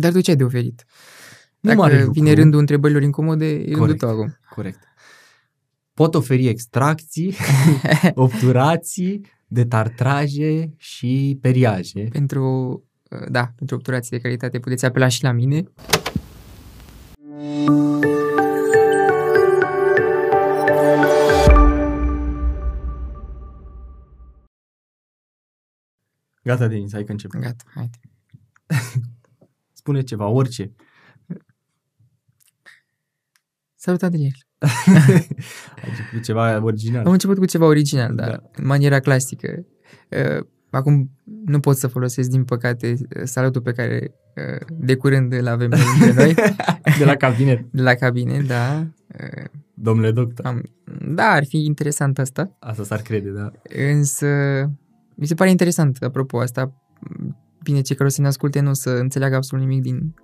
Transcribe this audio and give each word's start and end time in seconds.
Dar 0.00 0.12
tu 0.12 0.20
ce 0.20 0.30
ai 0.30 0.36
de 0.36 0.44
oferit? 0.44 0.84
Nu 1.60 1.68
Dacă 1.70 1.80
mare 1.80 1.96
lucru. 1.96 2.12
vine 2.12 2.32
rândul 2.32 2.60
întrebărilor 2.60 3.02
incomode, 3.02 3.46
e 3.46 3.56
rândul 3.58 3.78
Corect. 3.78 3.98
tău 3.98 4.08
acum. 4.08 4.36
Corect. 4.54 4.78
Pot 5.94 6.14
oferi 6.14 6.46
extracții, 6.46 7.34
obturații, 8.14 9.26
detartraje 9.46 10.74
și 10.76 11.38
periaje. 11.40 12.08
Pentru, 12.12 12.44
uh, 13.10 13.26
da, 13.30 13.52
pentru 13.56 13.76
obturații 13.76 14.10
de 14.10 14.22
calitate 14.22 14.58
puteți 14.58 14.84
apela 14.84 15.08
și 15.08 15.22
la 15.22 15.32
mine. 15.32 15.62
Gata, 26.42 26.66
Denis, 26.66 26.92
hai 26.92 27.04
că 27.04 27.12
începem. 27.12 27.40
Gata, 27.40 27.64
haide. 27.74 27.98
Spune 29.80 30.00
ceva, 30.02 30.26
orice. 30.26 30.72
Salut, 33.74 34.02
Adriel. 34.02 34.32
Ai 34.58 34.70
început 35.90 36.10
cu 36.12 36.18
ceva 36.24 36.62
original. 36.62 37.04
Am 37.06 37.12
început 37.12 37.38
cu 37.38 37.44
ceva 37.44 37.66
original, 37.66 38.14
dar 38.14 38.26
Da. 38.28 38.32
da. 38.36 38.42
în 38.56 38.66
maniera 38.66 39.00
clasică. 39.00 39.66
Uh, 40.10 40.44
Acum 40.70 41.10
nu 41.44 41.60
pot 41.60 41.76
să 41.76 41.86
folosesc, 41.86 42.28
din 42.30 42.44
păcate, 42.44 42.94
salutul 43.24 43.60
pe 43.60 43.72
care 43.72 44.14
uh, 44.36 44.66
de 44.78 44.94
curând 44.96 45.32
îl 45.32 45.46
avem 45.46 45.68
noi 45.70 45.80
între 45.94 46.12
noi, 46.24 46.34
De 46.98 47.04
la 47.04 47.14
cabinet. 47.16 47.64
de 47.72 47.82
la 47.82 47.94
cabine, 47.94 48.40
da. 48.40 48.86
Uh, 49.20 49.44
Domnule 49.74 50.10
doctor. 50.12 50.46
Am, 50.46 50.62
da, 51.14 51.24
ar 51.24 51.44
fi 51.44 51.64
interesant 51.64 52.18
asta, 52.18 52.56
Asta 52.58 52.82
s-ar 52.84 53.00
crede, 53.00 53.30
da. 53.30 53.50
însă 53.90 54.26
mi 55.14 55.26
se 55.26 55.34
pare 55.34 55.50
interesant, 55.50 55.96
apropo, 56.02 56.38
asta, 56.40 56.72
bine, 57.70 57.82
cei 57.82 57.96
care 57.96 58.08
o 58.08 58.12
să 58.12 58.20
ne 58.20 58.26
asculte 58.26 58.60
nu 58.60 58.70
o 58.70 58.74
să 58.74 58.90
înțeleagă 58.90 59.34
absolut 59.34 59.66
nimic 59.66 59.82
din 59.82 60.14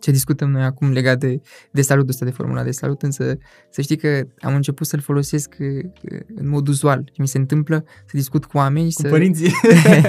ce 0.00 0.10
discutăm 0.10 0.50
noi 0.50 0.62
acum 0.62 0.92
legat 0.92 1.18
de, 1.18 1.40
de 1.70 1.82
salutul 1.82 2.10
ăsta, 2.10 2.24
de 2.24 2.30
formula 2.30 2.62
de 2.62 2.70
salut, 2.70 3.02
însă 3.02 3.36
să 3.70 3.80
știi 3.80 3.96
că 3.96 4.22
am 4.40 4.54
început 4.54 4.86
să-l 4.86 5.00
folosesc 5.00 5.56
uh, 5.58 6.20
în 6.34 6.48
mod 6.48 6.68
uzual. 6.68 7.12
Mi 7.18 7.28
se 7.28 7.38
întâmplă 7.38 7.84
să 8.06 8.16
discut 8.16 8.44
cu 8.44 8.56
oameni 8.56 8.92
Cu 8.92 9.00
să... 9.00 9.08
părinții. 9.08 9.52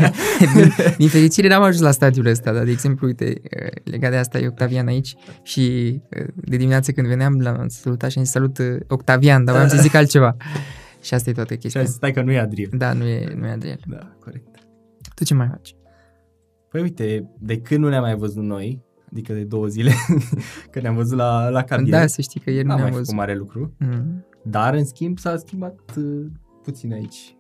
din, 0.55 0.73
din 0.97 1.08
fericire 1.08 1.47
n-am 1.47 1.61
ajuns 1.61 1.81
la 1.81 1.91
stadiul 1.91 2.25
ăsta, 2.25 2.53
dar 2.53 2.64
de 2.64 2.71
exemplu, 2.71 3.08
uite, 3.08 3.41
uh, 3.43 3.67
legat 3.83 4.11
de 4.11 4.17
asta 4.17 4.39
e 4.39 4.47
Octavian 4.47 4.88
aici 4.88 5.16
și 5.43 5.95
uh, 6.19 6.27
de 6.36 6.58
dimineață 6.58 6.91
când 6.91 7.08
veneam 7.08 7.39
l-am 7.39 7.67
salutat 7.67 8.11
și 8.11 8.17
am 8.17 8.23
zis 8.23 8.33
salut 8.33 8.58
uh, 8.58 8.75
Octavian, 8.88 9.43
dar 9.43 9.53
voiam 9.53 9.69
să 9.69 9.81
zic 9.81 9.93
altceva. 9.93 10.36
Și 11.03 11.14
asta 11.14 11.30
e 11.30 11.33
toată 11.33 11.53
Și 11.53 11.59
chestia. 11.59 11.81
a 11.81 11.83
zis, 11.83 11.93
stai 11.93 12.11
că 12.11 12.21
nu 12.21 12.31
e 12.31 12.39
Adrian. 12.39 12.69
Da, 12.77 12.93
nu 12.93 13.05
e, 13.05 13.33
nu 13.36 13.45
e 13.47 13.49
Adriel. 13.49 13.80
Da, 13.88 14.16
corect. 14.19 14.47
Tu 15.16 15.23
ce 15.23 15.33
mai 15.33 15.47
faci? 15.47 15.75
Păi 16.72 16.81
uite, 16.81 17.30
de 17.39 17.58
când 17.61 17.80
nu 17.83 17.89
ne-am 17.89 18.02
mai 18.02 18.16
văzut 18.16 18.44
noi, 18.44 18.81
adică 19.11 19.33
de 19.33 19.44
două 19.44 19.67
zile, 19.67 19.91
că 20.72 20.80
ne-am 20.80 20.95
văzut 20.95 21.17
la, 21.17 21.50
la 21.50 21.64
cabinet, 21.64 21.91
Da, 21.91 22.08
să 22.08 22.22
știi 22.22 22.39
că 22.39 22.50
ieri 22.50 22.64
nu 22.64 22.69
n-am 22.69 22.77
ne-am 22.80 22.89
mai 22.91 22.97
văzut. 23.00 23.14
făcut 23.16 23.27
mare 23.27 23.38
lucru, 23.38 23.73
Mm. 23.80 24.25
dar 24.44 24.73
în 24.73 24.86
schimb 24.86 25.17
s-a 25.17 25.38
schimbat 25.38 25.80
uh, 25.97 26.25
puțin 26.64 26.94
aici. 26.94 27.36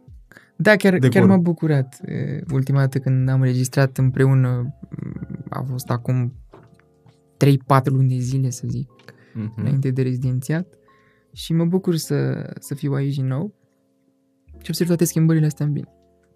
Da, 0.55 0.75
chiar, 0.75 0.91
Decorul. 0.91 1.09
chiar 1.09 1.25
m-a 1.25 1.37
bucurat. 1.37 1.99
E, 2.05 2.41
Ultima 2.53 2.79
dată 2.79 2.99
când 2.99 3.29
am 3.29 3.39
înregistrat 3.41 3.97
împreună, 3.97 4.75
m, 4.89 5.45
a 5.49 5.61
fost 5.61 5.89
acum 5.89 6.33
3-4 7.45 7.83
luni 7.85 8.07
de 8.09 8.17
zile, 8.17 8.49
să 8.49 8.63
zic, 8.69 8.89
Mm-hmm. 9.35 9.55
înainte 9.55 9.91
de 9.91 10.01
rezidențiat 10.01 10.67
și 11.33 11.53
mă 11.53 11.65
bucur 11.65 11.95
să, 11.95 12.49
să 12.59 12.75
fiu 12.75 12.93
aici 12.93 13.15
din 13.15 13.27
nou 13.27 13.53
și 14.61 14.65
observ 14.69 14.87
toate 14.89 15.05
schimbările 15.05 15.45
astea 15.45 15.65
în 15.65 15.71
bine. 15.71 15.87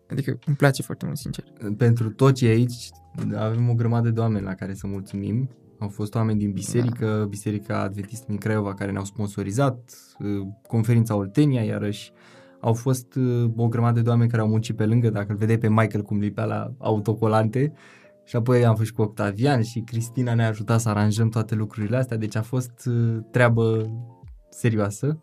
Adică 0.09 0.39
îmi 0.45 0.55
place 0.55 0.81
foarte 0.81 1.05
mult, 1.05 1.17
sincer. 1.17 1.43
Pentru 1.77 2.09
toți 2.09 2.33
cei 2.33 2.49
aici 2.49 2.89
avem 3.35 3.69
o 3.69 3.73
grămadă 3.73 4.09
de 4.09 4.19
oameni 4.19 4.45
la 4.45 4.53
care 4.53 4.73
să 4.73 4.87
mulțumim. 4.87 5.49
Au 5.79 5.87
fost 5.87 6.15
oameni 6.15 6.39
din 6.39 6.51
biserică, 6.51 7.15
Da. 7.17 7.25
Biserica 7.25 7.81
Adventistă 7.81 8.25
din 8.27 8.37
Craiova 8.37 8.73
care 8.73 8.91
ne-au 8.91 9.03
sponsorizat, 9.05 9.93
uh, 10.19 10.47
conferința 10.67 11.15
Oltenia 11.15 11.63
iarăși. 11.63 12.11
Au 12.59 12.73
fost 12.73 13.15
uh, 13.15 13.51
o 13.55 13.67
grămadă 13.67 14.01
de 14.01 14.09
oameni 14.09 14.29
care 14.29 14.41
au 14.41 14.47
muncit 14.47 14.75
pe 14.75 14.85
lângă, 14.85 15.09
dacă 15.09 15.31
îl 15.31 15.37
vedeai 15.37 15.57
pe 15.57 15.69
Michael 15.69 16.01
cum 16.03 16.19
lipea 16.19 16.45
la 16.45 16.73
autocolante. 16.77 17.73
Și 18.23 18.35
apoi 18.35 18.65
am 18.65 18.75
fost 18.75 18.87
și 18.87 18.93
cu 18.93 19.01
Octavian 19.01 19.61
și 19.61 19.79
Cristina 19.79 20.33
ne-a 20.33 20.47
ajutat 20.47 20.79
să 20.79 20.89
aranjăm 20.89 21.29
toate 21.29 21.55
lucrurile 21.55 21.97
astea, 21.97 22.17
deci 22.17 22.35
a 22.35 22.41
fost 22.41 22.85
uh, 22.85 23.17
treabă 23.31 23.89
serioasă. 24.49 25.19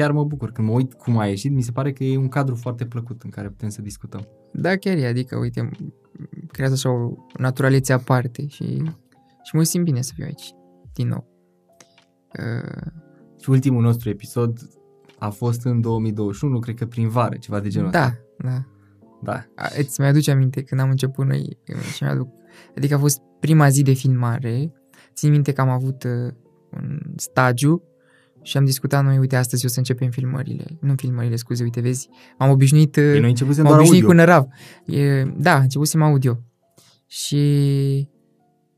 Și 0.00 0.06
Chiar 0.06 0.14
mă 0.14 0.24
bucur 0.24 0.52
când 0.52 0.68
mă 0.68 0.74
uit 0.74 0.94
cum 0.94 1.18
a 1.18 1.26
ieșit, 1.26 1.52
mi 1.52 1.62
se 1.62 1.72
pare 1.72 1.92
că 1.92 2.04
e 2.04 2.16
un 2.16 2.28
cadru 2.28 2.54
foarte 2.54 2.86
plăcut 2.86 3.22
în 3.22 3.30
care 3.30 3.48
putem 3.48 3.68
să 3.68 3.82
discutăm. 3.82 4.28
Da, 4.52 4.76
chiar 4.76 4.96
e, 4.96 5.06
adică, 5.06 5.36
uite, 5.36 5.68
m- 5.68 5.76
creează 6.52 6.74
așa 6.74 6.90
o 6.90 7.12
naturalețe 7.38 7.92
aparte 7.92 8.46
și, 8.46 8.64
și 9.42 9.54
mă 9.56 9.62
simt 9.62 9.84
bine 9.84 10.00
să 10.00 10.12
fiu 10.14 10.24
aici, 10.24 10.54
din 10.92 11.08
nou. 11.08 11.26
Uh, 12.38 12.90
Și 13.42 13.50
ultimul 13.50 13.82
nostru 13.82 14.08
episod 14.08 14.58
a 15.18 15.30
fost 15.30 15.64
în 15.64 15.80
2021, 15.80 16.58
cred 16.58 16.74
că 16.74 16.86
prin 16.86 17.08
vară, 17.08 17.36
ceva 17.36 17.60
de 17.60 17.68
genul 17.68 17.90
da, 17.90 18.04
ăsta. 18.04 18.18
da. 18.38 18.64
Da. 19.22 19.44
A, 19.54 19.68
Îți 19.78 20.00
mai 20.00 20.08
aduce 20.08 20.30
aminte 20.30 20.62
când 20.62 20.80
am 20.80 20.90
început 20.90 21.26
noi 21.26 21.58
și 21.94 22.02
mi-aduc, 22.02 22.28
adică 22.76 22.94
a 22.94 22.98
fost 22.98 23.20
prima 23.40 23.68
zi 23.68 23.82
de 23.82 23.92
filmare, 23.92 24.72
țin 25.14 25.30
minte 25.30 25.52
că 25.52 25.60
am 25.60 25.68
avut 25.68 26.04
uh, 26.04 26.32
un 26.70 27.00
stagiu 27.16 27.82
și 28.42 28.56
am 28.56 28.64
discutat 28.64 29.04
noi, 29.04 29.18
uite, 29.18 29.36
astăzi 29.36 29.64
o 29.64 29.68
să 29.68 29.78
începem 29.78 30.10
filmările, 30.10 30.64
nu 30.80 30.94
filmările, 30.96 31.36
scuze, 31.36 31.62
uite, 31.62 31.80
vezi, 31.80 32.08
m-am 32.38 32.50
obișnuit, 32.50 32.96
uh, 32.96 33.02
Ei, 33.02 33.20
noi 33.20 33.28
începusem 33.28 33.62
m-am 33.62 33.72
doar 33.72 33.86
obișnuit 33.86 34.04
audio. 34.04 34.22
cu 34.22 34.26
nărav. 34.26 34.46
E, 34.84 35.24
da, 35.24 35.58
începusem 35.58 36.02
audio. 36.02 36.38
Și 37.06 38.08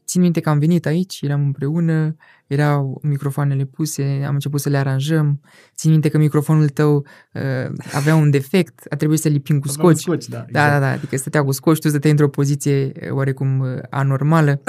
țin 0.07 0.21
minte 0.21 0.41
că 0.41 0.49
am 0.49 0.59
venit 0.59 0.87
aici, 0.87 1.21
eram 1.21 1.43
împreună, 1.43 2.17
erau 2.53 3.01
microfoanele 3.03 3.65
puse, 3.65 4.23
am 4.27 4.35
început 4.35 4.61
să 4.61 4.69
le 4.69 4.77
aranjăm. 4.77 5.41
Țin 5.77 5.91
minte 5.91 6.09
că 6.09 6.19
microfonul 6.19 6.69
tău 6.69 7.07
uh, 7.33 7.43
avea 7.93 8.15
un 8.15 8.31
defect, 8.31 8.87
a 8.91 8.97
trebuit 8.97 9.21
să 9.21 9.29
lipim 9.29 9.59
cu 9.59 9.67
Aveam 9.71 9.95
scoci. 9.95 10.03
scoci, 10.03 10.29
da. 10.29 10.45
Da, 10.51 10.69
da, 10.69 10.79
da, 10.79 10.91
adică 10.91 11.17
stătea 11.17 11.45
cu 11.45 11.53
scoci, 11.53 11.79
tu 11.79 11.89
stăteai 11.89 12.13
într-o 12.13 12.29
poziție 12.29 12.93
eh, 12.95 13.11
oarecum 13.11 13.65
eh, 13.65 13.83
anormală, 13.91 14.61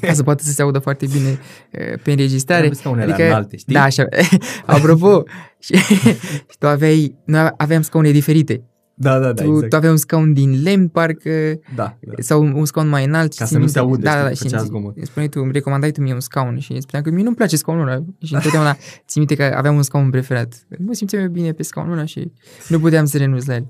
ca 0.00 0.12
să 0.12 0.22
poată 0.22 0.42
să 0.42 0.52
se 0.52 0.62
audă 0.62 0.78
foarte 0.78 1.06
bine 1.06 1.38
eh, 1.70 1.98
pe 2.02 2.10
înregistrare. 2.10 2.60
Trebuie 2.60 2.80
scaunele 2.80 3.12
adică, 3.12 3.28
înalte, 3.28 3.56
știi? 3.56 3.74
Da, 3.74 3.82
așa. 3.82 4.04
Apropo, 4.66 5.22
și, 5.58 5.76
și 6.50 6.58
tu 6.58 6.66
aveai, 6.66 7.14
noi 7.24 7.50
aveam 7.56 7.82
scaune 7.82 8.10
diferite. 8.10 8.62
Da, 8.98 9.18
da, 9.18 9.32
da, 9.32 9.42
tu, 9.42 9.50
exact. 9.52 9.68
tu 9.70 9.76
aveai 9.76 9.90
un 9.92 9.96
scaun 9.98 10.32
din 10.32 10.62
lemn, 10.62 10.88
parcă, 10.88 11.30
Da, 11.74 11.96
da. 12.00 12.12
sau 12.18 12.42
un 12.42 12.64
scaun 12.64 12.88
mai 12.88 13.04
înalt. 13.04 13.34
Ca 13.34 13.44
și 13.44 13.50
să 13.50 13.56
țin 13.56 13.60
nu 13.60 13.66
se 13.66 13.80
minte- 13.80 13.94
audă, 13.94 14.02
Da, 14.02 14.22
da, 14.22 14.30
știi, 14.30 14.30
da, 14.30 14.34
și 14.34 14.42
făcea 14.42 14.58
îmi, 14.58 14.66
zgomot. 14.68 14.96
îmi 14.96 15.06
spuneai 15.06 15.28
tu, 15.28 15.40
îmi 15.40 15.52
recomandai 15.52 15.90
tu 15.90 16.00
mie 16.00 16.12
un 16.12 16.20
scaun 16.20 16.58
și 16.58 16.70
îmi 16.72 16.80
spuneam 16.82 17.04
că 17.04 17.10
mie 17.10 17.22
nu-mi 17.24 17.36
place 17.36 17.56
scaunul 17.56 17.88
ăla 17.88 18.04
și 18.22 18.34
întotdeauna 18.34 18.72
țin 19.08 19.24
minte 19.26 19.34
că 19.34 19.54
aveam 19.56 19.76
un 19.76 19.82
scaun 19.82 20.10
preferat. 20.10 20.66
Mă 20.78 20.92
simțeam 20.92 21.22
eu 21.22 21.28
bine 21.28 21.52
pe 21.52 21.62
scaunul 21.62 21.92
ăla 21.92 22.04
și 22.04 22.32
nu 22.68 22.80
puteam 22.80 23.04
să 23.04 23.16
renunț 23.18 23.44
la 23.46 23.54
el. 23.54 23.66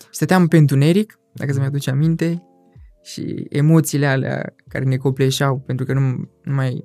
Și 0.00 0.06
stăteam 0.10 0.46
pe 0.48 0.56
întuneric, 0.56 1.18
dacă 1.32 1.52
să-mi 1.52 1.64
aduce 1.64 1.90
aminte, 1.90 2.42
și 3.02 3.46
emoțiile 3.48 4.06
alea 4.06 4.54
care 4.68 4.84
ne 4.84 4.96
copleșeau, 4.96 5.58
pentru 5.66 5.84
că 5.84 5.92
nu, 5.92 6.00
nu 6.42 6.54
mai 6.54 6.84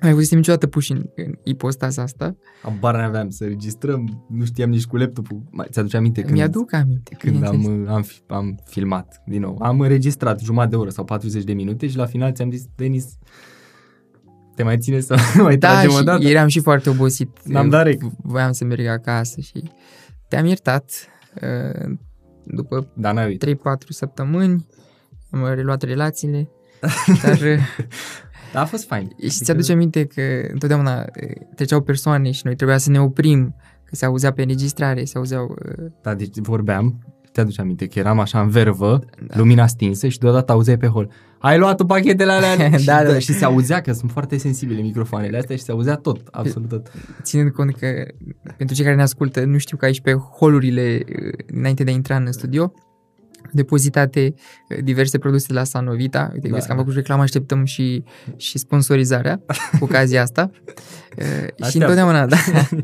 nu 0.00 0.08
mai 0.08 0.12
fusesem 0.12 0.38
niciodată 0.38 0.66
puși 0.66 0.92
în, 0.92 1.04
în 1.16 1.34
ipostaza 1.44 2.02
asta. 2.02 2.36
Abar 2.62 2.94
n-aveam 2.96 3.30
să 3.30 3.44
registrăm, 3.44 4.24
nu 4.28 4.44
știam 4.44 4.70
nici 4.70 4.84
cu 4.86 4.96
laptopul. 4.96 5.42
Mai, 5.50 5.66
ți-aduce 5.70 5.96
aminte 5.96 6.20
când, 6.22 6.32
Mi-aduc 6.34 6.72
aminte. 6.72 7.16
când 7.18 7.34
bineînțeles. 7.34 7.88
am, 7.88 7.94
am, 7.94 8.02
fi- 8.02 8.22
am 8.26 8.58
filmat 8.64 9.22
din 9.26 9.40
nou. 9.40 9.58
Am 9.62 9.80
înregistrat 9.80 10.40
jumătate 10.40 10.70
de 10.70 10.76
oră 10.76 10.90
sau 10.90 11.04
40 11.04 11.44
de 11.44 11.52
minute 11.52 11.86
și 11.88 11.96
la 11.96 12.06
final 12.06 12.32
ți-am 12.32 12.50
zis, 12.50 12.64
Denis, 12.76 13.04
te 14.54 14.62
mai 14.62 14.78
ține 14.78 15.00
să 15.00 15.16
mai 15.42 15.56
Da, 15.56 15.68
tragem 15.70 15.90
o 15.90 15.96
și 15.98 16.04
dată? 16.04 16.24
eram 16.24 16.48
și 16.48 16.60
foarte 16.60 16.90
obosit. 16.90 17.38
N-am 17.44 17.68
dat 17.68 17.84
rec. 17.84 18.02
Voiam 18.22 18.52
să 18.52 18.64
merg 18.64 18.86
acasă 18.86 19.40
și 19.40 19.62
te-am 20.28 20.44
iertat. 20.46 20.90
Uh, 21.42 21.92
După 22.46 22.88
Da, 22.94 23.12
n-ai 23.12 23.26
uitat. 23.26 23.48
3-4 23.50 23.88
săptămâni 23.88 24.66
am 25.30 25.54
reluat 25.54 25.82
relațiile, 25.82 26.48
dar 27.22 27.38
uh, 28.54 28.60
Da, 28.60 28.60
a 28.60 28.64
fost 28.64 28.86
fain. 28.86 29.10
și 29.20 29.28
ți-aduce 29.44 29.72
aminte 29.72 30.04
că 30.04 30.22
întotdeauna 30.52 30.98
uh, 31.00 31.30
treceau 31.54 31.80
persoane 31.80 32.30
și 32.30 32.40
noi 32.44 32.54
trebuia 32.54 32.78
să 32.78 32.90
ne 32.90 33.00
oprim, 33.00 33.54
că 33.84 33.94
se 33.96 34.04
auzea 34.04 34.32
pe 34.32 34.40
înregistrare, 34.42 35.04
se 35.04 35.18
auzeau... 35.18 35.56
uh, 35.78 35.84
Da, 36.02 36.14
deci 36.14 36.36
vorbeam, 36.38 36.98
te 37.32 37.40
aduce 37.40 37.60
aminte 37.60 37.86
că 37.86 37.98
eram 37.98 38.18
așa 38.20 38.40
în 38.40 38.48
vervă, 38.48 38.98
Da. 39.18 39.24
da. 39.26 39.38
lumina 39.38 39.66
stinsă 39.66 40.08
și 40.08 40.18
deodată 40.18 40.52
auzeai 40.52 40.76
pe 40.76 40.86
hol. 40.86 41.10
Ai 41.38 41.58
luat 41.58 41.76
tu 41.76 41.84
pachetele 41.86 42.32
alea? 42.32 42.56
Da, 42.70 42.76
și, 42.78 42.84
da, 42.84 43.04
da. 43.04 43.18
și 43.18 43.32
se 43.32 43.44
auzea 43.44 43.80
că 43.80 43.92
sunt 43.92 44.10
foarte 44.10 44.36
sensibile 44.36 44.80
microfoanele 44.80 45.38
astea 45.38 45.56
și 45.56 45.62
se 45.62 45.72
auzea 45.72 45.94
tot, 45.94 46.20
absolut 46.30 46.68
tot. 46.68 46.92
Ținând 47.22 47.50
cont 47.50 47.76
că 47.76 47.86
pentru 48.56 48.74
cei 48.76 48.84
care 48.84 48.96
ne 48.96 49.02
ascultă, 49.02 49.44
nu 49.44 49.58
știu 49.58 49.76
că 49.76 49.84
aici 49.84 50.00
pe 50.00 50.12
holurile 50.12 51.00
uh, 51.08 51.32
înainte 51.46 51.84
de 51.84 51.90
a 51.90 51.94
intra 51.94 52.16
în 52.16 52.32
studio, 52.32 52.72
depozitate 53.52 54.34
uh, 54.68 54.78
diverse 54.84 55.18
produse 55.18 55.46
de 55.48 55.54
la 55.54 55.64
Sanovita. 55.64 56.30
Uite, 56.32 56.48
Da, 56.48 56.54
vezi 56.54 56.66
că 56.66 56.72
am 56.72 56.76
da. 56.78 56.82
făcut 56.82 56.96
reclamă, 56.96 57.22
așteptăm 57.22 57.64
și, 57.64 58.04
și 58.36 58.58
sponsorizarea 58.58 59.40
cu 59.78 59.84
ocazia 59.88 60.22
asta. 60.22 60.50
Uh, 60.52 61.24
și 61.24 61.62
Așteaptă. 61.62 61.78
întotdeauna, 61.78 62.26
da. 62.26 62.36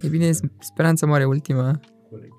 E 0.00 0.08
bine, 0.08 0.30
speranța 0.60 1.06
mare 1.06 1.24
ultima. 1.24 1.80
Corect. 2.10 2.32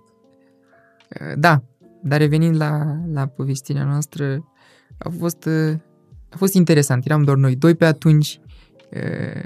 Uh, 1.22 1.34
Da, 1.38 1.64
dar 2.04 2.20
revenind 2.20 2.56
la, 2.56 2.98
la 3.12 3.26
povestirea 3.28 3.84
noastră, 3.84 4.52
a 4.98 5.10
fost 5.20 5.46
uh, 5.46 5.74
a 6.30 6.36
fost 6.38 6.54
interesant. 6.54 7.06
Eram 7.06 7.24
doar 7.24 7.38
noi 7.38 7.56
doi 7.56 7.76
pe 7.76 7.86
atunci. 7.86 8.40
Uh, 8.94 9.42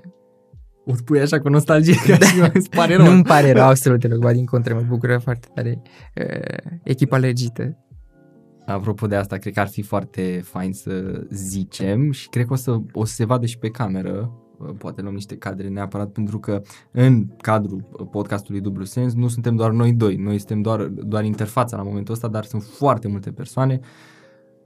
O 0.86 0.96
spui 0.96 1.20
așa 1.20 1.40
cu 1.40 1.50
nostalgie, 1.50 1.96
că 2.06 2.26
și 2.26 2.50
îți 2.54 2.70
pare 2.70 2.96
rău. 2.96 3.06
nu-mi 3.06 3.24
pare 3.24 3.52
rău 3.52 3.64
absolut 3.64 4.00
deloc, 4.00 4.20
ba 4.20 4.32
din 4.32 4.46
contră, 4.46 4.74
mă 4.74 4.86
bucură 4.88 5.18
foarte 5.18 5.48
tare 5.54 5.82
uh, 6.16 6.72
echipa 6.84 7.18
lărgită. 7.18 7.78
Apropo 8.66 9.08
de 9.08 9.16
asta, 9.16 9.38
cred 9.38 9.54
că 9.54 9.60
ar 9.60 9.68
fi 9.68 9.82
foarte 9.82 10.42
fain 10.44 10.74
să 10.74 11.24
zicem 11.30 12.12
și 12.12 12.30
cred 12.30 12.46
că 12.46 12.54
o 12.54 12.56
să, 12.56 12.78
o 12.94 13.06
să 13.06 13.14
se 13.14 13.26
vadă 13.26 13.46
și 13.46 13.58
pe 13.58 13.70
cameră, 13.70 14.32
uh, 14.58 14.70
poate 14.78 15.02
luăm 15.02 15.14
niște 15.14 15.36
cadre 15.36 15.68
neapărat, 15.68 16.10
pentru 16.10 16.40
că 16.40 16.62
în 16.92 17.28
cadrul 17.42 17.90
uh, 17.92 18.08
podcastului 18.12 18.62
Dublu 18.62 18.84
Sens 18.84 19.14
nu 19.14 19.28
suntem 19.28 19.56
doar 19.56 19.72
noi 19.72 19.94
doi, 19.94 20.16
noi 20.16 20.38
suntem 20.38 20.62
doar, 20.62 20.82
doar 20.84 21.24
interfața 21.24 21.78
la 21.78 21.84
momentul 21.84 22.14
ăsta, 22.14 22.28
dar 22.28 22.44
sunt 22.44 22.64
foarte 22.64 23.08
multe 23.08 23.32
persoane, 23.32 23.80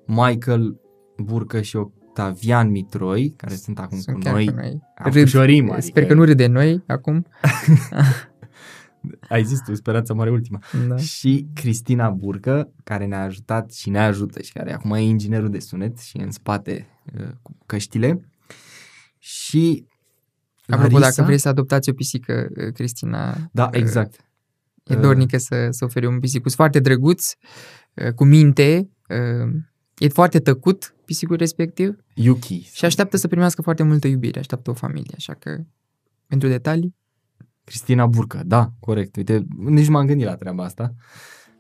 Michael 0.05 0.79
Burcă 1.17 1.61
și 1.61 1.77
Octavian 2.19 2.69
Mitroi, 2.69 3.33
care 3.37 3.55
sunt 3.55 3.79
acum 3.79 3.99
Sunt 3.99 4.15
cu 4.15 4.21
chiar 4.21 4.33
noi. 4.33 4.45
cu 4.45 4.53
noi. 4.55 4.81
Am 4.97 5.11
Râd. 5.11 5.23
pușorim, 5.23 5.63
adică- 5.65 5.81
Sper 5.81 6.05
că 6.05 6.13
nu 6.13 6.23
râde 6.23 6.47
noi 6.47 6.83
acum. 6.87 7.25
Ai 9.29 9.43
zis 9.43 9.59
tu, 9.61 9.73
speranța 9.75 10.13
mare 10.13 10.29
ultima. 10.31 10.59
Da. 10.87 10.95
și 10.97 11.47
Cristina 11.53 12.09
Burcă, 12.09 12.71
care 12.83 13.05
ne-a 13.05 13.21
ajutat 13.23 13.71
și 13.71 13.89
ne 13.89 13.99
ajută 13.99 14.41
și 14.41 14.51
care 14.53 14.73
acum 14.73 14.91
e 14.91 14.99
inginerul 15.01 15.49
de 15.49 15.59
sunet 15.59 15.99
și 15.99 16.17
e 16.17 16.23
în 16.23 16.31
spate 16.31 16.87
uh, 17.19 17.27
cu 17.41 17.57
căștile. 17.65 18.29
Și 19.17 19.85
Apropo, 20.67 20.97
Larisa- 20.97 20.99
dacă 21.15 21.21
vrei 21.23 21.37
să 21.37 21.47
adoptați 21.49 21.89
o 21.89 21.93
pisică, 21.93 22.47
uh, 22.57 22.73
Cristina 22.73 23.37
Da, 23.51 23.63
uh, 23.63 23.69
exact. 23.71 24.25
e 24.83 24.95
dornică 24.95 25.37
să, 25.37 25.67
să 25.69 25.85
ofere 25.85 26.07
un 26.07 26.19
pisicus 26.19 26.55
foarte 26.55 26.79
drăguț, 26.79 27.31
uh, 27.93 28.11
cu 28.11 28.23
minte, 28.25 28.89
uh, 29.09 29.53
e 29.97 30.07
foarte 30.07 30.39
tăcut 30.39 30.95
pisicul 31.05 31.35
respectiv 31.35 31.95
Yuki. 32.13 32.69
și 32.73 32.85
așteaptă 32.85 33.17
să 33.17 33.27
primească 33.27 33.61
foarte 33.61 33.83
multă 33.83 34.07
iubire, 34.07 34.39
așteaptă 34.39 34.69
o 34.69 34.73
familie, 34.73 35.13
așa 35.17 35.33
că 35.33 35.63
pentru 36.27 36.47
detalii, 36.47 36.95
Cristina 37.65 38.05
Burcă, 38.05 38.41
da, 38.45 38.69
corect. 38.79 39.15
Uite, 39.15 39.45
nici 39.57 39.87
m-am 39.87 40.05
gândit 40.05 40.25
la 40.25 40.35
treaba 40.35 40.63
asta. 40.63 40.93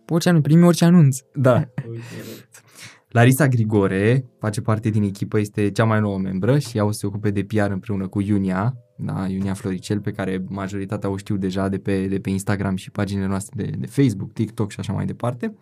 orice 0.09 0.29
anunț, 0.29 0.43
primi 0.43 0.63
orice 0.63 0.85
anunț. 0.85 1.17
Da. 1.33 1.63
Larisa 3.15 3.47
Grigore 3.47 4.25
face 4.39 4.61
parte 4.61 4.89
din 4.89 5.03
echipă, 5.03 5.39
este 5.39 5.71
cea 5.71 5.83
mai 5.83 5.99
nouă 5.99 6.17
membră 6.17 6.59
și 6.59 6.77
ea 6.77 6.85
o 6.85 6.91
să 6.91 6.99
se 6.99 7.05
ocupe 7.05 7.29
de 7.29 7.43
PR 7.43 7.69
împreună 7.69 8.07
cu 8.07 8.21
Iunia, 8.21 8.77
da, 8.97 9.27
Iunia 9.27 9.53
Floricel, 9.53 9.99
pe 9.99 10.11
care 10.11 10.43
majoritatea 10.47 11.09
o 11.09 11.17
știu 11.17 11.37
deja 11.37 11.69
de 11.69 11.77
pe, 11.77 12.07
de 12.07 12.19
pe 12.19 12.29
Instagram 12.29 12.75
și 12.75 12.91
paginile 12.91 13.27
noastre 13.27 13.63
de, 13.63 13.77
de 13.77 13.87
Facebook, 13.87 14.33
TikTok 14.33 14.71
și 14.71 14.79
așa 14.79 14.93
mai 14.93 15.05
departe. 15.05 15.55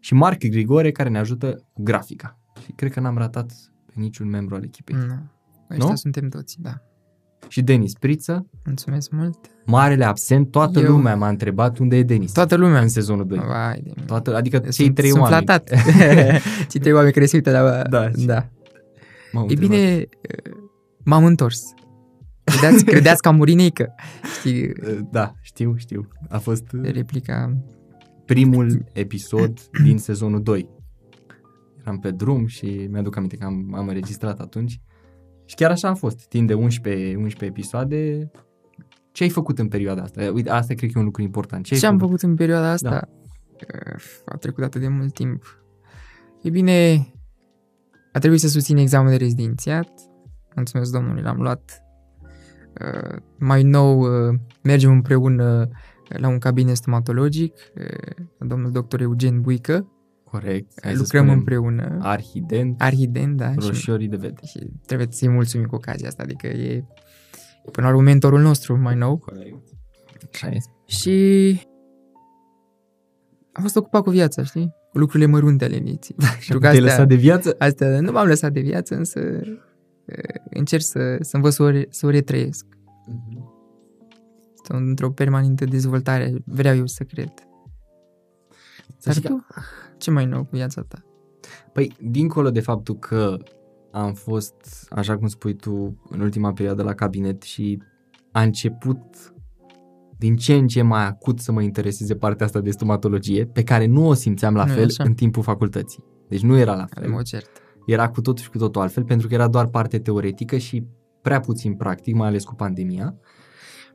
Și 0.00 0.14
Marc 0.14 0.38
Grigore, 0.38 0.90
care 0.90 1.08
ne 1.08 1.18
ajută 1.18 1.66
cu 1.72 1.82
grafica. 1.82 2.38
Și 2.64 2.72
cred 2.72 2.92
că 2.92 3.00
n-am 3.00 3.16
ratat 3.18 3.52
pe 3.86 3.92
niciun 3.94 4.28
membru 4.28 4.54
al 4.54 4.62
echipei. 4.64 4.96
Mm. 4.96 5.06
Nu. 5.06 5.14
Ăștia 5.70 5.88
Nu? 5.88 5.94
suntem 5.96 6.28
toți, 6.28 6.56
da. 6.60 6.74
Și 7.48 7.62
Denis 7.62 7.92
Priță, 7.92 8.46
Mulțumesc 8.64 9.10
mult. 9.10 9.38
marele 9.66 10.04
absent, 10.04 10.50
toată 10.50 10.80
Eu- 10.80 10.90
lumea 10.90 11.16
m-a 11.16 11.28
întrebat 11.28 11.78
unde 11.78 11.96
e 11.96 12.02
Denis 12.02 12.32
Toată 12.32 12.54
lumea. 12.56 12.80
în 12.80 12.88
sezonul 12.88 13.26
2. 13.26 13.38
Vai 13.38 13.74
de 13.74 13.90
mine. 13.96 14.02
Toată, 14.06 14.36
adică 14.36 14.58
cei 14.58 14.72
sunt, 14.72 14.94
trei 14.94 15.08
sunt 15.10 15.22
oameni. 15.22 15.44
flatat. 15.44 15.70
cei 16.70 16.80
trei 16.80 16.92
oameni 16.92 17.12
care 17.12 17.26
se 17.26 17.36
uită 17.36 17.50
la... 17.50 17.82
Da. 17.82 18.08
da. 18.26 18.48
M-au 19.32 19.46
E 19.48 19.52
întrebat. 19.52 19.68
bine, 19.76 20.06
m-am 21.04 21.24
întors. 21.24 21.60
Credeați, 22.44 22.84
credeați 22.84 23.22
că 23.22 23.28
am 23.28 23.36
murit 23.36 23.56
neică. 23.56 23.94
Știi, 24.38 24.72
Da, 25.10 25.34
știu, 25.40 25.74
știu. 25.76 26.08
A 26.28 26.38
fost 26.38 26.64
replica... 26.82 27.56
primul 28.34 28.84
episod 28.92 29.60
din 29.84 29.98
sezonul 29.98 30.42
2. 30.42 30.68
Eram 31.80 31.98
pe 31.98 32.10
drum 32.10 32.46
și 32.46 32.88
mi-aduc 32.90 33.16
aminte 33.16 33.36
că 33.36 33.44
am, 33.44 33.74
am 33.74 33.88
înregistrat 33.88 34.40
atunci. 34.40 34.80
Și 35.44 35.54
chiar 35.54 35.70
așa 35.70 35.88
a 35.88 35.94
fost. 35.94 36.28
Timp 36.28 36.46
de 36.46 36.54
11, 36.54 37.14
11 37.16 37.44
episoade. 37.44 38.30
Ce 39.12 39.22
ai 39.22 39.28
făcut 39.28 39.58
în 39.58 39.68
perioada 39.68 40.02
asta? 40.02 40.30
Uite, 40.34 40.50
asta 40.50 40.74
cred 40.74 40.90
că 40.90 40.96
e 40.96 41.00
un 41.00 41.06
lucru 41.06 41.22
important. 41.22 41.64
Ce, 41.64 41.74
Ce 41.74 41.86
ai 41.86 41.92
am 41.92 41.98
făcut 41.98 42.22
în 42.22 42.34
perioada 42.34 42.70
asta? 42.70 42.90
Da. 42.90 43.00
Da. 43.66 43.94
A 44.24 44.36
trecut 44.36 44.64
atât 44.64 44.80
de 44.80 44.88
mult 44.88 45.14
timp. 45.14 45.62
E 46.42 46.50
bine, 46.50 47.06
a 48.12 48.18
trebuit 48.18 48.40
să 48.40 48.48
susțin 48.48 48.76
examenul 48.76 49.18
de 49.18 49.24
rezidențiat. 49.24 49.90
Mulțumesc 50.54 50.92
domnului, 50.92 51.22
l-am 51.22 51.40
luat. 51.40 51.82
Uh, 52.80 53.16
mai 53.38 53.62
nou, 53.62 54.00
uh, 54.00 54.38
mergem 54.62 54.90
împreună 54.90 55.68
la 56.18 56.28
un 56.28 56.38
cabinet 56.38 56.76
stomatologic, 56.76 57.54
uh, 57.76 58.24
domnul 58.38 58.70
doctor 58.70 59.00
Eugen 59.00 59.40
Buică. 59.40 59.92
Corect. 60.24 60.72
Hai 60.82 60.92
să 60.92 60.98
Lucrăm 60.98 61.22
spunem 61.22 61.38
împreună. 61.38 61.98
Arhident, 62.00 62.80
Arhident, 62.82 63.36
da. 63.36 63.50
Și, 63.50 63.56
roșiorii 63.66 64.08
de 64.08 64.16
vede. 64.16 64.40
și 64.46 64.70
trebuie 64.86 65.06
să-i 65.10 65.28
mulțumim 65.28 65.66
cu 65.66 65.74
ocazia 65.74 66.08
asta, 66.08 66.22
adică 66.22 66.46
e 66.46 66.84
până 67.72 67.86
la 67.86 67.92
urmă 67.92 68.02
mentorul 68.02 68.40
nostru 68.40 68.78
mai 68.78 68.96
nou. 68.96 69.16
Corect. 69.16 69.68
Așa 70.32 70.48
este. 70.48 70.70
Și 70.86 71.60
am 73.52 73.62
fost 73.62 73.76
ocupat 73.76 74.02
cu 74.02 74.10
viața, 74.10 74.42
știi? 74.42 74.72
Cu 74.90 74.98
lucrurile 74.98 75.30
mărunte 75.30 75.64
ale 75.64 75.78
vieții. 75.78 76.14
Și 76.38 76.52
te-ai 76.52 76.80
lăsat 76.80 77.08
de 77.08 77.14
viață? 77.14 77.54
astea 77.58 78.00
nu 78.00 78.12
m-am 78.12 78.26
lăsat 78.26 78.52
de 78.52 78.60
viață, 78.60 78.94
însă 78.94 79.20
uh, 79.20 80.40
încerc 80.50 80.82
să, 80.82 81.16
să 81.20 81.36
învăț 81.36 81.54
să 81.54 81.62
o, 81.62 81.70
re, 81.70 81.86
să 81.90 82.06
o 82.06 82.10
retrăiesc. 82.10 82.66
Sunt 83.04 83.20
într-o 84.76 85.10
permanentă 85.10 85.64
dezvoltare, 85.64 86.34
vreau 86.44 86.76
eu 86.76 86.86
să 86.86 87.04
cred. 87.04 87.32
Să 88.96 89.04
Dar 89.04 89.14
știi 89.14 89.28
că- 89.28 89.34
tu, 89.34 89.44
ce 89.98 90.10
mai 90.10 90.26
nou 90.26 90.42
cu 90.42 90.48
viața 90.52 90.82
ta? 90.82 91.04
Păi, 91.72 91.92
dincolo 92.00 92.50
de 92.50 92.60
faptul 92.60 92.94
că 92.98 93.36
am 93.92 94.12
fost, 94.14 94.86
așa 94.90 95.18
cum 95.18 95.26
spui 95.26 95.54
tu, 95.54 96.00
în 96.10 96.20
ultima 96.20 96.52
perioadă 96.52 96.82
la 96.82 96.94
cabinet 96.94 97.42
și 97.42 97.82
a 98.32 98.42
început 98.42 99.32
din 100.18 100.36
ce 100.36 100.54
în 100.54 100.66
ce 100.66 100.82
mai 100.82 101.06
acut 101.06 101.38
să 101.40 101.52
mă 101.52 101.62
intereseze 101.62 102.14
partea 102.14 102.46
asta 102.46 102.60
de 102.60 102.70
stomatologie, 102.70 103.44
pe 103.46 103.62
care 103.62 103.86
nu 103.86 104.06
o 104.08 104.14
simțeam 104.14 104.54
la 104.54 104.64
Nu 104.64 104.70
e 104.72 104.74
fel 104.74 104.84
așa? 104.84 105.04
în 105.04 105.14
timpul 105.14 105.42
facultății. 105.42 106.04
Deci 106.28 106.42
nu 106.42 106.56
era 106.58 106.74
la 106.74 106.84
Care 106.84 107.06
fel. 107.06 107.14
mă 107.14 107.22
cert. 107.22 107.48
Era 107.86 108.08
cu 108.10 108.20
totul 108.20 108.42
și 108.44 108.50
cu 108.50 108.58
totul 108.58 108.80
altfel, 108.82 109.04
pentru 109.04 109.28
că 109.28 109.34
era 109.34 109.48
doar 109.48 109.66
parte 109.66 109.98
teoretică 109.98 110.56
și 110.56 110.86
prea 111.22 111.40
puțin 111.40 111.74
practic, 111.74 112.14
mai 112.14 112.28
ales 112.28 112.44
cu 112.44 112.54
pandemia. 112.54 113.14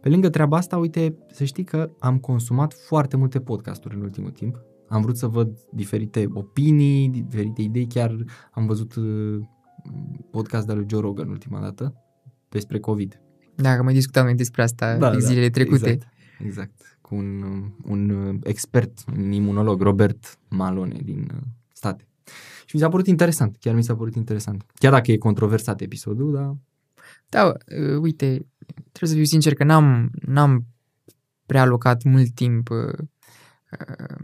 Pe 0.05 0.11
lângă 0.11 0.29
treaba 0.29 0.57
asta, 0.57 0.77
uite, 0.77 1.17
să 1.31 1.43
știi 1.43 1.63
că 1.63 1.91
am 1.99 2.17
consumat 2.17 2.73
foarte 2.73 3.17
multe 3.17 3.39
podcasturi 3.39 3.95
în 3.95 4.01
ultimul 4.01 4.31
timp. 4.31 4.61
Am 4.87 5.01
vrut 5.01 5.17
să 5.17 5.27
văd 5.27 5.57
diferite 5.71 6.27
opinii, 6.33 7.09
diferite 7.09 7.61
idei, 7.61 7.87
chiar 7.87 8.15
am 8.51 8.65
văzut 8.65 8.95
uh, 8.95 9.39
podcast 10.31 10.67
de 10.67 10.73
lui 10.73 10.85
Joe 10.89 11.01
Rogan 11.01 11.29
ultima 11.29 11.59
dată 11.59 11.93
despre 12.49 12.79
COVID. 12.79 13.21
Da, 13.55 13.75
că 13.75 13.83
mai 13.83 13.93
discutam 13.93 14.23
noi 14.25 14.35
despre 14.35 14.63
asta 14.63 14.97
da, 14.97 15.17
zilele 15.17 15.49
trecute. 15.49 15.89
Exact, 15.89 16.13
exact. 16.39 16.97
Cu 17.01 17.15
un, 17.15 17.43
un 17.83 18.09
uh, 18.09 18.35
expert, 18.43 19.03
un 19.17 19.31
imunolog, 19.31 19.81
Robert 19.81 20.39
Malone 20.49 20.99
din 21.03 21.31
uh, 21.33 21.41
state. 21.71 22.07
Și 22.65 22.75
mi 22.75 22.81
s-a 22.81 22.89
părut 22.89 23.07
interesant, 23.07 23.57
chiar 23.59 23.75
mi 23.75 23.83
s-a 23.83 23.95
părut 23.95 24.15
interesant. 24.15 24.65
Chiar 24.73 24.91
dacă 24.91 25.11
e 25.11 25.17
controversat 25.17 25.81
episodul, 25.81 26.33
dar 26.33 26.55
Da, 27.29 27.45
uh, 27.45 27.97
uite, 27.99 28.47
trebuie 28.91 29.09
să 29.09 29.15
fiu 29.15 29.23
sincer 29.23 29.53
că 29.53 29.63
n-am, 29.63 30.11
n-am 30.25 30.65
prea 31.45 31.61
alocat 31.61 32.03
mult 32.03 32.29
timp 32.33 32.69
uh, 32.69 32.97
uh, 33.79 34.15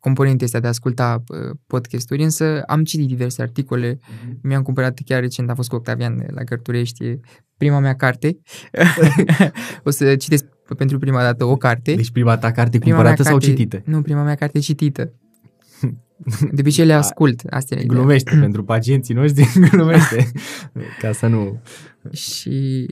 componentele 0.00 0.44
astea 0.44 0.60
de 0.60 0.66
a 0.66 0.68
asculta 0.68 1.22
uh, 1.28 1.56
podcasturi, 1.66 2.22
însă 2.22 2.62
am 2.62 2.84
citit 2.84 3.06
diverse 3.06 3.42
articole, 3.42 3.98
mi-am 4.42 4.62
cumpărat 4.62 4.98
chiar 5.04 5.20
recent, 5.20 5.50
a 5.50 5.54
fost 5.54 5.68
cu 5.68 5.74
Octavian 5.74 6.26
la 6.30 6.44
Cărturești, 6.44 7.04
e 7.04 7.20
prima 7.56 7.78
mea 7.78 7.94
carte. 7.96 8.38
o 9.84 9.90
să 9.90 10.16
citesc 10.16 10.44
pentru 10.76 10.98
prima 10.98 11.22
dată 11.22 11.44
o 11.44 11.56
carte. 11.56 11.94
Deci 11.94 12.10
prima 12.10 12.36
ta 12.36 12.50
carte 12.52 12.78
Prima 12.78 12.94
cumpărată 12.94 13.22
mea 13.22 13.30
sau 13.30 13.38
carte- 13.38 13.56
citită? 13.56 13.82
Nu, 13.84 14.02
prima 14.02 14.22
mea 14.22 14.34
carte 14.34 14.58
citită. 14.58 15.12
De 16.52 16.60
obicei 16.60 16.86
le 16.86 16.92
ascult, 16.92 17.42
astea 17.50 17.76
e 17.78 17.82
ideea. 17.82 17.98
Glumește 17.98 18.36
pentru 18.46 18.64
pacienții 18.64 19.14
noștri, 19.14 19.46
glumește. 19.70 20.32
Ca 21.00 21.12
să 21.12 21.26
nu... 21.26 21.60
Și 22.12 22.86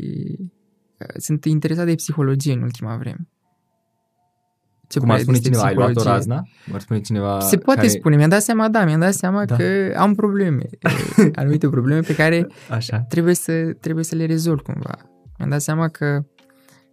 uh, 0.98 1.06
sunt 1.16 1.44
interesat 1.44 1.86
de 1.86 1.94
psihologie 1.94 2.52
în 2.52 2.62
ultima 2.62 2.96
vreme. 2.96 3.28
Ce 4.88 4.98
Cum 4.98 5.10
ar 5.10 5.16
părere 5.16 5.38
spune 5.38 5.38
despre 5.38 5.50
cineva, 5.50 5.68
ai 5.68 5.74
luat 5.74 5.88
o 5.88 5.92
psihologie? 5.92 6.18
razna? 6.18 6.48
Ar 6.74 6.80
spune 6.80 7.00
cineva 7.00 7.40
Se 7.40 7.56
poate 7.56 7.80
care... 7.80 7.92
spune, 7.92 8.16
mi-am 8.16 8.28
dat 8.28 8.42
seama, 8.42 8.68
da, 8.68 8.84
mi-am 8.84 9.00
dat 9.00 9.14
seama 9.14 9.44
Da. 9.44 9.56
că 9.56 9.94
am 9.96 10.14
probleme, 10.14 10.62
eh, 10.78 11.28
anumite 11.40 11.68
probleme 11.68 12.00
pe 12.00 12.14
care 12.14 12.46
Așa. 12.70 12.98
trebuie 12.98 13.34
să, 13.34 13.72
trebuie 13.80 14.04
să 14.04 14.14
le 14.14 14.26
rezolv 14.26 14.60
cumva. 14.60 14.94
Mi-am 15.38 15.50
dat 15.50 15.60
seama 15.60 15.88
că 15.88 16.24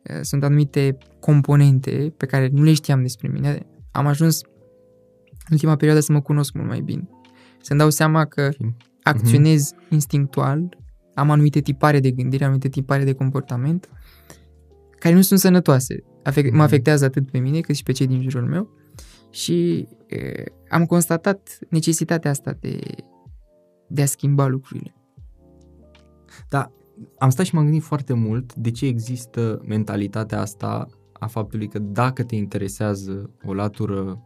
eh, 0.01 0.19
sunt 0.21 0.43
anumite 0.43 0.97
componente 1.19 2.13
pe 2.17 2.25
care 2.25 2.49
nu 2.51 2.63
le 2.63 2.73
știam 2.73 3.01
despre 3.01 3.27
mine. 3.27 3.65
Am 3.91 4.07
ajuns 4.07 4.41
în 4.41 4.49
ultima 5.51 5.75
perioadă 5.75 5.99
să 6.01 6.11
mă 6.11 6.21
cunosc 6.21 6.53
mult 6.53 6.67
mai 6.67 6.81
bine. 6.81 7.09
Să-mi 7.61 7.79
dau 7.79 7.89
seama 7.89 8.25
că 8.25 8.49
Mhm. 8.59 8.75
acționez 9.03 9.71
instinctual, 9.89 10.77
am 11.13 11.29
anumite 11.31 11.59
tipare 11.59 11.99
de 11.99 12.11
gândire, 12.11 12.43
anumite 12.43 12.69
tipare 12.69 13.03
de 13.03 13.13
comportament 13.13 13.89
care 14.99 15.15
nu 15.15 15.21
sunt 15.21 15.39
sănătoase. 15.39 16.03
Afect, 16.23 16.47
Mhm. 16.47 16.55
mă 16.57 16.63
afectează 16.63 17.05
atât 17.05 17.31
pe 17.31 17.37
mine 17.37 17.59
cât 17.59 17.75
și 17.75 17.83
pe 17.83 17.91
cei 17.91 18.07
din 18.07 18.29
jurul 18.29 18.47
meu 18.47 18.69
și 19.29 19.87
e, 20.07 20.43
am 20.69 20.85
constatat 20.85 21.59
necesitatea 21.69 22.31
asta 22.31 22.57
de, 22.59 22.79
de 23.87 24.01
a 24.01 24.05
schimba 24.05 24.47
lucrurile. 24.47 24.93
Dar 26.49 26.71
am 27.17 27.29
stat 27.29 27.45
și 27.45 27.55
m-am 27.55 27.63
gândit 27.63 27.83
foarte 27.83 28.13
mult 28.13 28.55
de 28.55 28.71
ce 28.71 28.85
există 28.85 29.61
mentalitatea 29.67 30.39
asta 30.41 30.87
a 31.13 31.27
faptului 31.27 31.67
că 31.67 31.79
dacă 31.79 32.23
te 32.23 32.35
interesează 32.35 33.29
o 33.45 33.53
latură 33.53 34.23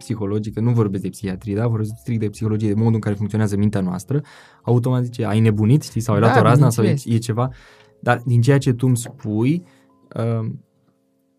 psihologică, 0.00 0.60
nu 0.60 0.70
vorbesc 0.70 1.02
de 1.02 1.08
psihiatrie, 1.08 1.54
da? 1.54 1.66
vorbesc 1.66 1.90
strict 1.98 2.20
de 2.20 2.28
psihologie, 2.28 2.68
de 2.68 2.74
modul 2.74 2.94
în 2.94 3.00
care 3.00 3.14
funcționează 3.14 3.56
mintea 3.56 3.80
noastră, 3.80 4.20
automat 4.62 5.02
zice, 5.04 5.24
ai 5.24 5.40
nebunit, 5.40 5.82
știi, 5.82 6.00
sau 6.00 6.14
ai 6.14 6.20
Da, 6.20 6.26
luat 6.26 6.38
o 6.40 6.42
razna, 6.42 6.70
sau 6.70 6.84
e, 6.84 6.86
bineînțeles. 6.86 7.16
e 7.16 7.22
ceva. 7.22 7.50
Dar 8.00 8.22
din 8.24 8.40
ceea 8.40 8.58
ce 8.58 8.72
tu 8.72 8.86
îmi 8.86 8.96
spui, 8.96 9.62
uh, 10.16 10.50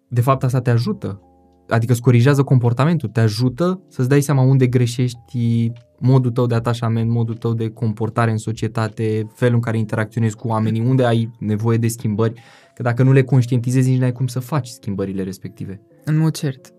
de 0.08 0.22
fapt 0.22 0.44
asta 0.44 0.62
te 0.62 0.70
ajută. 0.70 1.22
Adică 1.70 1.91
îți 1.91 2.01
corigează 2.01 2.44
comportamentul, 2.44 3.10
te 3.10 3.20
ajută 3.20 3.82
să-ți 3.88 4.10
dai 4.10 4.22
seama 4.22 4.41
unde 4.41 4.68
greșești 4.68 5.72
modul 6.00 6.32
tău 6.32 6.46
de 6.46 6.56
atașament, 6.56 7.10
modul 7.10 7.36
tău 7.36 7.53
de 7.53 7.70
comportare 7.70 8.32
în 8.32 8.38
societate, 8.38 9.27
felul 9.34 9.56
în 9.56 9.62
care 9.62 9.77
interacționezi 9.77 10.36
cu 10.36 10.48
oamenii, 10.48 10.82
unde 10.82 11.06
ai 11.06 11.32
nevoie 11.39 11.77
de 11.77 11.88
schimbări, 11.88 12.41
că 12.75 12.82
dacă 12.82 13.03
nu 13.03 13.12
le 13.12 13.24
conștientizezi, 13.24 13.89
nici 13.89 14.00
n-ai 14.00 14.12
cum 14.12 14.27
să 14.27 14.39
faci 14.39 14.68
schimbările 14.68 15.24
respective. 15.24 15.82
În 16.06 16.18
mod 16.18 16.36
cert. 16.36 16.74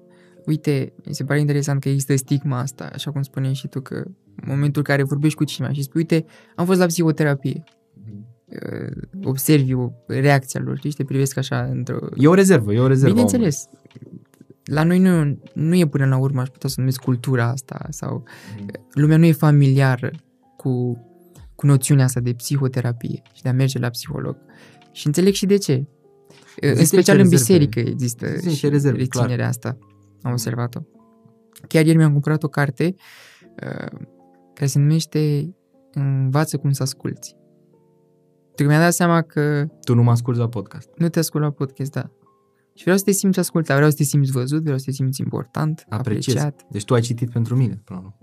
Uite, 0.46 0.92
mi 1.06 1.14
se 1.14 1.24
pare 1.24 1.40
interesant 1.40 1.80
că 1.80 1.88
există 1.88 2.16
stigma 2.16 2.58
asta, 2.58 2.90
așa 2.92 3.10
cum 3.10 3.22
spuneai 3.22 3.54
și 3.54 3.68
tu, 3.68 3.80
că 3.80 3.94
în 4.36 4.44
momentul 4.46 4.76
în 4.76 4.82
care 4.82 5.02
vorbești 5.02 5.36
cu 5.36 5.44
cineva 5.44 5.72
și 5.72 5.82
spui, 5.82 6.00
uite, 6.00 6.24
am 6.56 6.66
fost 6.66 6.78
la 6.78 6.86
psihoterapie, 6.86 7.62
uh, 8.46 9.02
observi 9.24 9.74
o 9.74 9.90
reacția 10.06 10.60
lor, 10.64 10.76
știi, 10.76 10.90
și 10.90 10.96
te 10.96 11.04
privesc 11.04 11.36
așa 11.36 11.62
într-o... 11.62 11.98
E 12.16 12.26
o 12.28 12.34
rezervă, 12.34 12.72
e 12.72 12.78
o 12.80 12.86
rezervă. 12.86 13.08
Bineînțeles. 13.14 13.68
La 14.64 14.82
noi 14.82 14.98
nu, 14.98 15.38
nu 15.54 15.74
e 15.76 15.86
până 15.86 16.06
la 16.06 16.16
urmă, 16.16 16.40
aș 16.40 16.48
putea 16.48 16.68
să 16.68 16.74
numesc 16.78 17.00
cultura 17.00 17.48
asta 17.48 17.86
sau 17.90 18.22
Mm. 18.60 18.66
lumea 18.92 19.16
nu 19.16 19.24
e 19.24 19.32
familiară 19.32 20.10
cu, 20.56 20.98
cu 21.54 21.66
noțiunea 21.66 22.04
asta 22.04 22.20
de 22.20 22.32
psihoterapie 22.32 23.22
și 23.34 23.42
de 23.42 23.48
a 23.48 23.52
merge 23.52 23.78
la 23.78 23.88
psiholog. 23.88 24.36
Și 24.92 25.06
înțeleg 25.06 25.32
și 25.32 25.46
de 25.46 25.56
ce. 25.56 25.72
în 25.72 26.68
Există 26.68 26.84
special 26.94 27.18
în 27.18 27.22
niște 27.26 27.36
rezerve. 27.36 27.64
biserică 27.64 27.90
există 27.90 28.24
Există 28.26 28.42
și 28.42 28.48
niște 28.48 28.68
rezerve, 28.68 28.98
reținerea 28.98 29.34
clar. 29.36 29.48
asta. 29.48 29.78
Am 30.22 30.32
observat-o. 30.32 30.80
Chiar 31.68 31.84
ieri 31.84 31.96
mi-am 31.98 32.12
cumpărat 32.12 32.42
o 32.42 32.48
carte 32.48 32.94
uh, 33.62 33.98
care 34.54 34.66
se 34.66 34.78
numește 34.78 35.54
Învață 35.94 36.56
cum 36.56 36.70
să 36.72 36.82
asculți. 36.82 37.36
Pentru 38.46 38.64
că 38.64 38.70
mi-am 38.70 38.80
dat 38.80 38.92
seama 38.92 39.22
că 39.22 39.66
Tu 39.84 39.94
nu 39.94 40.02
mă 40.02 40.10
asculti 40.10 40.38
la 40.38 40.48
podcast. 40.48 40.88
nu 40.96 41.08
te 41.08 41.18
ascult 41.18 41.42
la 41.42 41.50
podcast, 41.50 41.92
da. 41.92 42.10
Și 42.74 42.82
vreau 42.82 42.96
să 42.98 43.04
te 43.04 43.10
simți 43.10 43.38
ascultat, 43.38 43.74
vreau 43.76 43.90
să 43.90 43.96
te 43.96 44.02
simți 44.02 44.30
văzut, 44.30 44.62
vreau 44.62 44.78
să 44.78 44.84
te 44.84 44.90
simți 44.90 45.20
important, 45.20 45.86
Apreciez. 45.88 46.36
apreciat. 46.36 46.66
Deci 46.70 46.84
tu 46.84 46.94
ai 46.94 47.00
citit 47.00 47.30
pentru 47.30 47.56
mine, 47.56 47.80
până 47.84 47.98
la 47.98 48.06
urmă. 48.06 48.16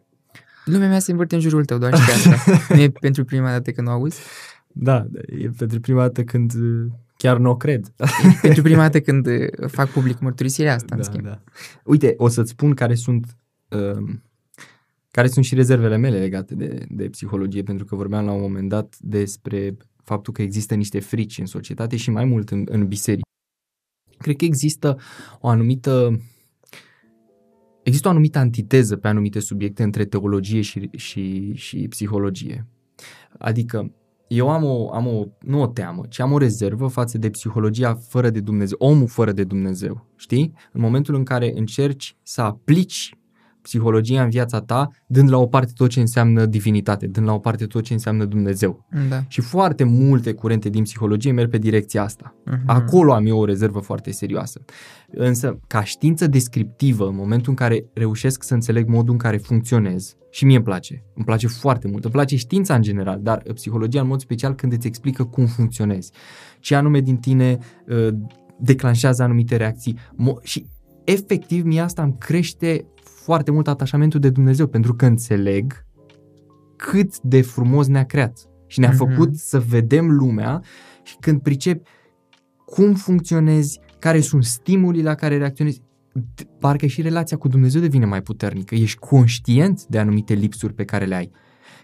Lumea 0.65 0.87
mea 0.87 0.99
se 0.99 1.11
învârte 1.11 1.35
în 1.35 1.41
jurul 1.41 1.65
tău, 1.65 1.77
doar 1.77 1.95
și 1.97 2.05
pe 2.05 2.11
asta. 2.11 2.51
nu 2.73 2.81
e 2.81 2.89
pentru 2.89 3.23
prima 3.25 3.49
dată 3.49 3.71
când 3.71 3.87
o 3.87 3.91
auzi. 3.91 4.19
Da, 4.67 5.07
e 5.25 5.49
pentru 5.57 5.79
prima 5.79 6.01
dată 6.01 6.23
când 6.23 6.53
uh, 6.53 6.91
chiar 7.21 7.37
nu 7.37 7.49
o 7.49 7.55
cred. 7.55 7.93
pentru 8.41 8.61
prima 8.61 8.81
dată 8.81 8.99
când 9.01 9.25
uh, 9.25 9.47
fac 9.67 9.89
public 9.89 10.19
mărturisirea 10.19 10.73
asta, 10.73 10.95
în 10.95 11.03
schimb. 11.03 11.23
da. 11.23 11.41
Uite, 11.83 12.13
o 12.17 12.27
să-ți 12.27 12.49
spun 12.49 12.73
care 12.73 12.95
sunt 12.95 13.37
uh, 13.69 14.17
care 15.11 15.27
sunt 15.27 15.45
și 15.45 15.55
rezervele 15.55 15.97
mele 15.97 16.19
legate 16.19 16.55
de, 16.55 16.85
de 16.89 17.09
psihologie, 17.09 17.63
pentru 17.63 17.85
că 17.85 17.95
vorbeam 17.95 18.25
la 18.25 18.31
un 18.31 18.41
moment 18.41 18.69
dat 18.69 18.95
despre 18.99 19.77
faptul 20.03 20.33
că 20.33 20.41
există 20.41 20.75
niște 20.75 20.99
frici 20.99 21.37
în 21.37 21.45
societate 21.45 21.95
și 21.95 22.11
mai 22.11 22.25
mult 22.25 22.49
în, 22.49 22.63
în 22.69 22.87
biserică. 22.87 23.27
Cred 24.17 24.35
că 24.35 24.45
există 24.45 24.97
o 25.39 25.47
anumită 25.47 26.19
există 27.83 28.07
o 28.07 28.11
anumită 28.11 28.39
antiteză 28.39 28.95
pe 28.95 29.07
anumite 29.07 29.39
subiecte 29.39 29.83
între 29.83 30.05
teologie 30.05 30.61
și, 30.61 30.89
și, 30.95 31.53
și 31.53 31.87
psihologie. 31.87 32.67
Adică 33.37 33.91
eu 34.29 34.49
am 34.49 34.63
o, 34.63 34.89
am 34.93 35.07
o, 35.07 35.23
nu 35.39 35.61
o 35.61 35.67
teamă, 35.67 36.03
ci 36.09 36.19
am 36.19 36.31
o 36.31 36.37
rezervă 36.37 36.87
față 36.87 37.17
de 37.17 37.29
psihologia 37.29 37.95
fără 37.95 38.29
de 38.29 38.39
Dumnezeu, 38.39 38.77
omul 38.79 39.07
fără 39.07 39.31
de 39.31 39.43
Dumnezeu, 39.43 40.05
știi? 40.15 40.53
În 40.71 40.81
momentul 40.81 41.15
în 41.15 41.23
care 41.23 41.53
încerci 41.55 42.15
să 42.23 42.41
aplici 42.41 43.13
psihologia 43.61 44.23
în 44.23 44.29
viața 44.29 44.61
ta, 44.61 44.89
dând 45.07 45.29
la 45.29 45.37
o 45.37 45.45
parte 45.45 45.71
tot 45.75 45.89
ce 45.89 45.99
înseamnă 45.99 46.45
divinitate, 46.45 47.07
dând 47.07 47.25
la 47.25 47.33
o 47.33 47.39
parte 47.39 47.65
tot 47.65 47.83
ce 47.83 47.93
înseamnă 47.93 48.25
Dumnezeu. 48.25 48.85
Da. 49.09 49.23
Și 49.27 49.41
foarte 49.41 49.83
multe 49.83 50.33
curente 50.33 50.69
din 50.69 50.83
psihologie 50.83 51.31
merg 51.31 51.49
pe 51.49 51.57
direcția 51.57 52.03
asta. 52.03 52.35
Mhm. 52.45 52.61
Acolo 52.65 53.13
am 53.13 53.25
eu 53.25 53.39
o 53.39 53.45
rezervă 53.45 53.79
foarte 53.79 54.11
serioasă. 54.11 54.61
Însă, 55.11 55.59
ca 55.67 55.83
știință 55.83 56.27
descriptivă, 56.27 57.07
în 57.07 57.15
momentul 57.15 57.49
în 57.49 57.55
care 57.55 57.85
reușesc 57.93 58.43
să 58.43 58.53
înțeleg 58.53 58.87
modul 58.87 59.11
în 59.11 59.17
care 59.17 59.37
funcționez, 59.37 60.13
și 60.31 60.45
mie 60.45 60.55
îmi 60.55 60.65
place, 60.65 61.03
îmi 61.15 61.25
place 61.25 61.47
foarte 61.47 61.87
mult, 61.87 62.03
îmi 62.03 62.13
place 62.13 62.35
știința 62.35 62.75
în 62.75 62.81
general, 62.81 63.19
dar 63.21 63.43
psihologia 63.53 64.01
în 64.01 64.07
mod 64.07 64.19
special 64.19 64.55
când 64.55 64.73
îți 64.73 64.87
explică 64.87 65.23
cum 65.23 65.45
funcționezi, 65.45 66.11
ce 66.59 66.75
anume 66.75 66.99
din 66.99 67.17
tine 67.17 67.57
uh, 67.87 68.07
declanșează 68.59 69.23
anumite 69.23 69.55
reacții 69.55 69.97
Mo- 70.13 70.43
și 70.43 70.65
efectiv 71.03 71.65
mie 71.65 71.81
asta 71.81 72.03
îmi 72.03 72.15
crește 72.17 72.85
foarte 73.29 73.51
mult 73.51 73.67
atașamentul 73.67 74.19
de 74.19 74.29
Dumnezeu, 74.29 74.67
pentru 74.67 74.93
că 74.95 75.05
înțeleg 75.05 75.85
cât 76.75 77.19
de 77.21 77.41
frumos 77.41 77.87
ne-a 77.87 78.03
creat 78.05 78.49
și 78.67 78.79
ne-a 78.79 78.89
Mhm. 78.89 78.97
făcut 78.97 79.35
să 79.35 79.59
vedem 79.59 80.11
lumea 80.11 80.61
și 81.03 81.15
când 81.19 81.41
pricep 81.41 81.87
cum 82.65 82.93
funcționezi, 82.93 83.79
care 83.99 84.19
sunt 84.19 84.43
stimulii 84.43 85.01
la 85.03 85.15
care 85.15 85.37
reacționezi, 85.37 85.81
d- 86.19 86.59
parcă 86.59 86.85
și 86.85 87.01
relația 87.01 87.37
cu 87.37 87.47
Dumnezeu 87.47 87.81
devine 87.81 88.05
mai 88.05 88.21
puternică. 88.21 88.75
Ești 88.75 88.97
conștient 88.99 89.85
de 89.85 89.99
anumite 89.99 90.33
lipsuri 90.33 90.73
pe 90.73 90.85
care 90.85 91.05
le 91.05 91.15
ai. 91.15 91.31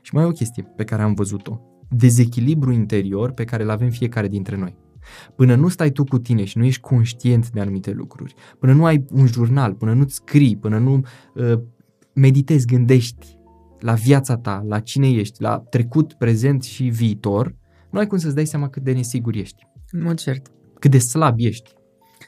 Și 0.01 0.13
mai 0.13 0.23
e 0.23 0.27
o 0.27 0.31
chestie 0.31 0.63
pe 0.75 0.83
care 0.83 1.01
am 1.01 1.13
văzut-o. 1.13 1.59
Dezechilibru 1.89 2.71
interior 2.71 3.31
pe 3.31 3.43
care 3.43 3.63
îl 3.63 3.69
avem 3.69 3.89
fiecare 3.89 4.27
dintre 4.27 4.57
noi. 4.57 4.75
Până 5.35 5.55
nu 5.55 5.67
stai 5.67 5.91
tu 5.91 6.03
cu 6.03 6.17
tine 6.19 6.43
și 6.43 6.57
nu 6.57 6.63
ești 6.65 6.81
conștient 6.81 7.50
de 7.50 7.59
anumite 7.59 7.91
lucruri, 7.91 8.33
până 8.59 8.74
nu 8.74 8.85
ai 8.85 9.05
un 9.12 9.25
jurnal, 9.25 9.74
până 9.74 9.93
nu-ți 9.93 10.15
scrii, 10.15 10.57
până 10.57 10.77
nu 10.77 11.01
uh, 11.35 11.59
meditezi, 12.13 12.65
gândești 12.65 13.38
la 13.79 13.93
viața 13.93 14.38
ta, 14.38 14.63
la 14.67 14.79
cine 14.79 15.09
ești, 15.09 15.41
la 15.41 15.57
trecut, 15.69 16.13
prezent 16.13 16.63
și 16.63 16.83
viitor, 16.83 17.55
nu 17.91 18.00
ai 18.00 18.07
cum 18.07 18.17
să-ți 18.17 18.35
dai 18.35 18.45
seama 18.45 18.69
cât 18.69 18.83
de 18.83 18.91
nesigur 18.91 19.35
ești, 19.35 19.67
În 19.91 20.03
mod 20.03 20.17
cert. 20.19 20.51
cât 20.79 20.91
de 20.91 20.97
slab 20.97 21.35
ești. 21.38 21.74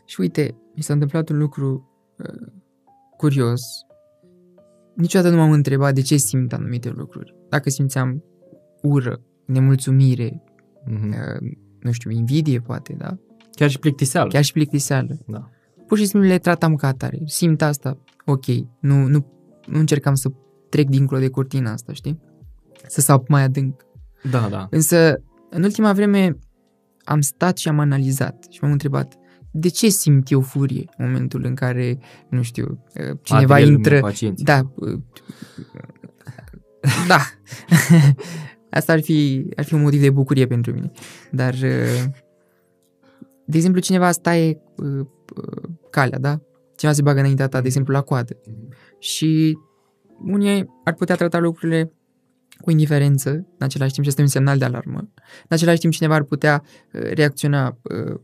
Și 0.05 0.21
uite, 0.21 0.55
mi 0.75 0.83
s-a 0.83 0.93
întâmplat 0.93 1.29
un 1.29 1.37
lucru 1.37 1.89
uh, 2.17 2.47
curios. 3.17 3.61
Niciodată 4.95 5.29
nu 5.33 5.37
m-am 5.39 5.51
întrebat 5.51 5.93
de 5.93 6.01
ce 6.01 6.17
simt 6.17 6.53
anumite 6.53 6.89
lucruri. 6.89 7.35
Dacă 7.49 7.69
simțeam 7.69 8.23
ură, 8.81 9.21
nemulțumire, 9.45 10.41
Mm-hmm. 10.89 11.41
uh, 11.41 11.51
nu 11.87 11.93
știu, 11.93 12.11
invidie 12.11 12.59
poate, 12.59 12.95
da? 12.97 13.17
Chiar 13.51 13.69
și 13.69 13.79
plictiseală. 13.79 14.29
Chiar 14.29 14.43
și 14.43 14.51
plictiseală. 14.51 15.17
Da. 15.27 15.49
Pur 15.87 15.97
și 15.97 16.05
simplu 16.05 16.29
le 16.29 16.37
tratam 16.37 16.75
ca 16.75 16.87
atare. 16.87 17.21
Simt 17.25 17.61
asta, 17.61 17.97
ok. 18.25 18.45
Nu, 18.79 19.07
nu, 19.07 19.25
nu 19.65 19.79
încercam 19.79 20.13
să 20.13 20.31
trec 20.69 20.87
dincolo 20.87 21.19
de 21.19 21.29
cortina 21.29 21.71
asta, 21.71 21.93
știi? 21.93 22.19
Să 22.87 23.01
sap 23.01 23.27
mai 23.27 23.43
adânc. 23.43 23.85
Da, 24.29 24.47
da. 24.49 24.67
Însă, 24.69 25.21
în 25.49 25.63
ultima 25.63 25.93
vreme, 25.93 26.37
am 27.03 27.21
stat 27.21 27.57
și 27.57 27.67
am 27.67 27.79
analizat 27.79 28.45
și 28.49 28.59
m-am 28.61 28.71
întrebat 28.71 29.13
de 29.51 29.67
ce 29.67 29.89
simt 29.89 30.31
eu 30.31 30.41
furie 30.41 30.85
în 30.97 31.05
momentul 31.05 31.43
în 31.45 31.55
care, 31.55 31.99
nu 32.29 32.41
știu, 32.41 32.65
uh, 32.65 33.17
cineva 33.21 33.45
Materialul 33.45 33.75
intră... 33.75 33.93
meu, 33.93 34.01
pacienții. 34.01 34.45
Da. 34.45 34.71
uh, 34.75 34.99
Da. 37.07 37.19
Asta 38.69 38.91
ar 38.91 39.01
fi, 39.01 39.49
ar 39.55 39.63
fi 39.63 39.73
un 39.73 39.81
motiv 39.81 40.01
de 40.01 40.09
bucurie 40.09 40.47
pentru 40.47 40.73
mine. 40.73 40.91
Dar, 41.31 41.53
uh, 41.53 42.03
de 43.45 43.57
exemplu, 43.57 43.81
cineva 43.81 44.11
staie 44.11 44.61
uh, 44.75 44.99
uh, 45.35 45.69
calea, 45.89 46.19
da? 46.19 46.41
Cineva 46.75 46.95
se 46.95 47.01
bagă 47.01 47.19
înaintea 47.19 47.47
ta, 47.47 47.61
de 47.61 47.67
exemplu, 47.67 47.93
la 47.93 48.01
coadă. 48.01 48.37
Și 48.99 49.57
unii 50.25 50.69
ar 50.83 50.93
putea 50.93 51.15
trata 51.15 51.39
lucrurile 51.39 51.91
cu 52.57 52.71
indiferență, 52.71 53.29
în 53.31 53.45
același 53.59 53.91
timp 53.91 54.03
și 54.03 54.09
este 54.09 54.21
un 54.21 54.27
semnal 54.27 54.57
de 54.57 54.65
alarmă. 54.65 54.97
În 55.17 55.47
același 55.49 55.79
timp 55.79 55.93
cineva 55.93 56.15
ar 56.15 56.23
putea 56.23 56.63
uh, 56.93 57.01
reacționa 57.13 57.77
uh, 57.81 58.19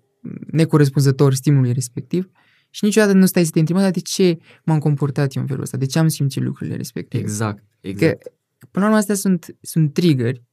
necorespunzător 0.52 1.34
stimulului 1.34 1.74
respectiv 1.74 2.30
și 2.70 2.84
niciodată 2.84 3.14
nu 3.14 3.26
stai 3.26 3.44
să 3.44 3.52
te 3.52 3.60
întrebi, 3.60 3.80
"Mă, 3.80 3.86
dar 3.86 3.96
de 3.96 4.00
ce 4.00 4.38
m-am 4.66 4.80
comportat 4.80 5.36
eu 5.36 5.42
în 5.42 5.48
felul 5.48 5.64
ăsta? 5.64 5.78
De 5.78 5.86
ce 5.86 6.00
am 6.00 6.08
simțit 6.08 6.44
lucrurile 6.44 6.76
respective? 6.76 7.24
Exact, 7.24 7.64
exact. 7.82 8.22
Că, 8.24 8.30
până 8.72 8.86
la 8.86 8.86
urmă, 8.86 8.98
astea 8.98 9.16
sunt, 9.16 9.56
sunt 9.62 9.94
triggeri 9.94 10.44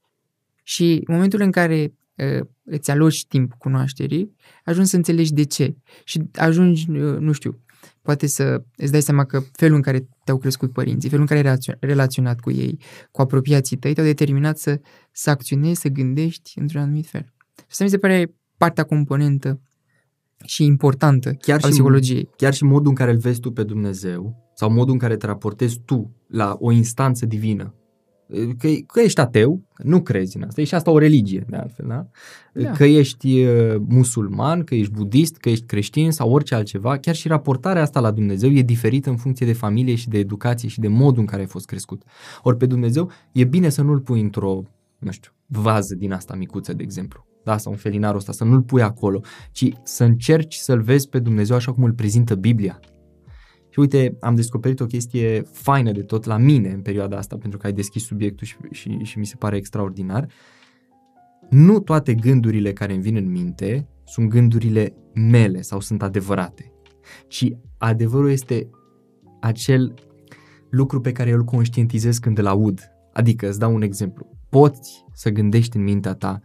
și 0.63 1.01
în 1.05 1.13
momentul 1.13 1.41
în 1.41 1.51
care 1.51 1.93
uh, 2.15 2.47
îți 2.63 2.91
aloci 2.91 3.25
timp 3.25 3.53
cunoașterii, 3.53 4.35
ajungi 4.63 4.89
să 4.89 4.95
înțelegi 4.95 5.33
de 5.33 5.43
ce. 5.43 5.75
Și 6.03 6.21
ajungi, 6.35 6.89
uh, 6.91 7.17
nu 7.17 7.31
știu, 7.31 7.59
poate 8.01 8.27
să 8.27 8.63
îți 8.75 8.91
dai 8.91 9.01
seama 9.01 9.25
că 9.25 9.41
felul 9.51 9.75
în 9.75 9.81
care 9.81 10.07
te-au 10.23 10.37
crescut 10.37 10.73
părinții, 10.73 11.09
felul 11.09 11.25
în 11.29 11.35
care 11.35 11.47
ai 11.47 11.55
relațio- 11.55 11.77
relaționat 11.79 12.39
cu 12.39 12.51
ei, 12.51 12.77
cu 13.11 13.21
apropiații 13.21 13.77
tăi, 13.77 13.93
te-au 13.93 14.05
determinat 14.05 14.57
să, 14.57 14.79
să 15.11 15.29
acționezi, 15.29 15.81
să 15.81 15.87
gândești 15.87 16.59
într-un 16.59 16.81
anumit 16.81 17.07
fel. 17.07 17.33
Și 17.55 17.65
asta 17.69 17.83
mi 17.83 17.89
se 17.89 17.97
pare 17.97 18.33
partea 18.57 18.83
componentă 18.83 19.61
și 20.45 20.65
importantă 20.65 21.31
Chiar 21.33 21.57
a 21.57 21.59
și- 21.59 21.69
psihologiei. 21.69 22.29
Chiar 22.35 22.53
și 22.53 22.63
modul 22.63 22.89
în 22.89 22.95
care 22.95 23.11
îl 23.11 23.17
vezi 23.17 23.39
tu 23.39 23.51
pe 23.51 23.63
Dumnezeu 23.63 24.35
sau 24.55 24.71
modul 24.71 24.93
în 24.93 24.99
care 24.99 25.17
te 25.17 25.25
raportezi 25.25 25.79
tu 25.85 26.15
la 26.27 26.55
o 26.59 26.71
instanță 26.71 27.25
divină, 27.25 27.75
Că, 28.57 28.67
că 28.87 28.99
ești 28.99 29.19
ateu, 29.19 29.61
nu 29.83 30.01
crezi 30.01 30.37
în 30.37 30.43
asta, 30.43 30.61
e 30.61 30.63
și 30.63 30.75
asta 30.75 30.91
o 30.91 30.97
religie, 30.97 31.45
de 31.49 31.55
altfel, 31.55 31.85
da? 31.87 32.07
Da. 32.53 32.71
Că 32.71 32.83
ești 32.83 33.43
uh, 33.43 33.75
musulman, 33.87 34.63
că 34.63 34.75
ești 34.75 34.91
budist, 34.91 35.37
că 35.37 35.49
ești 35.49 35.65
creștin 35.65 36.11
sau 36.11 36.31
orice 36.31 36.55
altceva, 36.55 36.97
chiar 36.97 37.15
și 37.15 37.27
raportarea 37.27 37.81
asta 37.81 37.99
la 37.99 38.11
Dumnezeu 38.11 38.49
e 38.49 38.61
diferită 38.61 39.09
în 39.09 39.17
funcție 39.17 39.45
de 39.45 39.53
familie 39.53 39.95
și 39.95 40.09
de 40.09 40.17
educație 40.17 40.69
și 40.69 40.79
de 40.79 40.87
modul 40.87 41.19
în 41.19 41.25
care 41.25 41.41
ai 41.41 41.47
fost 41.47 41.65
crescut. 41.65 42.03
Ori 42.41 42.57
pe 42.57 42.65
Dumnezeu 42.65 43.11
e 43.31 43.43
bine 43.43 43.69
să 43.69 43.81
nu-l 43.81 43.99
pui 43.99 44.21
într-o, 44.21 44.61
nu 44.97 45.11
știu, 45.11 45.31
vază 45.45 45.95
din 45.95 46.11
asta 46.11 46.35
micuță, 46.35 46.73
de 46.73 46.83
exemplu, 46.83 47.25
da, 47.43 47.57
sau 47.57 47.71
un 47.71 47.77
felinarul 47.77 48.17
ăsta, 48.17 48.31
să 48.31 48.43
nu-l 48.43 48.61
pui 48.61 48.81
acolo, 48.81 49.21
ci 49.51 49.69
să 49.83 50.03
încerci 50.03 50.55
să-l 50.55 50.81
vezi 50.81 51.09
pe 51.09 51.19
Dumnezeu 51.19 51.55
așa 51.55 51.73
cum 51.73 51.83
îl 51.83 51.93
prezintă 51.93 52.35
Biblia. 52.35 52.79
Și 53.71 53.79
uite, 53.79 54.17
am 54.19 54.35
descoperit 54.35 54.79
o 54.79 54.85
chestie 54.85 55.41
faină 55.41 55.91
de 55.91 56.01
tot 56.01 56.25
la 56.25 56.37
mine 56.37 56.69
în 56.69 56.81
perioada 56.81 57.17
asta, 57.17 57.37
pentru 57.37 57.59
că 57.59 57.65
ai 57.65 57.73
deschis 57.73 58.05
subiectul 58.05 58.47
și, 58.47 58.55
și, 58.71 58.97
și 59.03 59.19
mi 59.19 59.25
se 59.25 59.35
pare 59.35 59.57
extraordinar. 59.57 60.27
Nu 61.49 61.79
toate 61.79 62.13
gândurile 62.13 62.73
care 62.73 62.93
îmi 62.93 63.01
vin 63.01 63.15
în 63.15 63.31
minte 63.31 63.87
sunt 64.03 64.29
gândurile 64.29 64.95
mele 65.13 65.61
sau 65.61 65.79
sunt 65.79 66.01
adevărate, 66.01 66.71
ci 67.27 67.53
adevărul 67.77 68.31
este 68.31 68.69
acel 69.39 69.93
lucru 70.69 71.01
pe 71.01 71.11
care 71.11 71.29
eu 71.29 71.35
îl 71.35 71.43
conștientizez 71.43 72.17
când 72.17 72.37
îl 72.37 72.45
aud. 72.45 72.91
Adică, 73.13 73.47
îți 73.47 73.59
dau 73.59 73.73
un 73.73 73.81
exemplu. 73.81 74.37
Poți 74.49 75.05
să 75.13 75.29
gândești 75.29 75.77
în 75.77 75.83
mintea 75.83 76.13
ta 76.13 76.41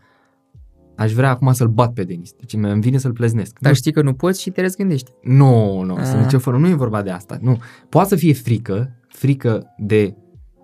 Aș 0.96 1.12
vrea 1.12 1.30
acum 1.30 1.52
să-l 1.52 1.68
bat 1.68 1.92
pe 1.92 2.04
Denis. 2.04 2.32
Deci 2.32 2.52
îmi 2.52 2.80
vine 2.80 2.98
să-l 2.98 3.12
pleznesc. 3.12 3.58
Dar 3.60 3.74
știi 3.74 3.92
că 3.92 4.02
nu 4.02 4.12
poți 4.14 4.40
și 4.42 4.50
te 4.50 4.60
răzgândești. 4.60 5.10
Nu, 5.22 5.82
nu, 5.82 5.94
Ah. 5.94 6.02
să 6.04 6.16
nicio 6.16 6.38
formă. 6.38 6.60
Nu 6.60 6.68
e 6.68 6.74
vorba 6.74 7.02
de 7.02 7.10
asta. 7.10 7.38
Nu. 7.40 7.58
Poate 7.88 8.08
să 8.08 8.16
fie 8.16 8.32
frică, 8.32 8.96
frică 9.08 9.74
de 9.78 10.14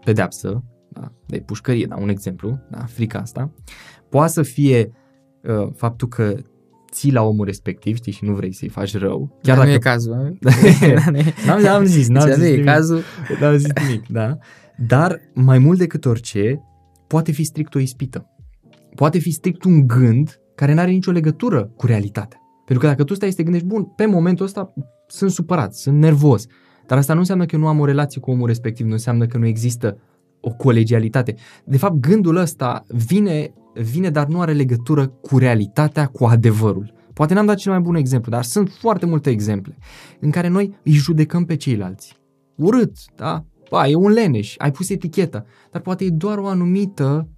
pedeapsă, 0.05 0.65
da, 0.89 1.13
de 1.27 1.39
pușcărie, 1.39 1.87
da, 1.87 1.97
un 1.97 2.09
exemplu, 2.09 2.59
da, 2.71 2.79
frica 2.85 3.19
asta. 3.19 3.53
Poate 4.09 4.33
să 4.33 4.43
fie 4.43 4.93
uh, 5.43 5.69
faptul 5.77 6.09
că 6.09 6.35
ții 6.93 7.13
la 7.13 7.23
omul 7.23 7.45
respectiv, 7.45 7.97
știi, 7.97 8.13
și 8.13 8.25
nu 8.25 8.35
vrei 8.35 8.53
să-i 8.53 8.69
faci 8.69 8.97
rău. 8.99 9.39
Chiar 9.43 9.57
Chiar 9.57 9.65
nu 9.67 9.73
e 9.73 9.77
dacă... 9.79 9.89
cazul. 9.89 10.13
a? 10.13 10.33
N-am, 11.47 11.61
n-am 11.61 11.85
zis, 11.85 12.09
n-am 12.09 12.25
Deci 12.27 12.35
zis 12.35 12.43
nu 12.43 12.49
e 12.49 12.51
nimic. 12.51 12.65
cazul. 12.67 13.01
N-am 13.41 13.57
zis 13.57 13.71
nimic, 13.87 14.07
da. 14.09 14.39
Dar 14.87 15.21
mai 15.35 15.59
mult 15.59 15.79
decât 15.79 16.05
orice, 16.05 16.61
poate 17.07 17.33
fi 17.33 17.45
strict 17.45 17.75
o 17.75 17.79
ispită. 17.79 18.27
Poate 18.95 19.19
fi 19.19 19.31
strict 19.31 19.65
un 19.65 19.87
gând 19.87 20.41
care 20.55 20.75
nu 20.75 20.81
are 20.81 20.91
nicio 20.91 21.11
legătură 21.11 21.73
cu 21.77 21.87
realitatea. 21.87 22.39
Pentru 22.65 22.85
că 22.85 22.91
dacă 22.91 23.05
tu 23.05 23.15
stai 23.15 23.31
să 23.31 23.37
te 23.37 23.43
gândești, 23.43 23.67
bun, 23.67 23.85
pe 23.85 24.07
momentul 24.07 24.45
ăsta 24.45 24.73
sunt 25.07 25.31
supărat, 25.31 25.75
sunt 25.75 25.99
nervos, 25.99 26.47
dar 26.87 26.99
asta 26.99 27.13
nu 27.13 27.19
înseamnă 27.19 27.47
că 27.47 27.55
eu 27.55 27.61
nu 27.61 27.69
am 27.69 27.81
o 27.81 27.85
relație 27.85 28.21
cu 28.21 28.31
omul 28.31 28.47
respectiv, 28.47 28.87
nu 28.87 28.93
înseamnă 28.93 29.27
că 29.27 29.39
nu 29.39 29.47
există 29.47 29.99
o 30.41 30.51
colegialitate. 30.51 31.35
De 31.65 31.77
fapt, 31.77 31.95
gândul 31.95 32.37
ăsta 32.37 32.85
vine, 32.89 33.53
vine 33.75 34.11
dar 34.11 34.27
nu 34.27 34.41
are 34.41 34.53
legătură 34.53 35.07
cu 35.07 35.39
realitatea, 35.39 36.07
cu 36.07 36.25
adevărul. 36.25 36.93
Poate 37.13 37.35
n-am 37.35 37.47
dat 37.47 37.57
cel 37.57 37.73
mai 37.73 37.81
bun 37.81 37.95
exemplu, 37.95 38.31
dar 38.31 38.43
sunt 38.43 38.69
foarte 38.69 39.07
multe 39.07 39.31
exemple 39.31 39.77
în 40.21 40.31
care 40.31 40.49
noi 40.49 40.79
îi 40.85 40.93
judecăm 40.93 41.45
pe 41.45 41.57
ceilalți. 41.57 42.17
Urât, 42.57 42.93
da? 43.17 43.45
Ba, 43.71 43.89
e 43.89 43.95
un 43.95 44.11
leneș, 44.11 44.55
ai 44.59 44.71
pus 44.71 44.91
eticheta, 44.91 45.45
dar 45.71 45.81
poate 45.81 46.05
e 46.05 46.11
doar 46.11 46.39
o 46.39 46.47
anumită 46.47 47.29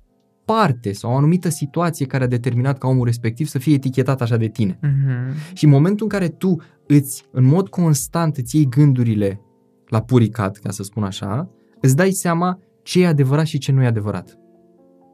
parte 0.44 0.92
sau 0.92 1.12
o 1.12 1.16
anumită 1.16 1.48
situație 1.48 2.06
care 2.06 2.24
a 2.24 2.26
determinat 2.26 2.78
ca 2.78 2.88
omul 2.88 3.04
respectiv 3.04 3.46
să 3.46 3.58
fie 3.58 3.74
etichetat 3.74 4.20
așa 4.20 4.36
de 4.36 4.48
tine. 4.48 4.78
Mhm. 4.82 5.54
Și 5.54 5.64
în 5.64 5.70
momentul 5.70 6.02
în 6.02 6.18
care 6.18 6.28
tu 6.28 6.56
îți, 6.86 7.24
în 7.30 7.44
mod 7.44 7.68
constant, 7.68 8.36
îți 8.36 8.56
iei 8.56 8.68
gândurile 8.68 9.40
la 9.88 10.02
puricat, 10.02 10.56
ca 10.56 10.70
să 10.70 10.82
spun 10.82 11.02
așa, 11.02 11.50
îți 11.80 11.96
dai 11.96 12.10
seama 12.10 12.58
ce 12.82 13.02
e 13.02 13.06
adevărat 13.06 13.46
și 13.46 13.58
ce 13.58 13.72
nu 13.72 13.82
e 13.82 13.86
adevărat. 13.86 14.38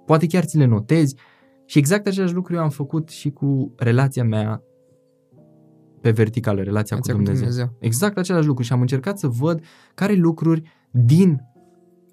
Poate 0.06 0.26
chiar 0.26 0.44
ți 0.44 0.56
le 0.56 0.64
notezi 0.64 1.16
și 1.66 1.78
exact 1.78 2.06
același 2.06 2.34
lucru 2.34 2.54
eu 2.54 2.60
am 2.60 2.70
făcut 2.70 3.08
și 3.08 3.30
cu 3.30 3.74
relația 3.76 4.24
mea 4.24 4.62
pe 6.00 6.10
verticală, 6.10 6.62
relația 6.62 6.96
Relația 6.96 7.12
cu 7.12 7.18
cu 7.18 7.24
Dumnezeu. 7.24 7.48
Dumnezeu. 7.48 7.76
Exact 7.80 8.18
același 8.18 8.46
lucru 8.46 8.62
și 8.62 8.72
am 8.72 8.80
încercat 8.80 9.18
să 9.18 9.28
văd 9.28 9.62
care 9.94 10.14
lucruri 10.14 10.62
din 10.90 11.40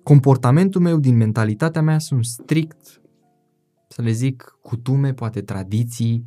comportamentul 0.03 0.81
meu, 0.81 0.99
din 0.99 1.17
mentalitatea 1.17 1.81
mea 1.81 1.99
sunt 1.99 2.25
strict, 2.25 3.01
să 3.87 4.01
le 4.01 4.11
zic, 4.11 4.57
cutume, 4.61 5.13
poate 5.13 5.41
tradiții, 5.41 6.23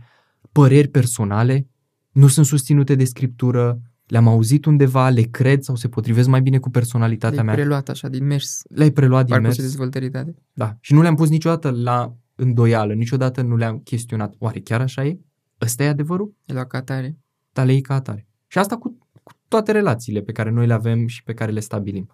păreri 0.52 0.88
personale, 0.88 1.66
nu 2.10 2.26
sunt 2.28 2.46
susținute 2.46 2.94
de 2.94 3.04
scriptură, 3.04 3.80
le-am 4.06 4.28
auzit 4.28 4.64
undeva, 4.64 5.08
le 5.08 5.22
cred 5.22 5.62
sau 5.62 5.74
se 5.76 5.88
potrivesc 5.88 6.28
mai 6.28 6.40
bine 6.42 6.58
cu 6.58 6.70
personalitatea 6.70 7.30
Le-ai 7.42 7.44
mea. 7.46 7.54
preluat 7.54 7.88
așa 7.88 8.08
din 8.08 8.26
mers. 8.26 8.62
Le-ai 8.68 8.90
preluat 8.90 9.24
din 9.24 9.34
Parcursul 9.34 9.60
mers. 9.62 9.72
dezvoltării 9.72 10.10
tale. 10.10 10.34
Da. 10.52 10.76
Și 10.80 10.92
nu 10.92 11.02
le-am 11.02 11.14
pus 11.14 11.28
niciodată 11.28 11.70
la 11.70 12.14
îndoială, 12.34 12.92
niciodată 12.94 13.42
nu 13.42 13.56
le-am 13.56 13.78
chestionat. 13.78 14.34
Oare 14.38 14.60
chiar 14.60 14.80
așa 14.80 15.04
e? 15.04 15.18
Ăsta 15.60 15.82
e 15.84 15.88
adevărul? 15.88 16.34
E 16.44 16.52
la 16.52 16.64
catare. 16.64 17.16
Dar 17.52 17.66
le 17.66 17.72
iei 17.72 17.80
ca 17.80 17.94
atare. 17.94 18.26
Și 18.46 18.58
asta 18.58 18.76
cu, 18.76 18.98
cu 19.22 19.32
toate 19.48 19.72
relațiile 19.72 20.20
pe 20.20 20.32
care 20.32 20.50
noi 20.50 20.66
le 20.66 20.72
avem 20.72 21.06
și 21.06 21.22
pe 21.22 21.34
care 21.34 21.52
le 21.52 21.60
stabilim. 21.60 22.08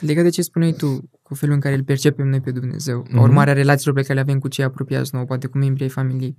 Legat 0.00 0.24
de 0.24 0.30
ce 0.30 0.42
spuneai 0.42 0.72
tu, 0.72 1.10
cu 1.26 1.34
felul 1.34 1.54
în 1.54 1.60
care 1.60 1.74
îl 1.74 1.84
percepem 1.84 2.28
noi 2.28 2.40
pe 2.40 2.50
Dumnezeu, 2.50 2.98
Mhm. 2.98 3.08
mm-hmm. 3.10 3.22
urmarea 3.22 3.52
relațiilor 3.52 3.94
pe 3.94 4.02
care 4.02 4.14
le 4.14 4.20
avem 4.20 4.38
cu 4.38 4.48
cei 4.48 4.64
apropiați 4.64 5.14
nouă, 5.14 5.24
poate 5.26 5.46
cu 5.46 5.58
membrii 5.58 5.84
ai 5.84 5.90
familiei. 5.90 6.36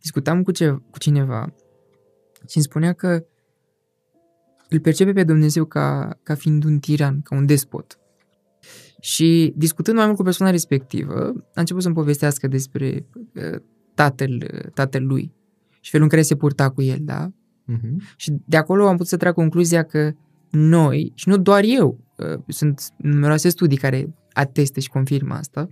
Discutam 0.00 0.42
cu, 0.42 0.50
ce, 0.50 0.70
cu 0.90 0.98
cineva 0.98 1.54
și 2.48 2.56
îmi 2.56 2.64
spunea 2.64 2.92
că 2.92 3.24
îl 4.68 4.80
percepe 4.80 5.12
pe 5.12 5.24
Dumnezeu 5.24 5.64
ca, 5.64 6.18
ca 6.22 6.34
fiind 6.34 6.64
un 6.64 6.78
tiran, 6.78 7.20
ca 7.22 7.36
un 7.36 7.46
despot. 7.46 7.98
Și 9.00 9.52
discutând 9.56 9.96
mai 9.96 10.06
mult 10.06 10.16
cu 10.16 10.22
persoana 10.22 10.52
respectivă, 10.52 11.14
a 11.54 11.60
început 11.60 11.82
să-mi 11.82 11.94
povestească 11.94 12.46
despre 12.48 13.06
uh, 13.14 13.60
tatăl, 13.94 14.50
uh, 14.54 14.70
tatăl 14.74 15.06
lui 15.06 15.32
și 15.80 15.90
felul 15.90 16.04
în 16.06 16.10
care 16.10 16.22
se 16.22 16.34
purta 16.36 16.70
cu 16.70 16.82
el, 16.82 16.98
da? 17.00 17.28
Uh-huh. 17.28 18.14
Și 18.16 18.32
de 18.46 18.56
acolo 18.56 18.86
am 18.86 18.92
putut 18.92 19.06
să 19.06 19.16
trag 19.16 19.34
concluzia 19.34 19.82
că 19.82 20.12
noi, 20.50 21.12
și 21.14 21.28
nu 21.28 21.38
doar 21.38 21.62
eu, 21.64 21.98
uh, 22.16 22.38
sunt 22.48 22.82
numeroase 22.96 23.48
studii 23.48 23.76
care 23.76 24.14
atestă 24.34 24.80
și 24.80 24.88
confirmă 24.88 25.34
asta, 25.34 25.70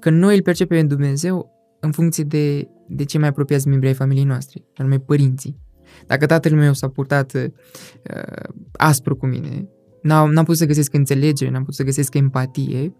că 0.00 0.10
noi 0.10 0.36
îl 0.36 0.42
percepem 0.42 0.80
pe 0.80 0.94
Dumnezeu 0.94 1.50
în 1.80 1.92
funcție 1.92 2.24
de, 2.24 2.68
de 2.88 3.04
cei 3.04 3.20
mai 3.20 3.28
apropiați 3.28 3.68
membri 3.68 3.86
ai 3.86 3.94
familiei 3.94 4.24
noastre, 4.24 4.64
anume 4.76 4.98
părinții. 4.98 5.58
Dacă 6.06 6.26
tatăl 6.26 6.52
meu 6.52 6.72
s-a 6.72 6.88
purtat 6.88 7.32
uh, 7.34 7.50
aspru 8.72 9.16
cu 9.16 9.26
mine, 9.26 9.68
n-am, 10.02 10.32
n-am 10.32 10.44
putut 10.44 10.58
să 10.58 10.66
găsesc 10.66 10.94
înțelegere, 10.94 11.50
n-am 11.50 11.60
putut 11.60 11.74
să 11.74 11.82
găsesc 11.82 12.14
empatie, 12.14 12.94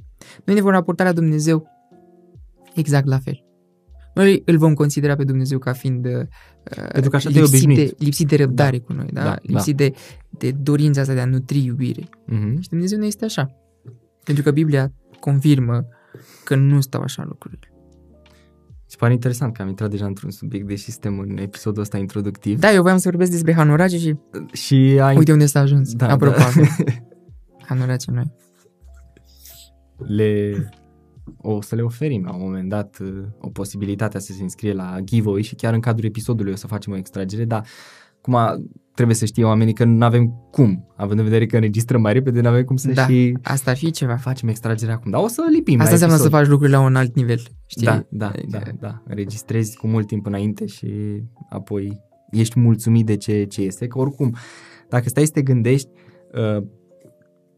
noi 0.45 0.55
ne 0.55 0.61
vom 0.61 0.71
raporta 0.71 1.05
la 1.05 1.13
Dumnezeu 1.13 1.67
exact 2.75 3.07
la 3.07 3.19
fel. 3.19 3.45
Noi 4.15 4.43
îl 4.45 4.59
vom 4.59 4.75
considera 4.75 5.17
pe 5.17 5.25
Dumnezeu 5.25 5.59
ca 5.59 5.73
fiind 5.73 6.07
uh, 6.07 6.27
Pentru 6.93 7.11
că 7.11 7.17
așa 7.17 7.31
te-ai 7.31 7.43
lipsit, 7.43 7.67
de, 7.67 7.73
obișnuit. 7.73 8.03
lipsit 8.03 8.29
de 8.29 8.37
răbdare 8.37 8.79
da. 8.79 8.85
cu 8.85 8.93
noi, 8.93 9.09
da? 9.13 9.23
Da, 9.23 9.29
da 9.29 9.37
lipsit 9.43 9.77
da. 9.77 9.85
de, 9.85 9.95
de 10.39 10.51
dorința 10.51 11.01
asta 11.01 11.15
de 11.15 11.21
a 11.21 11.25
nutri 11.25 11.65
iubire. 11.65 12.03
Uh-huh. 12.03 12.61
Și 12.61 12.69
Dumnezeu 12.69 12.99
nu 12.99 13.05
este 13.05 13.25
așa. 13.25 13.66
Pentru 14.27 14.45
că 14.45 14.51
Biblia 14.51 14.93
confirmă 15.21 15.87
că 16.45 16.55
nu 16.57 16.81
stau 16.81 17.03
așa 17.03 17.25
lucrurile. 17.25 17.71
Se 18.87 18.97
pare 18.99 19.13
interesant 19.13 19.55
că 19.55 19.63
am 19.63 19.69
intrat 19.69 19.91
deja 19.91 20.07
într-un 20.07 20.31
subiect, 20.31 20.67
deși 20.67 20.91
suntem 20.91 21.19
în 21.19 21.37
episodul 21.37 21.83
ăsta 21.83 21.99
introductiv. 21.99 22.59
Da, 22.59 22.73
eu 22.73 22.83
voiam 22.83 22.99
să 22.99 23.09
vorbesc 23.09 23.31
despre 23.31 23.55
Hanorace 23.55 23.99
și 23.99 24.17
Și 24.53 24.99
ai... 25.01 25.17
uite 25.17 25.33
unde 25.33 25.47
s-a 25.47 25.61
ajuns. 25.61 25.93
Da, 25.93 26.09
Apropo, 26.09 26.37
da. 26.39 26.65
Hanorace 27.69 28.11
noi. 28.11 28.33
le 29.99 30.55
o 31.37 31.61
să 31.61 31.75
le 31.75 31.83
oferim 31.83 32.25
la 32.25 32.35
un 32.35 32.41
moment 32.41 32.69
dat 32.69 32.99
uh, 33.01 33.25
o 33.41 33.49
posibilitate 33.49 34.19
să 34.19 34.33
se 34.33 34.43
înscrie 34.43 34.73
la 34.73 34.97
giveaway 35.05 35.43
și 35.43 35.55
chiar 35.55 35.75
în 35.75 35.81
cadrul 35.81 36.09
episodului 36.09 36.53
o 36.53 36.57
să 36.57 36.67
facem 36.67 36.93
o 36.93 36.97
extragere, 36.97 37.45
dar 37.45 37.67
cum 38.21 38.35
trebuie 38.97 39.17
să 39.17 39.25
știe 39.25 39.45
oamenii 39.45 39.73
că 39.73 39.85
nu 39.85 40.05
avem 40.05 40.33
cum, 40.51 40.87
având 40.97 41.19
în 41.19 41.25
vedere 41.25 41.47
că 41.47 41.55
înregistrăm 41.57 42.01
mai 42.01 42.13
repede, 42.13 42.41
nu 42.41 42.49
avem 42.49 42.65
cum 42.65 42.77
să 42.77 42.91
Da, 42.93 43.07
și 43.07 43.39
asta 43.43 43.71
ar 43.71 43.77
fi 43.77 43.91
ceva. 43.91 44.17
facem 44.17 44.49
extragerea 44.49 44.95
acum. 44.95 45.11
Dar 45.11 45.23
o 45.23 45.29
să 45.29 45.43
lipim 45.53 45.75
Asta 45.75 45.85
la 45.87 45.93
înseamnă 45.93 46.15
episod. 46.17 46.33
să 46.33 46.39
faci 46.39 46.49
lucrurile 46.51 46.77
la 46.77 46.83
un 46.83 46.97
alt 46.97 47.15
nivel. 47.15 47.41
Știi? 47.67 47.87
Da, 47.87 48.05
da, 48.11 48.27
Adică- 48.29 48.63
da, 48.65 48.89
da. 48.89 49.03
Înregistrezi 49.07 49.77
cu 49.77 49.87
mult 49.87 50.07
timp 50.07 50.27
înainte 50.27 50.67
și 50.67 50.89
apoi 51.49 52.01
ești 52.31 52.59
mulțumit 52.61 53.07
de 53.07 53.17
ce, 53.17 53.45
ce 53.45 53.63
este. 53.63 53.87
Că 53.87 53.99
oricum, 53.99 54.35
dacă 54.89 55.09
stai 55.09 55.25
să 55.25 55.33
te 55.33 55.43
gândești 55.43 55.89
uh, 56.59 56.65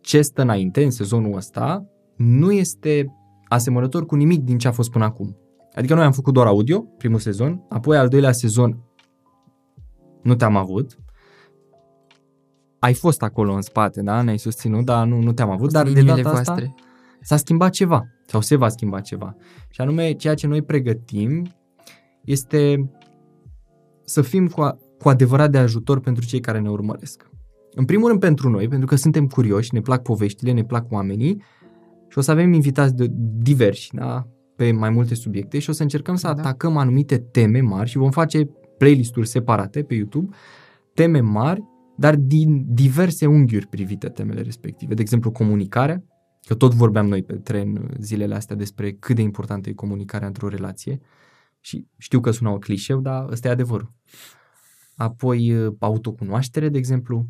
ce 0.01 0.23
stă 0.23 0.43
înainte 0.43 0.85
în 0.85 0.91
sezonul 0.91 1.37
ăsta, 1.37 1.87
nu 2.17 2.53
este 2.53 3.07
asemănător 3.49 4.07
cu 4.07 4.15
nimic 4.17 4.41
din 4.43 4.59
ce 4.59 4.69
a 4.69 4.73
fost 4.73 4.91
până 4.91 5.05
acum. 5.05 5.37
Adică 5.75 5.95
noi 5.95 6.05
am 6.05 6.13
făcut 6.13 6.33
doar 6.35 6.47
audio, 6.47 6.81
primul 6.81 7.19
sezon, 7.19 7.65
apoi 7.69 7.97
al 7.97 8.09
doilea 8.09 8.33
sezon 8.33 8.83
nu 10.23 10.35
te-am 10.35 10.57
avut. 10.57 10.99
Ai 12.79 12.95
fost 12.95 13.23
acolo 13.23 13.53
în 13.53 13.63
spate, 13.63 14.03
da? 14.03 14.23
Ne-ai 14.23 14.39
susținut, 14.39 14.85
dar 14.85 15.07
nu, 15.07 15.21
nu 15.21 15.33
te-am 15.33 15.51
avut. 15.51 15.73
Dar 15.73 15.85
de 15.85 15.91
Inimile 15.91 16.23
data 16.23 16.37
asta 16.37 16.53
voastre. 16.53 16.75
s-a 17.21 17.37
schimbat 17.37 17.71
ceva 17.71 18.05
sau 18.27 18.41
se 18.41 18.57
va 18.57 18.69
schimba 18.69 19.01
ceva. 19.01 19.37
Și 19.71 19.81
anume, 19.81 20.13
ceea 20.13 20.35
ce 20.35 20.47
noi 20.47 20.63
pregătim 20.63 21.47
este 22.25 22.91
să 24.05 24.23
fim 24.23 24.47
cu, 24.49 24.61
a, 24.61 24.79
cu 24.99 25.09
adevărat 25.09 25.51
de 25.51 25.59
ajutor 25.59 26.01
pentru 26.01 26.25
cei 26.27 26.41
care 26.41 26.59
ne 26.61 26.71
urmăresc. 26.71 27.31
În 27.71 27.85
primul 27.85 28.09
rând 28.09 28.21
pentru 28.21 28.49
noi, 28.49 28.69
pentru 28.69 28.87
că 28.87 28.97
suntem 28.97 29.27
curioși, 29.27 29.75
ne 29.75 29.81
plac 29.81 30.03
poveștile, 30.03 30.53
ne 30.53 30.65
plac 30.65 30.93
oamenii, 30.93 31.43
și 32.09 32.19
o 32.19 32.21
să 32.21 32.31
avem 32.31 32.53
invitați 32.53 32.95
de 32.95 33.07
diversi, 33.43 33.95
da? 33.95 34.27
pe 34.57 34.73
mai 34.73 34.91
multe 34.91 35.15
subiecte 35.15 35.59
și 35.59 35.71
o 35.71 35.73
să 35.73 35.83
încercăm 35.83 36.15
să 36.17 36.27
Da. 36.27 36.33
atacăm 36.33 36.77
anumite 36.77 37.19
teme 37.19 37.61
mari 37.61 37.89
și 37.89 37.97
vom 37.99 38.11
face 38.11 38.45
playlist-uri 38.79 39.29
separate 39.29 39.83
pe 39.83 39.95
YouTube, 39.95 40.35
teme 40.95 41.21
mari, 41.21 41.63
dar 41.99 42.17
din 42.17 42.65
diverse 42.75 43.27
unghiuri 43.27 43.67
privite 43.67 44.09
temele 44.09 44.43
respective. 44.43 44.95
De 44.95 45.01
exemplu, 45.03 45.31
comunicarea, 45.31 46.05
că 46.47 46.55
tot 46.55 46.75
vorbeam 46.75 47.07
noi 47.07 47.23
pe 47.23 47.33
tren 47.33 47.91
zilele 48.01 48.35
astea 48.35 48.57
despre 48.57 48.93
cât 48.93 49.17
de 49.17 49.23
importantă 49.23 49.69
e 49.69 49.73
comunicarea 49.73 50.27
într-o 50.27 50.49
relație 50.49 51.01
și 51.61 51.87
știu 51.97 52.21
că 52.21 52.31
sună 52.31 52.51
o 52.51 52.59
clișeu, 52.59 53.01
dar 53.01 53.29
ăsta 53.31 53.49
e 53.49 53.51
adevărul. 53.51 53.95
Apoi 54.97 55.53
uh, 55.53 55.75
autocunoaștere, 55.79 56.69
de 56.69 56.79
exemplu. 56.79 57.27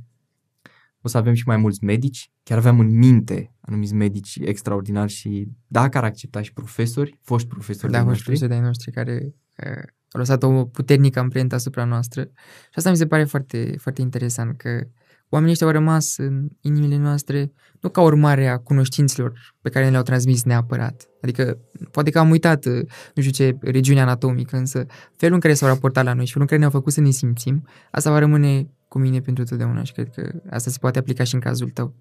O 1.01 1.09
să 1.09 1.17
avem 1.17 1.35
și 1.35 1.47
mai 1.47 1.57
mulți 1.57 1.85
medici. 1.85 2.33
Chiar 2.43 2.59
aveam 2.59 2.81
în 2.81 2.99
minte 2.99 3.55
anumiți 3.61 3.95
medici 3.95 4.39
extraordinari 4.41 5.13
și 5.13 5.49
dacă 5.67 5.99
ar 5.99 6.05
accepta 6.05 6.43
și 6.43 6.53
profesori, 6.53 7.19
foști 7.23 7.49
profesori 7.49 7.93
Da, 7.93 7.99
de 7.99 8.05
fost 8.05 8.27
noștri. 8.27 8.49
de 8.49 8.55
ai 8.55 8.61
noștri 8.61 8.91
care 8.91 9.35
uh, 9.67 9.83
au 10.11 10.21
lăsat 10.21 10.43
o 10.43 10.65
puternică 10.65 11.19
amprentă 11.19 11.55
asupra 11.55 11.85
noastră. 11.85 12.23
Și 12.63 12.75
asta 12.75 12.91
mi 12.91 12.97
se 12.97 13.07
pare 13.07 13.25
foarte, 13.25 13.75
foarte 13.79 14.01
interesant, 14.01 14.57
că 14.57 14.87
oamenii 15.29 15.53
ăștia 15.53 15.67
au 15.67 15.73
rămas 15.73 16.17
în 16.17 16.49
inimile 16.61 16.97
noastre 16.97 17.53
nu 17.81 17.89
ca 17.89 18.01
urmare 18.01 18.47
a 18.47 18.59
cunoștințelor 18.59 19.55
pe 19.61 19.69
care 19.69 19.85
ne 19.85 19.91
le-au 19.91 20.03
transmis 20.03 20.43
neapărat. 20.43 21.09
Adică, 21.23 21.59
poate 21.91 22.11
că 22.11 22.19
am 22.19 22.31
uitat, 22.31 22.65
uh, 22.65 22.81
nu 23.15 23.23
știu 23.23 23.31
ce, 23.31 23.57
regiunea 23.61 24.03
anatomică, 24.03 24.57
însă 24.57 24.87
felul 25.17 25.35
în 25.35 25.41
care 25.41 25.55
s-au 25.55 25.69
raportat 25.69 26.05
la 26.05 26.13
noi 26.13 26.25
și 26.25 26.33
felul 26.33 26.49
în 26.51 26.57
care 26.57 26.59
ne-au 26.59 26.79
făcut 26.79 26.93
să 26.93 27.01
ne 27.01 27.11
simțim, 27.11 27.67
asta 27.91 28.11
va 28.11 28.19
rămâne 28.19 28.69
cu 28.89 28.99
mine 28.99 29.21
pentru 29.21 29.45
totdeauna 29.45 29.83
și 29.83 29.93
cred 29.93 30.09
că 30.15 30.31
asta 30.51 30.71
se 30.71 30.79
poate 30.81 30.99
aplica 30.99 31.25
și 31.25 31.35
în 31.35 31.41
cazul 31.41 31.71
tău. 31.71 31.95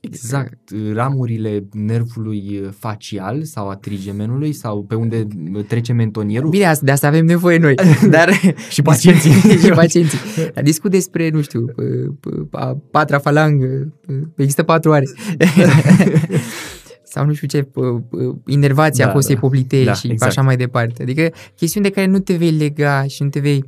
Exact, 0.00 0.58
ramurile 0.92 1.68
nervului 1.72 2.68
facial 2.78 3.42
sau 3.44 3.68
a 3.68 3.76
trigemenului 3.76 4.52
sau 4.52 4.84
pe 4.84 4.94
unde 4.94 5.26
trece 5.66 5.92
mentonierul. 5.92 6.48
Bine, 6.50 6.64
asta- 6.64 6.84
de 6.84 6.90
asta 6.90 7.06
avem 7.06 7.24
nevoie 7.24 7.58
noi, 7.58 7.74
dar... 8.10 8.30
Și 8.68 8.82
pacienții. 8.82 9.30
și 9.64 9.68
pacienții. 9.68 10.18
Dar 10.54 10.64
discut 10.64 10.90
despre, 10.90 11.28
nu 11.30 11.40
știu, 11.42 11.64
p- 11.70 12.18
p- 12.20 12.48
a 12.50 12.78
patra 12.90 13.18
falangă, 13.18 13.94
p- 14.02 14.36
există 14.36 14.62
patru 14.62 14.92
are. 14.92 15.04
Sau 17.02 17.26
nu 17.26 17.32
știu 17.34 17.46
ce, 17.46 17.62
p- 17.62 17.68
p- 17.68 18.46
inervația 18.46 19.04
Da, 19.04 19.10
da, 19.10 19.16
fostei 19.16 19.34
da. 19.34 19.40
poplitei 19.40 19.84
Da, 19.84 19.92
și 19.92 20.10
exact. 20.10 20.30
așa 20.30 20.42
mai 20.42 20.56
departe. 20.56 21.02
Adică 21.02 21.30
chestiuni 21.56 21.86
de 21.86 21.92
care 21.92 22.06
nu 22.06 22.18
te 22.18 22.34
vei 22.36 22.50
lega 22.50 23.02
și 23.06 23.22
nu 23.22 23.28
te 23.28 23.40
vei 23.40 23.64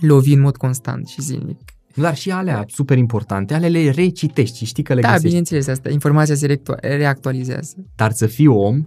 lovi 0.00 0.32
în 0.32 0.40
mod 0.40 0.56
constant 0.56 1.06
și 1.06 1.20
zilnic. 1.22 1.58
Dar 2.00 2.16
și 2.16 2.30
alea 2.30 2.64
super 2.68 2.98
importante, 2.98 3.54
ale 3.54 3.68
le 3.68 3.90
recitești 3.90 4.56
și 4.56 4.64
știi 4.64 4.82
că 4.82 4.94
le 4.94 5.00
da, 5.00 5.06
găsești. 5.06 5.26
bineînțeles, 5.26 5.66
asta, 5.66 5.90
informația 5.90 6.34
se 6.34 6.46
reactua- 6.46 6.80
reactualizează. 6.80 7.74
Dar 7.96 8.10
să 8.12 8.26
fii 8.26 8.46
om, 8.46 8.86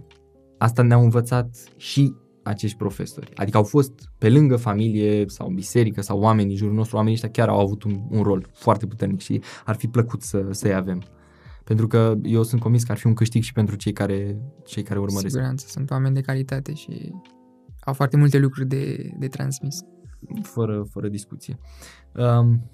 asta 0.58 0.82
ne-au 0.82 1.02
învățat 1.02 1.56
și 1.76 2.14
acești 2.42 2.76
profesori. 2.76 3.30
Adică 3.34 3.56
au 3.56 3.62
fost 3.62 3.92
pe 4.18 4.30
lângă 4.30 4.56
familie 4.56 5.24
sau 5.28 5.48
biserică 5.48 6.00
sau 6.00 6.20
oameni 6.20 6.48
din 6.48 6.56
jurul 6.56 6.74
nostru, 6.74 6.96
oamenii 6.96 7.14
ăștia 7.16 7.30
chiar 7.30 7.48
au 7.48 7.60
avut 7.60 7.82
un, 7.82 8.00
un 8.10 8.22
rol 8.22 8.46
foarte 8.52 8.86
puternic 8.86 9.20
și 9.20 9.40
ar 9.64 9.74
fi 9.74 9.86
plăcut 9.88 10.22
să, 10.22 10.46
să-i 10.50 10.74
avem. 10.74 11.02
Pentru 11.64 11.86
că 11.86 12.14
eu 12.22 12.42
sunt 12.42 12.60
convins 12.60 12.82
că 12.84 12.92
ar 12.92 12.98
fi 12.98 13.06
un 13.06 13.14
câștig 13.14 13.42
și 13.42 13.52
pentru 13.52 13.76
cei 13.76 13.92
care, 13.92 14.38
cei 14.66 14.82
care 14.82 14.98
Cu 14.98 15.04
urmăresc. 15.04 15.30
siguranță, 15.32 15.66
sunt 15.68 15.90
oameni 15.90 16.14
de 16.14 16.20
calitate 16.20 16.74
și 16.74 17.12
au 17.80 17.92
foarte 17.92 18.16
multe 18.16 18.38
lucruri 18.38 18.68
de, 18.68 19.10
de 19.18 19.28
transmis. 19.28 19.80
fără, 20.42 20.86
fără 20.90 21.08
discuție. 21.08 21.58
Um, 22.14 22.70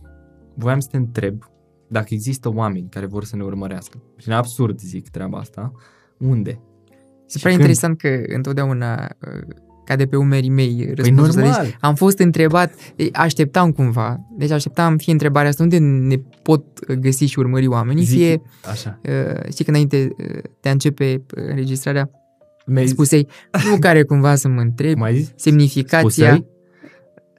voiam 0.59 0.81
să 0.81 0.89
te 0.91 0.97
întreb 0.97 1.43
dacă 1.89 2.07
există 2.11 2.49
oameni 2.55 2.87
care 2.91 3.07
vor 3.07 3.25
să 3.25 3.37
ne 3.37 3.43
urmărească. 3.43 4.03
Prin 4.17 4.33
absurd 4.33 4.79
zic 4.81 5.09
treaba 5.09 5.39
asta. 5.39 5.73
Unde? 6.19 6.61
Se 7.27 7.39
Și 7.39 7.45
pare 7.45 7.55
când? 7.57 7.69
interesant 7.69 7.99
că 7.99 8.35
întotdeauna 8.35 9.09
uh, 9.27 9.57
cade 9.85 10.07
pe 10.07 10.17
umerii 10.17 10.49
mei 10.51 10.75
Păi 10.77 10.95
răspunsul 10.95 11.25
ăsta. 11.29 11.41
normal. 11.41 11.65
Deci 11.65 11.77
am 11.81 11.95
fost 11.95 12.19
întrebat, 12.19 12.73
e, 12.97 13.09
așteptam 13.13 13.73
cumva, 13.73 14.21
deci 14.37 14.51
așteptam 14.51 14.97
fie 14.97 15.13
întrebarea 15.13 15.49
asta, 15.49 15.63
unde 15.63 15.79
ne 15.79 16.17
pot 16.43 16.95
găsi 17.01 17.25
și 17.25 17.39
urmări 17.39 17.67
oamenii, 17.67 18.05
Zic- 18.05 18.09
fie, 18.17 18.43
Așa. 18.71 19.01
uh, 19.09 19.51
știi, 19.51 19.65
că 19.65 19.71
înainte 19.71 20.09
uh, 20.19 20.43
de 20.61 20.69
a 20.69 20.73
începe 20.73 21.25
uh, 21.37 21.43
înregistrarea, 21.49 22.11
Mi-ai 22.67 22.85
zis- 22.85 22.93
spusei, 22.95 23.29
nu 23.71 23.79
care 23.87 24.03
cumva 24.03 24.35
să 24.35 24.49
mă 24.49 24.61
întreb, 24.61 24.93
Cum 24.93 25.03
ai 25.03 25.17
zis? 25.17 25.33
semnificația, 25.37 26.35
Spusei? 26.35 26.47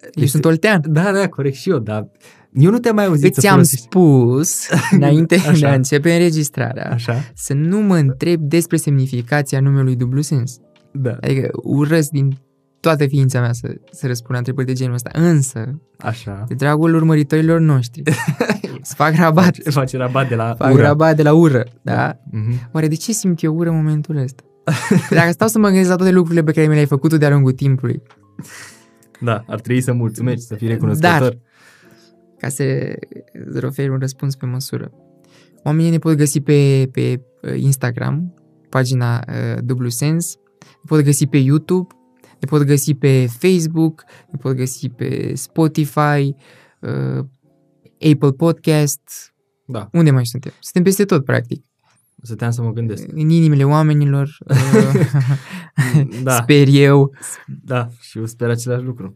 eu 0.01 0.09
Este- 0.15 0.25
sunt 0.25 0.45
oltean. 0.45 0.81
Da, 0.87 1.11
da, 1.11 1.27
corect 1.27 1.55
și 1.55 1.69
eu, 1.69 1.77
dar 1.79 2.07
eu 2.53 2.71
nu 2.71 2.77
te-am 2.79 2.95
mai 2.95 3.05
auzit 3.05 3.33
să 3.33 3.39
Îți 3.39 3.47
am 3.47 3.53
folosești... 3.53 3.85
spus, 3.85 4.67
înainte 4.91 5.35
Așa. 5.35 5.51
de 5.51 5.65
a 5.65 5.73
începe 5.73 6.11
înregistrarea, 6.13 6.89
Așa? 6.91 7.15
să 7.35 7.53
nu 7.53 7.79
mă 7.79 7.95
întreb 7.97 8.41
despre 8.41 8.77
semnificația 8.77 9.59
numelui 9.59 9.95
dublu 9.95 10.21
sens. 10.21 10.57
Da. 10.91 11.17
Adică 11.21 11.49
urăsc 11.63 12.09
din 12.09 12.37
toată 12.79 13.05
ființa 13.07 13.39
mea 13.39 13.53
să, 13.53 13.75
să 13.91 14.07
răspund 14.07 14.31
la 14.31 14.37
întrebări 14.37 14.67
de 14.67 14.73
genul 14.73 14.93
ăsta. 14.93 15.09
Însă, 15.13 15.81
Așa. 15.97 16.43
de 16.47 16.53
dragul 16.53 16.93
urmăritorilor 16.95 17.59
noștri, 17.59 18.03
să 18.81 18.93
fac 18.95 19.15
rabat, 19.15 19.43
Face, 19.43 19.69
face 19.69 19.97
rabat 19.97 20.27
de 20.29 20.35
la 20.35 20.55
fac 20.57 20.73
ura. 20.73 20.83
rabat 20.83 21.15
de 21.15 21.23
la 21.23 21.33
ură, 21.33 21.65
da? 21.81 22.19
Mhm. 22.31 22.69
Oare 22.73 22.87
de 22.87 22.95
ce 22.95 23.11
simt 23.11 23.43
eu 23.43 23.55
ură 23.55 23.69
în 23.69 23.75
momentul 23.75 24.17
ăsta? 24.17 24.43
Dacă 25.09 25.31
stau 25.31 25.47
să 25.47 25.59
mă 25.59 25.67
gândesc 25.67 25.89
la 25.89 25.95
toate 25.95 26.11
lucrurile 26.11 26.43
pe 26.43 26.51
care 26.51 26.67
mi 26.67 26.73
le-ai 26.73 26.85
făcut 26.85 27.09
tu 27.09 27.17
de-a 27.17 27.29
lungul 27.29 27.51
timpului, 27.51 28.01
Da, 29.21 29.43
ar 29.47 29.59
trebui 29.59 29.81
să 29.81 29.93
mulțumești, 29.93 30.45
să 30.45 30.55
fii 30.55 30.67
recunoscător. 30.67 31.19
Dar- 31.19 31.37
ca 32.39 32.49
să 32.49 32.95
îți 33.45 33.65
oferi 33.65 33.89
un 33.89 33.99
răspuns 33.99 34.35
pe 34.35 34.45
măsură. 34.45 34.91
Oamenii 35.63 35.91
ne 35.91 35.97
pot 35.99 36.15
găsi 36.15 36.41
pe, 36.41 36.89
pe 36.91 37.21
uh, 37.41 37.57
Instagram, 37.61 38.33
pagina 38.69 39.23
uh, 39.27 39.57
Dublu 39.63 39.89
Sens, 39.89 40.35
ne 40.59 40.83
pot 40.87 41.01
găsi 41.03 41.27
pe 41.27 41.37
YouTube, 41.37 41.93
ne 42.39 42.47
pot 42.47 42.63
găsi 42.63 42.93
pe 42.93 43.25
Facebook, 43.27 44.03
ne 44.31 44.37
pot 44.41 44.55
găsi 44.55 44.89
pe 44.89 45.31
Spotify, 45.35 46.35
uh, 46.79 47.25
Apple 48.11 48.31
Podcast, 48.37 49.33
Da, 49.65 49.89
unde 49.91 50.11
mai 50.11 50.25
suntem? 50.25 50.51
Suntem 50.59 50.83
peste 50.83 51.05
tot, 51.05 51.25
practic. 51.25 51.65
stăteam 52.21 52.51
să 52.51 52.61
mă 52.61 52.71
gândesc. 52.71 53.07
În 53.11 53.29
inimile 53.29 53.63
oamenilor, 53.63 54.37
uh, 54.47 55.07
Da. 56.23 56.35
sper 56.41 56.67
eu. 56.71 57.13
Da, 57.63 57.89
și 57.99 58.17
eu 58.17 58.25
sper 58.25 58.49
același 58.49 58.83
lucru. 58.83 59.13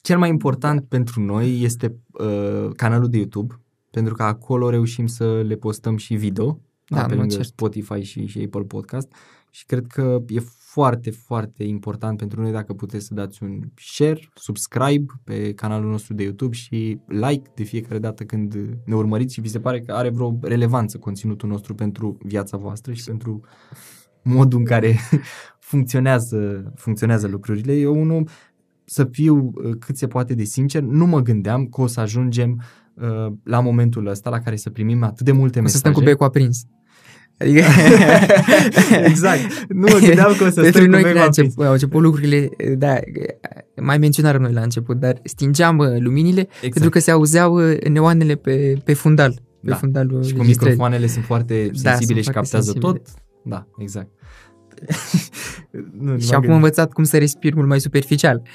Cel 0.00 0.18
mai 0.18 0.28
important 0.28 0.84
pentru 0.88 1.20
noi 1.20 1.60
este 1.60 1.96
uh, 2.10 2.70
canalul 2.76 3.08
de 3.08 3.16
YouTube, 3.16 3.60
pentru 3.90 4.14
că 4.14 4.22
acolo 4.22 4.70
reușim 4.70 5.06
să 5.06 5.42
le 5.42 5.54
postăm 5.54 5.96
și 5.96 6.14
video, 6.14 6.60
Da, 6.88 6.96
da, 6.96 7.04
pe 7.06 7.12
în 7.12 7.18
mod 7.18 7.18
lângă 7.18 7.34
cert. 7.34 7.46
Spotify 7.46 8.02
și, 8.02 8.26
și 8.26 8.38
Apple 8.38 8.62
Podcast 8.62 9.12
și 9.50 9.64
cred 9.66 9.86
că 9.86 10.22
e 10.28 10.40
foarte, 10.58 11.10
foarte 11.10 11.64
important 11.64 12.18
pentru 12.18 12.40
noi 12.40 12.52
dacă 12.52 12.72
puteți 12.72 13.06
să 13.06 13.14
dați 13.14 13.42
un 13.42 13.60
share, 13.74 14.28
subscribe 14.34 15.12
pe 15.24 15.54
canalul 15.54 15.90
nostru 15.90 16.14
de 16.14 16.22
YouTube 16.22 16.54
și 16.54 16.98
like 17.06 17.50
de 17.54 17.62
fiecare 17.62 17.98
dată 17.98 18.24
când 18.24 18.54
ne 18.84 18.94
urmăriți 18.94 19.34
și 19.34 19.40
vi 19.40 19.48
se 19.48 19.60
pare 19.60 19.80
că 19.80 19.92
are 19.92 20.08
vreo 20.08 20.38
relevanță 20.40 20.98
conținutul 20.98 21.48
nostru 21.48 21.74
pentru 21.74 22.18
viața 22.22 22.56
voastră 22.56 22.92
și 22.92 23.04
pentru 23.04 23.40
modul 24.22 24.58
în 24.58 24.64
care 24.64 24.96
funcționează, 25.70 26.72
funcționează 26.76 27.26
lucrurile. 27.26 27.74
Eu 27.74 28.00
unul 28.00 28.28
să 28.92 29.04
fiu 29.10 29.52
uh, 29.54 29.70
cât 29.78 29.96
se 29.96 30.06
poate 30.06 30.34
de 30.34 30.44
sincer, 30.44 30.82
nu 30.82 31.06
mă 31.06 31.20
gândeam 31.22 31.66
că 31.66 31.80
o 31.80 31.86
să 31.86 32.00
ajungem 32.00 32.62
uh, 32.94 33.32
la 33.44 33.60
momentul 33.60 34.06
ăsta 34.06 34.30
la 34.30 34.38
care 34.38 34.56
să 34.56 34.70
primim 34.70 35.02
atât 35.02 35.24
de 35.26 35.32
multe 35.32 35.48
O 35.50 35.52
să 35.54 35.60
mesaje. 35.62 35.78
stăm 35.78 35.92
cu 35.92 36.00
becul 36.00 36.26
aprins. 36.26 36.64
Adică... 37.38 37.62
exact. 39.10 39.40
Nu 39.68 39.86
mă 39.92 39.98
gândeam 40.06 40.34
că 40.38 40.44
o 40.44 40.48
să 40.48 40.60
Pentru 40.60 40.70
stăm 40.70 40.84
cu 40.84 40.90
noi 40.90 41.02
becul 41.02 41.06
când 41.10 41.16
a 41.16 41.20
aprins. 41.24 41.36
început, 41.36 41.64
au 41.66 41.72
început 41.72 42.02
lucrurile, 42.02 42.48
da, 42.78 42.98
mai 43.82 43.98
menționarăm 43.98 44.42
noi 44.42 44.52
la 44.52 44.60
început, 44.60 44.96
dar 45.00 45.20
stingeam 45.24 45.78
uh, 45.78 45.86
luminile 45.98 46.40
Exact. 46.40 46.72
pentru 46.72 46.90
că 46.90 46.98
se 46.98 47.10
auzeau 47.10 47.70
uh, 47.70 47.80
neoanele 47.88 48.34
pe, 48.34 48.74
pe 48.84 48.92
fundal. 48.94 49.32
Pe 49.62 49.68
Da. 49.70 49.74
fundalul 49.76 50.22
Și 50.22 50.32
cu 50.32 50.38
registrării. 50.40 50.72
microfoanele 50.72 51.06
sunt 51.06 51.24
foarte 51.24 51.70
Da, 51.82 51.90
sensibile 51.90 52.22
sunt 52.22 52.24
și 52.24 52.30
foarte 52.32 52.38
captează 52.40 52.70
sensibile. 52.70 52.92
tot. 52.92 53.06
Da, 53.44 53.66
exact. 53.78 54.08
nu, 56.00 56.12
nu 56.12 56.18
Și 56.18 56.26
m-am 56.30 56.34
acum 56.34 56.34
am 56.34 56.40
gândit. 56.40 56.50
învățat 56.50 56.92
cum 56.92 57.04
să 57.04 57.18
respir 57.18 57.54
mult 57.54 57.68
mai 57.68 57.80
superficial. 57.80 58.42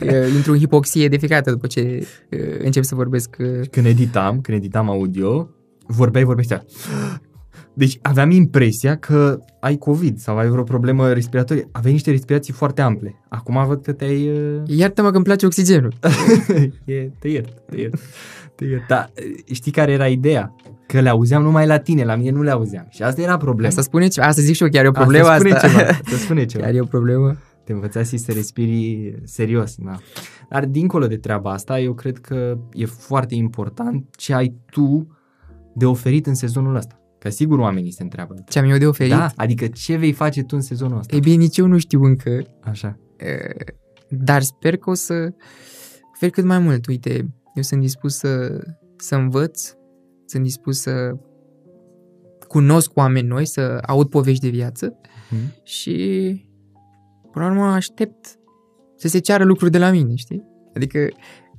Uh, 0.00 0.34
Intru 0.34 0.52
în 0.52 0.58
hipoxie 0.58 1.08
de 1.08 1.16
fiecare 1.16 1.40
dată 1.40 1.54
după 1.54 1.66
ce 1.66 2.06
uh, 2.30 2.38
încep 2.58 2.82
să 2.84 2.94
vorbesc. 2.94 3.36
uh, 3.38 3.60
când 3.70 3.86
editam, 3.86 4.40
când 4.40 4.58
editam 4.58 4.90
audio, 4.90 5.48
vorbeai, 5.86 6.24
vorbeai 6.24 6.46
așa. 6.50 6.64
Deci 7.74 7.98
aveam 8.02 8.30
impresia 8.30 8.96
că 8.96 9.38
ai 9.60 9.76
COVID 9.76 10.18
sau 10.18 10.38
ai 10.38 10.48
vreo 10.48 10.62
problemă 10.62 11.12
respiratorie. 11.12 11.68
Aveai 11.72 11.92
niște 11.92 12.10
respirații 12.10 12.52
foarte 12.52 12.80
ample. 12.82 13.14
Acum 13.28 13.66
văd 13.66 13.82
că 13.82 13.92
te-ai... 13.92 14.28
uh, 14.28 14.62
Iartă-mă 14.66 15.10
că 15.10 15.16
îmi 15.16 15.24
place 15.24 15.46
oxigenul. 15.46 15.92
e, 16.84 17.10
te 17.18 17.28
iert, 17.28 17.48
te 17.70 17.76
iert, 17.80 18.00
te 18.54 18.64
iert. 18.64 18.86
Dar 18.88 19.12
știi 19.52 19.72
care 19.72 19.92
era 19.92 20.08
ideea? 20.08 20.54
Că 20.86 21.00
le 21.00 21.08
auzeam 21.08 21.42
numai 21.42 21.66
la 21.66 21.78
tine, 21.78 22.04
la 22.04 22.14
mine 22.14 22.30
nu 22.30 22.42
le 22.42 22.50
auzeam. 22.50 22.86
Și 22.88 23.02
asta 23.02 23.20
era 23.20 23.36
problema. 23.36 23.68
Asta 23.68 23.82
spune 23.82 24.06
ceva. 24.08 24.26
Asta 24.26 24.42
zic 24.42 24.54
și 24.54 24.62
eu, 24.62 24.68
chiar 24.68 24.84
e 24.84 24.88
o 24.88 24.90
problemă 24.90 25.28
asta. 25.28 25.48
asta. 25.54 25.68
Spune 25.68 25.78
ceva, 25.78 25.88
asta 25.88 26.16
spune 26.16 26.44
ceva. 26.44 26.64
Chiar 26.64 26.74
e 26.74 26.80
o 26.80 26.84
problemă. 26.84 27.36
Te 27.64 27.72
învățați 27.72 28.16
să 28.16 28.32
respiri 28.32 29.14
serios. 29.24 29.74
Da. 29.78 29.96
Dar 30.48 30.64
dincolo 30.64 31.06
de 31.06 31.16
treaba 31.16 31.52
asta, 31.52 31.80
eu 31.80 31.94
cred 31.94 32.18
că 32.18 32.58
e 32.72 32.84
foarte 32.84 33.34
important 33.34 34.04
ce 34.16 34.34
ai 34.34 34.54
tu 34.70 35.16
de 35.74 35.84
oferit 35.84 36.26
în 36.26 36.34
sezonul 36.34 36.74
ăsta. 36.74 37.00
Că 37.18 37.28
Că 37.28 37.32
sigur 37.32 37.58
oamenii 37.58 37.90
se 37.90 38.02
întreabă. 38.02 38.34
Ce 38.48 38.58
am 38.58 38.70
eu 38.70 38.78
de 38.78 38.86
oferit? 38.86 39.12
Da, 39.12 39.30
adică 39.36 39.66
ce 39.66 39.96
vei 39.96 40.12
face 40.12 40.42
tu 40.42 40.56
în 40.56 40.60
sezonul 40.60 40.98
ăsta? 40.98 41.14
Ei 41.14 41.20
bine, 41.20 41.36
nici 41.36 41.56
eu 41.56 41.66
nu 41.66 41.78
știu 41.78 42.02
încă, 42.02 42.42
Așa. 42.60 42.98
uh, 43.20 43.66
dar 44.08 44.42
sper 44.42 44.76
că 44.76 44.90
o 44.90 44.94
să 44.94 45.32
ofer 46.14 46.30
cât 46.30 46.44
mai 46.44 46.58
mult. 46.58 46.86
Uite, 46.86 47.34
eu 47.54 47.62
sunt 47.62 47.80
dispus 47.80 48.16
să, 48.16 48.60
să 48.96 49.14
învăț, 49.14 49.72
sunt 50.26 50.42
dispus 50.42 50.80
să 50.80 51.16
cunosc 52.48 52.96
oameni 52.96 53.26
noi, 53.28 53.46
să 53.46 53.78
aud 53.86 54.08
povești 54.08 54.42
de 54.44 54.48
viață 54.48 55.00
Mhm. 55.30 55.62
și 55.62 55.94
până 57.32 57.44
la 57.44 57.50
urmă 57.50 57.64
aștept 57.64 58.38
să 58.96 59.08
se 59.08 59.18
ceară 59.18 59.44
lucruri 59.44 59.70
de 59.70 59.78
la 59.78 59.90
mine, 59.90 60.14
știi? 60.14 60.42
Adică 60.74 61.08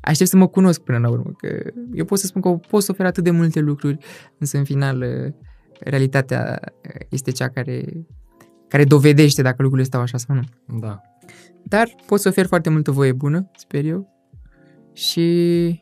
aștept 0.01 0.29
să 0.29 0.37
mă 0.37 0.47
cunosc 0.47 0.81
până 0.81 0.97
la 0.97 1.09
urmă, 1.09 1.31
că 1.37 1.63
eu 1.93 2.05
pot 2.05 2.19
să 2.19 2.25
spun 2.25 2.41
că 2.41 2.49
pot 2.49 2.83
să 2.83 2.91
ofer 2.91 3.05
atât 3.05 3.23
de 3.23 3.31
multe 3.31 3.59
lucruri, 3.59 3.97
însă 4.39 4.57
în 4.57 4.63
final 4.63 5.01
uh, 5.01 5.33
realitatea 5.79 6.59
uh, 6.63 7.05
este 7.09 7.31
cea 7.31 7.47
care, 7.49 8.05
care 8.67 8.83
dovedește 8.83 9.41
dacă 9.41 9.55
lucrurile 9.61 9.87
stau 9.87 10.01
așa 10.01 10.17
sau 10.17 10.35
nu. 10.35 10.41
Da. 10.79 11.01
Dar 11.63 11.95
pot 12.05 12.19
să 12.19 12.27
ofer 12.27 12.45
foarte 12.45 12.69
multă 12.69 12.91
voie 12.91 13.11
bună, 13.11 13.51
sper 13.55 13.85
eu, 13.85 14.07
și 14.93 15.81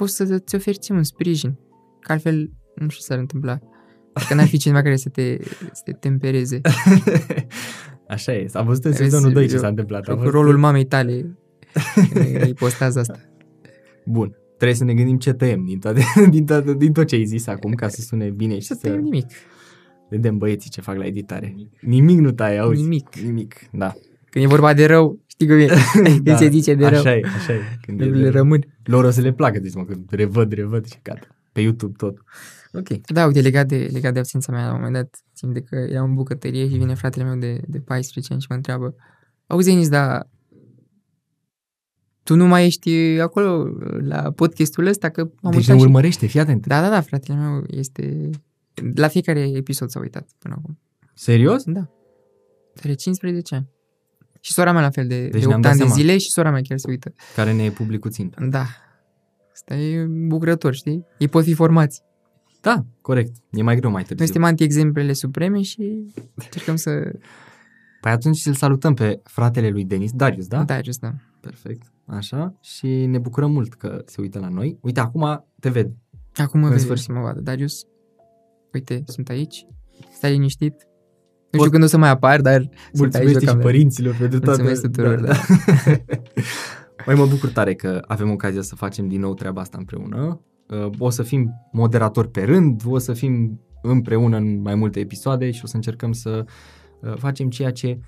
poți 0.00 0.14
să-ți 0.16 0.54
oferți 0.54 0.80
ție 0.80 0.94
un 0.94 1.02
sprijin, 1.02 1.58
că 2.00 2.12
altfel 2.12 2.36
nu 2.74 2.88
știu 2.88 3.00
ce 3.00 3.06
s-ar 3.06 3.18
întâmpla. 3.18 3.58
Dacă 4.12 4.34
n-ar 4.34 4.46
fi 4.46 4.56
cineva 4.58 4.82
care 4.82 4.96
să 4.96 5.08
te, 5.08 5.36
să 5.72 5.80
te 5.84 5.92
tempereze. 5.92 6.60
Așa 8.08 8.32
e. 8.34 8.46
S-a 8.46 8.62
văzut 8.62 8.84
în 8.84 8.90
Vezi, 8.90 9.02
sezonul 9.02 9.32
2 9.32 9.46
ce 9.46 9.54
eu- 9.54 9.60
s-a 9.60 9.66
întâmplat. 9.68 10.08
A 10.08 10.14
Cu 10.14 10.20
fost- 10.20 10.32
rolul 10.32 10.58
mamei 10.58 10.84
tale 10.86 11.36
îi 12.44 12.54
postează 12.54 12.98
asta. 12.98 13.18
Bun. 14.06 14.34
Trebuie 14.56 14.76
să 14.78 14.84
ne 14.84 14.94
gândim 14.94 15.18
ce 15.18 15.32
tăiem 15.32 15.64
din, 15.64 15.78
toate, 15.78 16.02
din, 16.30 16.44
toate, 16.46 16.74
din 16.74 16.92
tot 16.92 17.06
ce 17.06 17.14
ai 17.14 17.24
zis 17.24 17.46
acum 17.46 17.72
ca 17.72 17.88
să 17.88 18.00
sune 18.00 18.30
bine 18.30 18.54
și 18.58 18.66
Să 18.66 18.74
să 18.74 18.80
tăiem 18.86 19.00
nimic. 19.02 19.26
vedem 20.10 20.38
băieții 20.38 20.70
ce 20.70 20.80
fac 20.80 20.96
la 20.96 21.06
editare. 21.06 21.54
Nimic 21.80 22.18
nu 22.18 22.30
tai, 22.32 22.58
auzi? 22.58 22.82
Nimic. 22.82 23.16
Nimic, 23.18 23.54
da. 23.72 23.94
Când 24.30 24.44
e 24.44 24.48
vorba 24.48 24.74
de 24.74 24.86
rău, 24.86 25.20
știi 25.26 25.46
cum 25.46 25.56
e? 25.58 25.66
Când 25.92 26.20
da. 26.20 26.36
se 26.36 26.48
zice 26.48 26.74
de 26.74 26.86
rău, 26.86 26.98
Așa 26.98 27.14
e, 27.14 27.20
așa 27.36 27.52
e. 27.52 27.58
Când 27.86 28.00
e 28.00 28.04
lucrurile 28.04 28.30
de- 28.30 28.36
rămân. 28.38 28.64
Lor 28.90 29.04
o 29.04 29.10
să 29.10 29.20
le 29.20 29.32
placă, 29.32 29.58
deci 29.58 29.74
mă, 29.74 29.84
că 29.84 29.96
revăd, 30.08 30.52
revăd 30.52 30.86
și 30.86 30.98
gata. 31.02 31.26
Pe 31.52 31.60
YouTube 31.60 31.94
tot. 31.96 32.18
Ok. 32.72 32.88
Da, 32.88 33.26
uite, 33.26 33.40
legat 33.40 33.66
de, 33.66 33.88
legat 33.92 34.12
de 34.12 34.18
absența 34.18 34.52
mea, 34.52 34.66
la 34.66 34.72
un 34.72 34.76
moment 34.76 34.94
dat, 34.94 35.22
simt 35.32 35.52
de 35.52 35.60
că 35.60 35.76
eram 35.76 36.08
în 36.08 36.14
bucătărie 36.14 36.68
și 36.68 36.76
vine 36.76 36.94
fratele 36.94 37.24
meu 37.24 37.36
de, 37.36 37.60
de 37.66 37.78
14 37.78 38.32
ani 38.32 38.42
și 38.42 38.46
mă 38.50 38.56
întreabă, 38.56 38.94
auzi, 39.46 39.68
Denis, 39.68 39.88
dar 39.88 40.28
tu 42.22 42.34
nu 42.34 42.46
mai 42.46 42.66
ești 42.66 42.90
acolo 43.20 43.68
la 44.00 44.30
podcastul 44.30 44.86
ăsta? 44.86 45.08
Că 45.08 45.20
m-am 45.20 45.52
Deci 45.52 45.60
uitat 45.60 45.74
ne 45.74 45.80
și... 45.80 45.86
urmărește, 45.86 46.26
fii 46.26 46.40
atent. 46.40 46.66
Da, 46.66 46.80
da, 46.80 46.88
da, 46.88 47.00
fratele 47.00 47.38
meu 47.38 47.64
este... 47.66 48.30
La 48.94 49.08
fiecare 49.08 49.40
episod 49.40 49.90
s-a 49.90 50.00
uitat 50.00 50.28
până 50.38 50.54
acum. 50.58 50.78
Serios? 51.14 51.64
Da. 51.64 51.90
Are 52.82 52.94
15 52.94 53.54
ani. 53.54 53.68
Și 54.40 54.52
sora 54.52 54.72
mea 54.72 54.80
la 54.80 54.90
fel 54.90 55.06
de, 55.06 55.20
Deci 55.28 55.30
de 55.40 55.46
ne-am 55.46 55.50
8 55.52 55.62
dat 55.62 55.70
ani 55.70 55.80
de 55.80 55.86
seama. 55.86 56.00
zile 56.00 56.18
și 56.18 56.30
sora 56.30 56.50
mea 56.50 56.60
chiar 56.60 56.78
se 56.78 56.86
uită. 56.90 57.12
Care 57.34 57.52
ne 57.52 57.62
e 57.64 57.70
publicul 57.70 58.10
țintă. 58.10 58.44
Da. 58.50 58.64
Asta 59.52 59.74
e 59.74 60.04
bucurător, 60.04 60.74
știi? 60.74 61.04
Ei 61.18 61.28
pot 61.28 61.44
fi 61.44 61.54
formați. 61.54 62.02
Da, 62.60 62.84
corect. 63.00 63.32
E 63.50 63.62
mai 63.62 63.76
greu 63.76 63.90
mai 63.90 63.98
Noi 64.00 64.08
târziu. 64.08 64.24
suntem 64.24 64.44
anti-exemplele 64.44 65.12
supreme 65.12 65.62
și 65.62 66.06
încercăm 66.34 66.76
să... 66.76 66.90
Păi 68.00 68.10
atunci 68.12 68.46
îl 68.46 68.54
salutăm 68.54 68.94
pe 68.94 69.20
fratele 69.24 69.68
lui 69.68 69.84
Denis, 69.84 70.12
Darius, 70.12 70.46
da? 70.46 70.64
Da, 70.64 70.80
just 70.82 71.00
da. 71.00 71.12
Perfect. 71.40 71.82
Așa. 72.06 72.54
Și 72.60 72.86
ne 73.06 73.18
bucurăm 73.18 73.52
mult 73.52 73.74
că 73.74 74.02
se 74.06 74.20
uită 74.20 74.38
la 74.38 74.48
noi. 74.48 74.78
Uite, 74.80 75.00
acum 75.00 75.44
te 75.60 75.68
ved. 75.68 75.90
Acum 76.36 76.60
mă 76.60 76.66
În 76.66 76.72
vezi 76.72 76.84
sfârșit. 76.84 77.06
să 77.06 77.12
mă 77.12 77.20
vadă. 77.20 77.40
Darius, 77.40 77.82
uite, 78.72 79.02
sunt 79.06 79.28
aici. 79.28 79.66
Stai 80.12 80.30
liniștit. 80.32 80.74
Nu 81.50 81.58
Pot- 81.58 81.66
știu 81.66 81.70
când 81.70 81.82
o 81.82 81.86
să 81.86 81.98
mai 81.98 82.08
apar, 82.10 82.40
dar 82.40 82.60
sunt 82.60 82.70
aici 82.70 82.98
Mulțumesc 82.98 83.28
și 83.28 83.32
deocamdată. 83.38 83.66
părinților 83.68 84.14
pentru 84.18 84.38
toate. 84.38 84.62
Mulțumesc 84.62 84.82
tuturor, 84.92 85.20
da. 85.20 85.34
Mai 87.06 87.14
mă 87.14 87.26
bucur 87.26 87.48
tare 87.50 87.74
că 87.74 88.00
avem 88.06 88.30
ocazia 88.30 88.62
să 88.62 88.74
facem 88.74 89.08
din 89.08 89.20
nou 89.20 89.34
treaba 89.34 89.60
asta 89.60 89.76
împreună. 89.78 90.40
Uh, 90.68 90.90
O 90.98 91.10
să 91.10 91.22
fim 91.22 91.50
moderatori 91.72 92.30
pe 92.30 92.42
rând, 92.42 92.82
o 92.86 92.98
să 92.98 93.12
fim 93.12 93.60
împreună 93.82 94.36
în 94.36 94.60
mai 94.60 94.74
multe 94.74 95.00
episoade 95.00 95.50
și 95.50 95.60
o 95.64 95.66
să 95.66 95.76
încercăm 95.76 96.12
să 96.12 96.44
uh, 97.00 97.12
facem 97.16 97.48
ceea 97.48 97.70
ce 97.72 97.98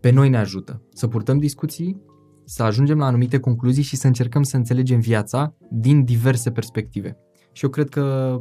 pe 0.00 0.10
noi 0.10 0.28
ne 0.28 0.38
ajută. 0.38 0.82
Să 0.92 1.06
purtăm 1.06 1.38
discuții, 1.38 2.02
să 2.44 2.62
ajungem 2.62 2.98
la 2.98 3.06
anumite 3.06 3.38
concluzii 3.38 3.82
și 3.82 3.96
să 3.96 4.06
încercăm 4.06 4.42
să 4.42 4.56
înțelegem 4.56 5.00
viața 5.00 5.54
din 5.70 6.04
diverse 6.04 6.50
perspective. 6.50 7.16
Și 7.52 7.64
eu 7.64 7.70
cred 7.70 7.88
că 7.88 8.36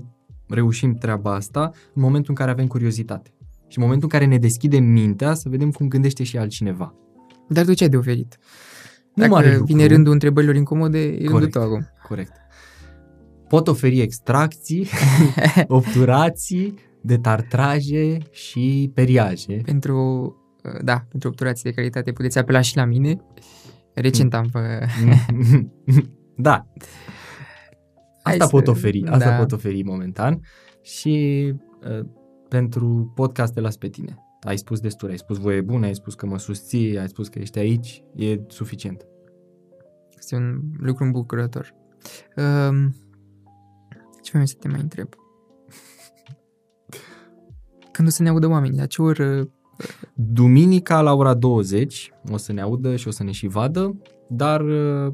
reușim 0.48 0.94
treaba 0.94 1.34
asta 1.34 1.72
în 1.94 2.02
momentul 2.02 2.30
în 2.30 2.36
care 2.36 2.52
avem 2.52 2.68
curiozitate. 2.68 3.34
Și 3.70 3.78
în 3.78 3.84
momentul 3.84 4.10
în 4.12 4.20
care 4.20 4.32
ne 4.32 4.38
deschidem 4.38 4.84
mintea 4.84 5.34
să 5.34 5.50
vedem 5.50 5.72
cum 5.72 5.88
gândește 5.88 6.24
și 6.24 6.38
altcineva. 6.38 6.94
Dar 7.48 7.66
tu 7.66 7.74
ce 7.74 7.84
ai 7.84 7.90
de 7.90 7.98
oferit? 7.98 8.38
Nu 9.16 9.24
Dacă 9.24 9.30
mare 9.32 9.50
lucru. 9.50 9.66
vine 9.66 9.86
rândul 9.86 10.14
întrebărilor 10.14 10.56
incomode, 10.56 11.00
e 11.04 11.10
rândul 11.10 11.32
Corect. 11.32 11.52
tău 11.52 11.62
acum. 11.62 11.88
Corect. 12.08 12.32
Pot 13.48 13.68
oferi 13.68 14.00
extracții, 14.00 14.88
obturații, 15.68 16.74
detartraje 17.02 18.18
și 18.32 18.92
periaje. 18.94 19.62
Pentru, 19.66 19.98
uh, 20.64 20.80
da, 20.84 21.06
pentru 21.10 21.30
obturații 21.30 21.64
de 21.64 21.72
calitate 21.76 22.12
puteți 22.12 22.38
apela 22.38 22.62
și 22.62 22.76
la 22.76 22.86
mine. 22.86 23.18
Recent 23.94 24.34
am 24.34 24.46
fă... 24.48 24.60
da. 26.36 26.66
Hai 28.24 28.34
Asta 28.34 28.44
să- 28.46 28.50
pot 28.50 28.68
oferi, 28.68 29.04
asta 29.08 29.30
da. 29.30 29.36
pot 29.36 29.52
oferi 29.52 29.84
momentan. 29.84 30.40
Și 30.82 31.44
uh, 32.00 32.06
pentru 32.50 33.12
podcast 33.16 33.54
te 33.54 33.60
las 33.60 33.78
pe 33.78 33.88
tine. 33.88 34.18
Ai 34.42 34.58
spus 34.58 34.80
destul, 34.80 35.10
ai 35.10 35.18
spus 35.18 35.38
voie 35.38 35.62
bună, 35.62 35.86
ai 35.86 35.96
spus 35.96 36.16
că 36.16 36.26
mă 36.26 36.38
susții, 36.38 37.00
ai 37.00 37.08
spus 37.08 37.28
că 37.28 37.40
ești 37.40 37.60
aici, 37.60 38.04
e 38.16 38.40
suficient. 38.48 39.06
Este 40.18 40.36
un 40.36 40.62
lucru 40.78 41.04
îmbucurător. 41.04 41.76
Um, 42.38 42.96
ce 44.22 44.38
mai 44.38 44.48
să 44.48 44.56
te 44.60 44.68
mai 44.68 44.80
întreb? 44.80 45.08
Când 47.92 48.08
o 48.08 48.12
să 48.12 48.24
ne 48.24 48.30
audă 48.30 48.48
oamenii, 48.48 48.80
la 48.80 48.86
ce 48.86 49.02
oră? 49.02 49.50
Duminica 50.14 51.02
la 51.02 51.14
ora 51.14 51.34
20 51.34 52.12
o 52.32 52.38
să 52.38 52.52
ne 52.52 52.62
audă 52.62 52.96
și 52.96 53.08
o 53.08 53.12
să 53.12 53.24
ne 53.24 53.32
și 53.32 53.48
vadă, 53.48 54.02
dar 54.30 54.62
uh, 54.62 55.14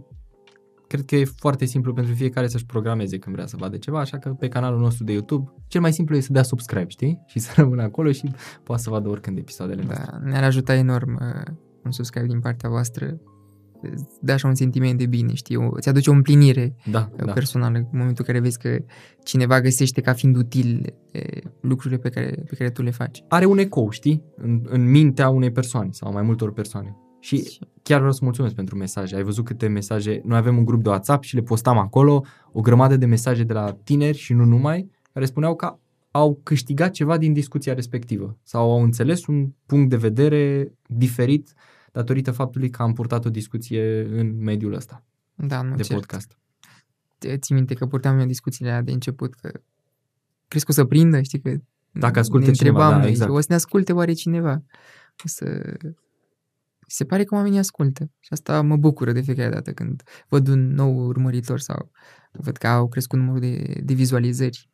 cred 0.87 1.05
că 1.05 1.15
e 1.15 1.25
foarte 1.25 1.65
simplu 1.65 1.93
pentru 1.93 2.13
fiecare 2.13 2.47
să-și 2.47 2.65
programeze 2.65 3.17
când 3.17 3.35
vrea 3.35 3.47
să 3.47 3.55
vadă 3.59 3.77
ceva, 3.77 3.99
așa 3.99 4.17
că 4.17 4.29
pe 4.29 4.47
canalul 4.47 4.79
nostru 4.79 5.03
de 5.03 5.11
YouTube 5.11 5.51
cel 5.67 5.81
mai 5.81 5.93
simplu 5.93 6.15
e 6.15 6.19
să 6.19 6.31
dea 6.31 6.43
subscribe, 6.43 6.87
știi? 6.87 7.21
Și 7.31 7.39
să 7.39 7.51
rămână 7.55 7.81
acolo 7.81 8.11
și 8.11 8.31
poate 8.63 8.81
să 8.81 8.89
vadă 8.89 9.09
oricând 9.09 9.37
episoadele 9.37 9.83
noastre. 9.85 10.07
Da, 10.11 10.29
ne-ar 10.29 10.43
ajuta 10.43 10.73
enorm 10.75 11.13
uh, 11.21 11.53
un 11.83 11.91
subscribe 11.91 12.27
din 12.27 12.39
partea 12.39 12.69
voastră. 12.69 13.19
Îți 13.91 14.03
dă 14.21 14.31
așa 14.31 14.47
un 14.47 14.55
sentiment 14.55 14.97
de 14.97 15.05
bine, 15.05 15.33
știi? 15.33 15.55
O- 15.55 15.69
Îți 15.71 15.89
aduce 15.89 16.09
o 16.09 16.13
împlinire 16.13 16.75
Da, 16.91 17.09
da. 17.17 17.25
da. 17.25 17.31
personală 17.31 17.77
în 17.77 17.85
momentul 17.91 18.25
în 18.27 18.33
care 18.33 18.39
vezi 18.39 18.59
că 18.59 18.77
cineva 19.23 19.61
găsește 19.61 20.01
ca 20.01 20.13
fiind 20.13 20.35
util 20.35 20.93
e, 21.11 21.21
lucrurile 21.61 21.99
pe 21.99 22.09
care, 22.09 22.43
pe 22.49 22.55
care 22.55 22.69
tu 22.69 22.81
le 22.81 22.91
faci. 22.91 23.23
Are 23.27 23.45
un 23.45 23.57
ecou, 23.57 23.89
știi? 23.89 24.23
În, 24.35 24.61
în 24.69 24.89
mintea 24.89 25.29
unei 25.29 25.51
persoane 25.51 25.89
sau 25.91 26.11
mai 26.11 26.21
multor 26.23 26.53
persoane. 26.53 26.95
Și 27.25 27.59
chiar 27.83 27.97
vreau 27.97 28.13
să 28.13 28.19
mulțumesc 28.23 28.55
pentru 28.55 28.75
mesaje. 28.77 29.15
Ai 29.15 29.23
văzut 29.23 29.45
câte 29.45 29.67
mesaje? 29.67 30.21
Noi 30.23 30.37
avem 30.37 30.57
un 30.57 30.65
grup 30.65 30.83
de 30.83 30.89
WhatsApp 30.89 31.23
și 31.23 31.35
le 31.35 31.41
postam 31.41 31.77
acolo, 31.77 32.25
o 32.51 32.61
grămadă 32.61 32.97
de 32.97 33.05
mesaje 33.05 33.43
de 33.43 33.53
la 33.53 33.73
tineri 33.83 34.17
și 34.17 34.33
nu 34.33 34.45
numai, 34.45 34.91
care 35.13 35.25
spuneau 35.25 35.55
că 35.55 35.77
au 36.11 36.39
câștigat 36.43 36.91
ceva 36.91 37.17
din 37.17 37.33
discuția 37.33 37.73
respectivă 37.73 38.37
sau 38.43 38.71
au 38.71 38.83
înțeles 38.83 39.25
un 39.25 39.49
punct 39.65 39.89
de 39.89 39.95
vedere 39.95 40.71
diferit 40.87 41.53
datorită 41.91 42.31
faptului 42.31 42.69
că 42.69 42.81
am 42.81 42.93
purtat 42.93 43.25
o 43.25 43.29
discuție 43.29 44.01
în 44.19 44.37
mediul 44.37 44.73
ăsta 44.73 45.03
Da, 45.35 45.61
nu 45.61 45.75
de 45.75 45.83
cer. 45.83 45.95
podcast. 45.95 46.37
Te- 47.17 47.37
Ții 47.37 47.55
minte 47.55 47.73
că 47.73 47.85
purtam 47.85 48.19
eu 48.19 48.25
discuțiile 48.25 48.69
alea 48.69 48.81
de 48.81 48.91
început, 48.91 49.33
că 49.33 49.51
crezi 50.47 50.65
că 50.65 50.71
o 50.71 50.73
să 50.73 50.85
prindă, 50.85 51.21
știi 51.21 51.39
că 51.39 51.55
Dacă 51.91 52.19
ascultă 52.19 52.47
ne 52.47 52.53
cineva, 52.53 52.75
întrebam 52.75 52.97
da, 52.99 53.03
noi, 53.03 53.09
exact. 53.13 53.31
o 53.31 53.39
să 53.39 53.45
ne 53.49 53.55
asculte 53.55 53.93
oare 53.93 54.13
cineva? 54.13 54.63
O 55.23 55.27
să... 55.27 55.73
Se 56.87 57.05
pare 57.05 57.23
că 57.23 57.35
oamenii 57.35 57.59
ascultă 57.59 58.11
și 58.19 58.29
asta 58.31 58.61
mă 58.61 58.75
bucură 58.75 59.11
de 59.11 59.21
fiecare 59.21 59.49
dată 59.49 59.71
când 59.71 60.03
văd 60.27 60.47
un 60.47 60.73
nou 60.73 61.05
urmăritor 61.05 61.59
sau 61.59 61.91
văd 62.31 62.57
că 62.57 62.67
au 62.67 62.87
crescut 62.87 63.19
numărul 63.19 63.39
de, 63.39 63.81
de 63.83 63.93
vizualizări. 63.93 64.69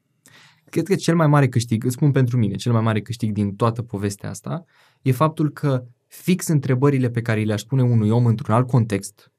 Cred 0.65 0.86
că 0.86 0.95
cel 0.95 1.15
mai 1.15 1.28
mare 1.28 1.47
câștig, 1.47 1.84
îți 1.84 1.93
spun 1.93 2.12
pentru 2.12 2.38
mine, 2.38 2.56
cel 2.56 2.71
mai 2.71 2.82
mare 2.82 3.02
câștig 3.02 3.32
din 3.32 3.56
toată 3.56 3.82
povestea 3.82 4.30
asta 4.30 4.63
e 5.02 5.12
faptul 5.12 5.52
că 5.52 5.86
fix 6.08 6.47
întrebările 6.47 7.10
pe 7.10 7.21
care 7.21 7.43
le-aș 7.43 7.62
pune 7.62 7.84
unui 7.84 8.10
om 8.10 8.26
într-un 8.26 8.56
alt 8.56 8.67
context, 8.67 9.32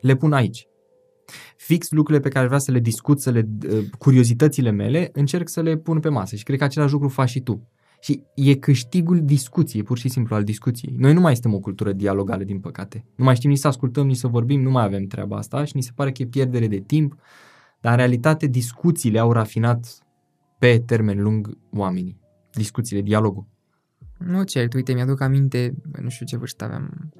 le 0.00 0.16
pun 0.16 0.32
aici. 0.32 0.66
Fix 1.56 1.90
lucrurile 1.90 2.22
pe 2.22 2.28
care 2.28 2.44
vreau 2.44 2.60
să 2.60 2.70
le 2.70 2.78
discut, 2.78 3.20
să 3.20 3.30
le, 3.30 3.48
uh, 3.70 3.84
curiozitățile 3.98 4.70
mele, 4.70 5.10
încerc 5.12 5.48
să 5.48 5.62
le 5.62 5.76
pun 5.76 6.00
pe 6.00 6.08
masă 6.08 6.36
și 6.36 6.42
cred 6.42 6.58
că 6.58 6.64
același 6.64 6.92
lucru 6.92 7.08
faci 7.08 7.28
și 7.28 7.40
tu. 7.40 7.68
Și 8.00 8.22
e 8.34 8.54
câștigul 8.54 9.24
discuției, 9.24 9.82
pur 9.82 9.98
și 9.98 10.08
simplu 10.08 10.34
al 10.34 10.44
discuției. 10.44 10.94
Noi 10.98 11.12
nu 11.12 11.20
mai 11.20 11.32
suntem 11.32 11.54
o 11.54 11.58
cultură 11.58 11.92
dialogală, 11.92 12.44
din 12.44 12.60
păcate. 12.60 13.04
Nu 13.16 13.24
mai 13.24 13.34
știm 13.34 13.50
nici 13.50 13.58
să 13.58 13.66
ascultăm, 13.66 14.06
nici 14.06 14.16
să 14.16 14.26
vorbim, 14.26 14.62
nu 14.62 14.70
mai 14.70 14.84
avem 14.84 15.06
treaba 15.06 15.36
asta 15.36 15.64
și 15.64 15.76
ni 15.76 15.82
se 15.82 15.90
pare 15.94 16.12
că 16.12 16.22
e 16.22 16.26
pierdere 16.26 16.66
de 16.66 16.78
timp, 16.78 17.16
dar 17.80 17.92
în 17.92 17.98
realitate 17.98 18.46
discuțiile 18.46 19.18
au 19.18 19.32
rafinat 19.32 19.98
pe 20.58 20.82
termen 20.86 21.22
lung 21.22 21.58
oamenii. 21.72 22.20
Discuțiile, 22.52 23.02
dialogul. 23.02 23.46
Nu 24.18 24.42
cert, 24.42 24.74
uite, 24.74 24.92
mi-aduc 24.92 25.20
aminte, 25.20 25.74
nu 26.02 26.08
știu 26.08 26.26
ce 26.26 26.36
vârstă 26.36 26.64
aveam, 26.64 27.10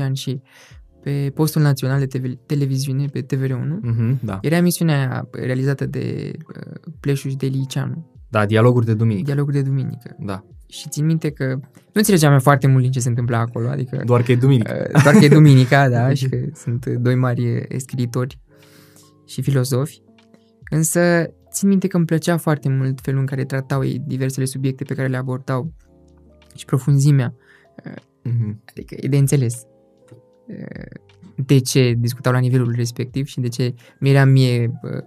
11-12 0.00 0.02
ani 0.02 0.16
și 0.16 0.40
pe 1.02 1.30
postul 1.34 1.62
național 1.62 1.98
de 1.98 2.06
TV, 2.06 2.34
televiziune, 2.46 3.06
pe 3.06 3.22
TVR1, 3.22 3.80
Mm-hmm, 3.92 4.20
da. 4.20 4.38
era 4.42 4.56
emisiunea 4.56 4.98
aia 4.98 5.28
realizată 5.30 5.86
de 5.86 6.30
uh, 6.48 6.92
Pleșuș 7.00 7.34
de 7.34 7.46
Liceanu, 7.46 8.11
Da, 8.32 8.46
dialoguri 8.46 8.86
de 8.86 8.94
duminică. 8.94 9.24
dialogul 9.24 9.52
de 9.52 9.62
duminică. 9.62 10.16
Da. 10.18 10.44
Și 10.68 10.88
țin 10.88 11.04
minte 11.06 11.30
că 11.30 11.44
nu 11.60 11.92
înțelegeam 11.92 12.32
eu 12.32 12.38
foarte 12.40 12.66
mult 12.66 12.82
din 12.82 12.90
ce 12.92 13.00
se 13.00 13.08
întâmpla 13.08 13.38
acolo, 13.38 13.68
adică 13.68 14.02
Doar 14.04 14.22
că 14.22 14.32
e 14.32 14.36
duminică. 14.36 14.86
uh, 14.94 15.02
doar 15.02 15.14
că 15.14 15.24
e 15.24 15.28
duminica, 15.28 15.88
da, 15.96 16.14
și 16.14 16.28
că 16.28 16.36
sunt 16.54 16.86
doi 16.86 17.14
mari 17.14 17.66
scriitori 17.76 18.38
și 19.26 19.42
filozofi. 19.42 20.02
Însă 20.70 21.00
țin 21.50 21.68
minte 21.68 21.86
că 21.86 21.96
îmi 21.96 22.06
plăcea 22.06 22.36
foarte 22.36 22.68
mult 22.68 23.00
felul 23.00 23.20
în 23.20 23.26
care 23.26 23.44
tratau 23.44 23.84
ei 23.84 24.02
diversele 24.06 24.44
subiecte 24.46 24.84
pe 24.84 24.94
care 24.94 25.08
le 25.08 25.16
abordau 25.16 25.72
și 26.54 26.64
profunzimea. 26.64 27.34
Mm-hmm. 28.28 28.56
Adică 28.64 28.94
e 29.00 29.08
de 29.08 29.16
înțeles 29.16 29.54
uh, 30.46 31.00
de 31.46 31.58
ce 31.58 31.94
discutau 31.98 32.32
la 32.32 32.38
nivelul 32.38 32.72
respectiv 32.76 33.26
și 33.26 33.40
de 33.40 33.48
ce 33.48 33.74
mi-era 34.00 34.24
mie 34.24 34.80
uh, 34.82 35.04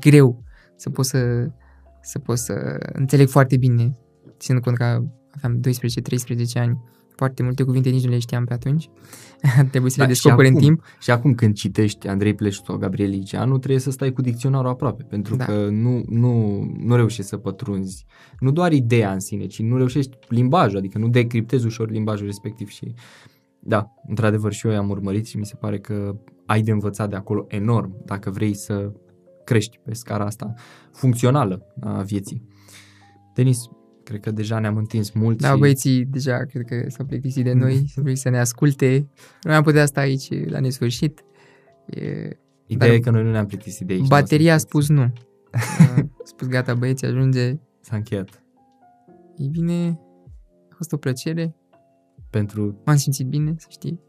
greu 0.00 0.42
să 0.76 0.90
pot 0.90 1.04
să, 1.04 1.50
să 2.02 2.18
pot 2.18 2.38
să 2.38 2.76
înțeleg 2.92 3.28
foarte 3.28 3.56
bine, 3.56 3.96
ținând 4.38 4.64
cont 4.64 4.76
că 4.76 4.84
aveam 5.30 5.60
12-13 5.60 5.62
ani, 6.54 6.78
foarte 7.16 7.42
multe 7.42 7.62
cuvinte 7.62 7.88
nici 7.88 8.04
nu 8.04 8.10
le 8.10 8.18
știam 8.18 8.44
pe 8.44 8.52
atunci. 8.52 8.88
Trebuie 9.70 9.90
să 9.90 9.96
Da, 9.98 10.06
le 10.06 10.12
și 10.12 10.22
descoperi 10.22 10.48
în 10.48 10.54
acum. 10.54 10.66
timp. 10.66 10.82
Și 11.00 11.10
acum 11.10 11.34
când 11.34 11.54
citești 11.54 12.08
Andrei 12.08 12.34
Pleșu 12.34 12.62
sau 12.64 12.76
Gabriel 12.76 13.10
Liceanu, 13.10 13.58
trebuie 13.58 13.80
să 13.80 13.90
stai 13.90 14.12
cu 14.12 14.20
dicționarul 14.20 14.70
aproape, 14.70 15.02
pentru 15.02 15.36
Da. 15.36 15.44
că 15.44 15.68
nu, 15.70 16.02
nu, 16.08 16.62
nu 16.78 16.96
reușești 16.96 17.30
să 17.30 17.36
pătrunzi 17.36 18.06
nu 18.38 18.50
doar 18.50 18.72
ideea 18.72 19.12
în 19.12 19.20
sine, 19.20 19.46
ci 19.46 19.60
nu 19.62 19.76
reușești 19.76 20.18
limbajul, 20.28 20.78
adică 20.78 20.98
nu 20.98 21.08
decriptezi 21.08 21.66
ușor 21.66 21.90
limbajul 21.90 22.26
respectiv 22.26 22.68
și 22.68 22.94
da, 23.64 23.86
într-adevăr 24.08 24.52
și 24.52 24.66
eu 24.66 24.72
i-am 24.72 24.90
urmărit 24.90 25.26
și 25.26 25.36
mi 25.36 25.46
se 25.46 25.54
pare 25.60 25.78
că 25.78 26.16
ai 26.46 26.62
de 26.62 26.70
învățat 26.70 27.10
de 27.10 27.16
acolo 27.16 27.44
enorm 27.48 28.02
dacă 28.04 28.30
vrei 28.30 28.54
să 28.54 28.92
crești 29.44 29.78
pe 29.84 29.94
scara 29.94 30.24
asta 30.24 30.54
funcțională 30.92 31.66
a 31.80 32.02
vieții. 32.02 32.48
Denis, 33.34 33.58
cred 34.04 34.20
că 34.20 34.30
deja 34.30 34.58
ne-am 34.58 34.76
întins 34.76 35.10
mult 35.10 35.40
Da, 35.40 35.52
și 35.52 35.58
băieții 35.58 36.04
deja 36.04 36.36
cred 36.36 36.64
că 36.66 36.90
s-au 36.90 37.06
plictisit 37.06 37.44
de 37.44 37.52
noi, 37.52 37.84
să 37.88 38.00
vrei 38.00 38.16
să 38.16 38.28
ne 38.28 38.38
asculte. 38.38 39.08
Noi 39.42 39.54
am 39.54 39.62
putea 39.62 39.86
sta 39.86 40.00
aici 40.00 40.48
la 40.50 40.60
nesfârșit. 40.60 41.24
E, 41.86 42.00
ideea 42.66 42.90
dar 42.90 42.90
e 42.90 42.98
că 42.98 43.10
noi 43.10 43.22
nu 43.22 43.30
ne-am 43.30 43.46
plictisit 43.46 43.86
de 43.86 43.92
aici. 43.92 44.06
bateria 44.06 44.52
a 44.52 44.56
nu 44.56 44.56
o 44.56 44.58
să 44.58 44.66
spus 44.66 44.88
nu. 44.88 45.12
A 45.52 46.08
spus 46.24 46.46
gata 46.48 46.74
băieți, 46.74 47.04
ajunge. 47.04 47.58
S-a 47.80 47.96
încheiat. 47.96 48.42
E 49.36 49.46
bine, 49.50 50.00
a 50.70 50.74
fost 50.74 50.92
o 50.92 50.96
plăcere. 50.96 51.56
Pentru... 52.30 52.82
M-am 52.84 52.96
simțit 52.96 53.26
bine, 53.26 53.54
să 53.58 53.66
știi. 53.70 54.00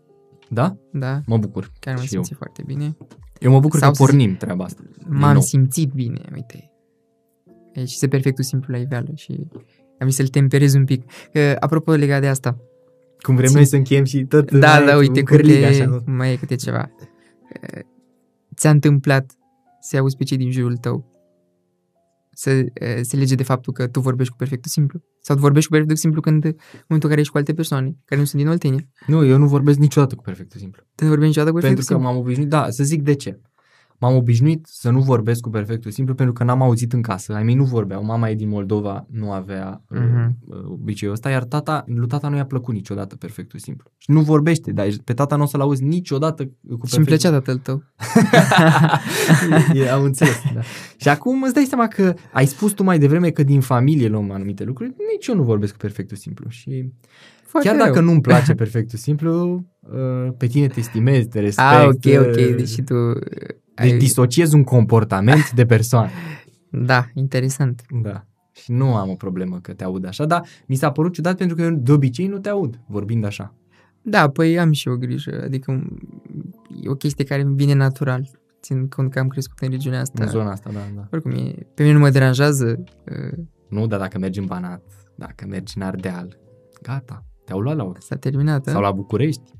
Da? 0.49 0.77
Da, 0.91 1.21
Mă 1.25 1.37
bucur. 1.37 1.71
chiar 1.79 1.95
m-am 1.95 2.05
Și 2.05 2.15
eu. 2.15 2.21
simțit 2.21 2.37
foarte 2.37 2.63
bine. 2.65 2.97
Eu 3.43 3.51
mă 3.51 3.59
bucur 3.59 3.79
Sau 3.79 3.89
că 3.89 3.95
să 3.95 4.03
pornim 4.03 4.35
treaba 4.35 4.63
asta. 4.63 4.81
M-am 5.07 5.33
nou. 5.33 5.41
simțit 5.41 5.91
bine, 5.91 6.21
uite. 6.33 6.71
Aici 7.75 7.91
este 7.91 8.07
perfectul 8.07 8.43
simplu 8.43 8.73
la 8.73 8.79
iveală 8.79 9.11
și 9.15 9.39
am 9.99 10.07
zis 10.07 10.15
să-l 10.15 10.27
temperez 10.27 10.73
un 10.73 10.85
pic. 10.85 11.03
Că, 11.31 11.55
apropo 11.59 11.91
legat 11.91 12.21
de 12.21 12.27
asta, 12.27 12.57
Cum 13.21 13.35
vrem 13.35 13.47
Țin- 13.47 13.55
noi 13.55 13.65
să 13.65 13.75
încheiem 13.75 14.03
și 14.03 14.25
tot... 14.25 14.51
da, 14.51 14.73
mai 14.77 14.85
da, 14.85 14.91
e 14.91 14.95
uite, 14.95 15.19
un 15.19 15.25
cârlig 15.25 15.53
câte, 15.55 15.65
așa, 15.65 15.85
nu? 15.85 16.03
mai 16.05 16.31
e 16.31 16.35
câte 16.35 16.55
ceva. 16.55 16.91
Uh, 16.97 17.79
Ți-a 18.55 18.69
întâmplat 18.69 19.31
să 19.79 19.97
auzi 19.97 20.15
pe 20.17 20.23
cei 20.23 20.37
din 20.37 20.51
jurul 20.51 20.77
tău 20.77 21.05
să 22.33 22.49
uh, 22.51 22.99
se 23.01 23.15
lege 23.17 23.35
de 23.35 23.43
faptul 23.43 23.73
că 23.73 23.87
tu 23.87 23.99
vorbești 23.99 24.31
cu 24.31 24.37
perfectul 24.37 24.71
simplu? 24.71 24.99
Sau 25.21 25.35
tu 25.35 25.41
vorbești 25.41 25.67
cu 25.67 25.73
perfectul 25.73 25.99
simplu 25.99 26.21
când 26.21 26.43
în 26.43 26.55
momentul 26.87 26.87
în 26.87 27.09
care 27.09 27.19
ești 27.19 27.31
cu 27.31 27.37
alte 27.37 27.53
persoane 27.53 27.95
care 28.05 28.19
nu 28.21 28.27
sunt 28.27 28.41
din 28.41 28.51
Oltenia? 28.51 28.87
Nu, 29.07 29.25
eu 29.25 29.37
nu 29.37 29.47
vorbesc 29.47 29.77
niciodată 29.77 30.15
cu 30.15 30.21
perfectul 30.21 30.59
simplu. 30.59 30.81
Tu 30.95 31.03
nu 31.03 31.09
vorbești 31.09 31.37
niciodată 31.37 31.53
cu 31.55 31.59
Pentru 31.59 31.75
perfectul 31.75 31.97
că 31.97 32.01
simplu? 32.01 32.19
m-am 32.19 32.25
obișnuit, 32.25 32.49
da, 32.49 32.69
să 32.69 32.83
zic 32.83 33.01
de 33.01 33.13
ce. 33.13 33.39
M-am 34.03 34.15
obișnuit 34.15 34.65
să 34.69 34.89
nu 34.89 34.99
vorbesc 35.01 35.39
cu 35.41 35.49
perfectul 35.49 35.91
simplu 35.91 36.13
pentru 36.15 36.33
că 36.33 36.43
n-am 36.43 36.61
auzit 36.61 36.93
în 36.93 37.01
casă. 37.01 37.33
Ai 37.33 37.43
mei 37.43 37.55
nu 37.55 37.63
vorbeau. 37.63 38.03
Mama 38.05 38.29
e 38.29 38.35
din 38.35 38.49
Moldova, 38.49 39.05
nu 39.11 39.31
avea 39.31 39.81
Mhm. 39.89 40.37
uh, 40.47 40.57
uh, 40.57 40.63
obiceiul 40.71 41.13
ăsta, 41.13 41.29
iar 41.29 41.43
tata, 41.43 41.83
lui 41.87 42.07
tata 42.07 42.27
nu 42.27 42.35
i-a 42.35 42.45
plăcut 42.45 42.73
niciodată 42.73 43.15
perfectul 43.15 43.59
simplu. 43.59 43.89
Și 43.97 44.11
nu 44.11 44.21
vorbește, 44.21 44.71
dar 44.71 44.87
pe 45.03 45.13
tata 45.13 45.35
nu 45.35 45.43
o 45.43 45.45
să-l 45.45 45.61
auzi 45.61 45.83
niciodată 45.83 46.43
cu 46.43 46.51
perfectul 46.61 46.87
Și 46.89 46.95
îmi 46.97 47.05
plăcea 47.05 47.29
tatăl 47.29 47.57
tău. 47.57 47.83
e, 49.73 49.91
am 49.91 50.03
înțeles, 50.03 50.41
da. 50.53 50.61
Și 50.97 51.09
acum 51.09 51.43
îți 51.43 51.53
dai 51.53 51.63
seama 51.63 51.87
că 51.87 52.13
ai 52.33 52.45
spus 52.45 52.71
tu 52.71 52.83
mai 52.83 52.99
devreme 52.99 53.29
că 53.29 53.43
din 53.43 53.61
familie 53.61 54.07
luăm 54.07 54.31
anumite 54.31 54.63
lucruri, 54.63 54.93
nici 55.13 55.27
eu 55.27 55.35
nu 55.35 55.43
vorbesc 55.43 55.71
cu 55.71 55.77
perfectul 55.77 56.17
simplu. 56.17 56.45
Și 56.49 56.91
Foarte 57.45 57.67
chiar 57.69 57.77
rău. 57.77 57.85
dacă 57.87 57.99
nu-mi 57.99 58.21
place 58.21 58.53
perfectul 58.53 58.97
simplu, 58.99 59.63
uh, 59.79 60.33
pe 60.37 60.47
tine 60.47 60.67
te 60.67 60.79
estimez, 60.79 61.25
te 61.25 61.39
respect. 61.39 61.67
Ah, 61.67 61.85
ok, 61.85 62.27
ok, 62.27 62.35
uh, 62.49 62.55
deci 62.55 62.81
tu... 62.85 62.93
Deci 63.75 63.91
ai- 63.91 63.97
disociez 63.97 64.53
un 64.53 64.63
comportament 64.63 65.51
de 65.51 65.65
persoană. 65.65 66.09
Da, 66.85 67.05
interesant. 67.13 67.81
Da. 68.01 68.25
Și 68.51 68.71
nu 68.71 68.95
am 68.95 69.09
o 69.09 69.13
problemă 69.15 69.59
că 69.61 69.73
te 69.73 69.83
aud 69.83 70.05
așa, 70.05 70.25
dar 70.25 70.45
mi 70.67 70.75
s-a 70.75 70.91
părut 70.91 71.13
ciudat 71.13 71.37
pentru 71.37 71.55
că 71.55 71.61
eu 71.61 71.71
de 71.71 71.91
obicei 71.91 72.27
nu 72.27 72.39
te 72.39 72.49
aud 72.49 72.79
vorbind 72.87 73.25
așa. 73.25 73.53
Da, 74.01 74.29
păi 74.29 74.59
am 74.59 74.71
și 74.71 74.87
o 74.87 74.97
grijă, 74.97 75.41
adică 75.43 75.83
e 76.81 76.89
o 76.89 76.93
chestie 76.93 77.23
care 77.25 77.41
îmi 77.41 77.55
vine 77.55 77.73
natural, 77.73 78.29
țin 78.61 78.87
cont 78.87 79.11
că 79.11 79.19
am 79.19 79.27
crescut 79.27 79.59
în 79.59 79.69
regiunea 79.69 79.99
asta. 79.99 80.23
În 80.23 80.29
zona 80.29 80.51
asta, 80.51 80.69
da, 80.73 80.79
da. 80.95 81.07
Oricum, 81.11 81.31
e, 81.31 81.67
pe 81.73 81.81
mine 81.83 81.93
nu 81.93 81.99
mă 81.99 82.09
deranjează. 82.09 82.83
uh, 83.11 83.43
Nu, 83.69 83.87
dar 83.87 83.99
dacă 83.99 84.19
mergi 84.19 84.39
în 84.39 84.45
Banat, 84.45 84.83
dacă 85.15 85.45
mergi 85.49 85.73
în 85.77 85.81
Ardeal, 85.83 86.37
gata, 86.81 87.25
te-au 87.45 87.59
luat 87.59 87.75
la 87.75 87.91
S-a 87.99 88.15
terminat, 88.15 88.65
Sau 88.65 88.77
a? 88.77 88.81
la 88.81 88.91
București. 88.91 89.51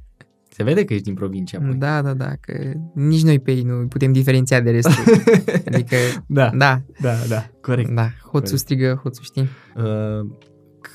Se 0.56 0.64
vede 0.64 0.86
că 0.86 0.94
ești 0.94 1.06
din 1.06 1.14
provincia. 1.14 1.58
apoi. 1.58 1.76
Da, 1.76 2.02
da, 2.02 2.14
da, 2.14 2.32
că 2.40 2.72
nici 2.94 3.24
noi 3.24 3.40
pe 3.40 3.52
ei 3.52 3.62
nu 3.62 3.88
putem 3.88 4.12
diferenția 4.12 4.62
de 4.62 4.72
restul. 4.72 5.14
adică, 5.74 5.96
da, 6.28 6.50
da, 6.50 6.82
da, 7.02 7.14
da, 7.30 7.50
corect. 7.62 7.90
da, 7.90 8.02
hoțul 8.22 8.32
Corect. 8.32 8.58
strigă, 8.58 9.00
hoțul 9.04 9.24
știi. 9.24 9.48
Uh, 9.76 10.30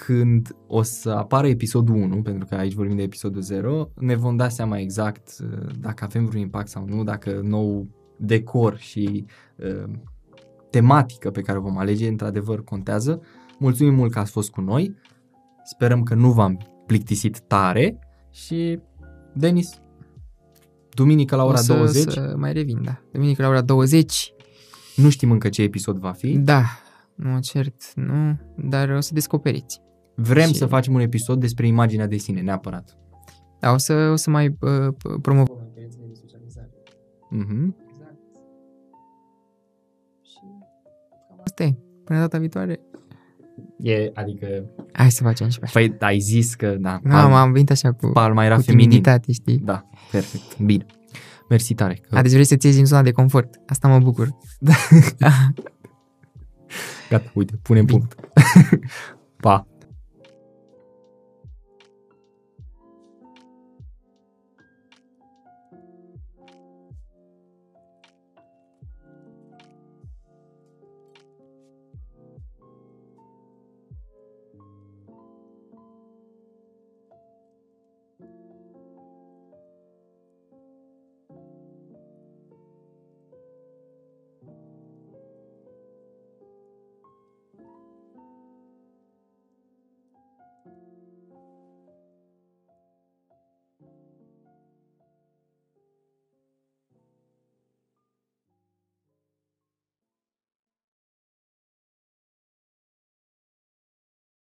când 0.05 0.57
o 0.67 0.83
să 0.83 1.11
apară 1.11 1.47
episodul 1.47 1.95
1, 1.95 2.23
pentru 2.23 2.47
că 2.47 2.55
aici 2.55 2.75
vorbim 2.75 2.97
de 2.97 3.03
episodul 3.03 3.41
0, 3.41 3.89
ne 3.97 4.15
vom 4.15 4.37
da 4.37 4.49
seama 4.49 4.79
exact 4.79 5.29
uh, 5.43 5.69
dacă 5.81 6.05
avem 6.05 6.25
vreun 6.25 6.43
impact 6.43 6.69
sau 6.69 6.85
nu, 6.89 7.05
dacă 7.05 7.41
nou 7.43 7.87
decor 8.19 8.77
și 8.77 9.25
uh, 9.57 9.91
tematică 10.71 11.31
pe 11.31 11.41
care 11.41 11.59
o 11.59 11.61
vom 11.61 11.79
alege 11.79 12.09
într-adevăr 12.09 12.65
contează. 12.65 13.21
Mulțumim 13.59 13.95
mult 13.95 14.13
că 14.13 14.19
ați 14.19 14.31
fost 14.31 14.51
cu 14.51 14.61
noi. 14.61 14.95
Sperăm 15.65 16.03
că 16.03 16.15
nu 16.15 16.33
v-am 16.33 16.59
plictisit 16.87 17.41
tare 17.41 17.99
și 18.31 18.81
Denis, 19.39 19.81
duminică 20.95 21.37
la 21.37 21.45
ora 21.45 21.59
o 21.59 21.63
să, 21.63 21.75
20, 21.75 22.13
să 22.13 22.35
mai 22.37 22.53
revin, 22.53 22.83
da. 22.83 23.01
Duminică 23.13 23.43
la 23.43 23.49
ora 23.49 23.61
20, 23.63 24.33
nu 24.97 25.09
știm 25.11 25.31
încă 25.31 25.49
ce 25.49 25.63
episod 25.63 25.99
va 25.99 26.13
fi. 26.13 26.39
da, 26.39 26.63
nu 27.15 27.31
mă 27.31 27.39
cert, 27.41 27.95
nu, 27.95 28.39
dar 28.57 28.89
o 28.91 29.01
să 29.01 29.15
descoperiți. 29.15 29.81
Vrem 30.15 30.49
Și- 30.49 30.55
să 30.55 30.67
facem 30.67 30.95
un 30.95 31.01
episod 31.01 31.41
despre 31.41 31.67
imaginea 31.67 32.07
de 32.07 32.17
sine, 32.17 32.41
neapărat. 32.41 32.97
Da, 33.61 33.73
o 33.73 33.77
să, 33.77 33.93
o 34.13 34.17
să 34.17 34.31
mai 34.31 34.47
uh, 34.49 34.95
promovăm 35.23 35.57
experiențele 35.63 36.05
de 36.07 36.15
socializare. 36.15 36.71
Mhm. 37.31 37.77
Și 40.23 40.39
cam 41.29 41.41
asta 41.45 41.63
e. 41.63 41.77
Până 42.05 42.19
data 42.19 42.39
viitoare. 42.39 42.81
E, 43.83 44.11
adică, 44.15 44.47
Hai 44.93 45.11
să 45.11 45.23
facem 45.23 45.49
și 45.49 45.59
pe 45.59 45.65
așa. 45.65 45.79
păi 45.79 45.97
ai 46.01 46.19
zis 46.19 46.55
că, 46.55 46.77
da, 46.79 47.01
Nu, 47.03 47.15
am, 47.15 47.33
am 47.33 47.53
venit 47.53 47.71
așa 47.71 47.93
cu, 47.93 48.07
palma 48.07 48.45
era 48.45 48.55
cu 48.57 48.61
feminin. 48.63 48.89
timiditate, 48.89 49.33
știi? 49.33 49.59
Da, 49.59 49.85
perfect, 50.11 50.59
bine. 50.59 50.87
Mersi 51.49 51.75
tare. 51.75 51.95
Că, 51.95 52.17
A, 52.19 52.23
deci 52.23 52.33
vrei 52.33 52.45
să-ți 52.45 52.67
iei 52.67 52.75
din 52.75 52.85
zona 52.87 53.03
de 53.03 53.11
confort. 53.11 53.55
Asta 53.67 53.89
mă 53.89 53.99
bucur. 53.99 54.29
gata, 57.11 57.31
uite, 57.35 57.59
punem 57.63 57.85
Bine. 57.85 57.99
punct. 57.99 58.15
pa! 59.45 59.67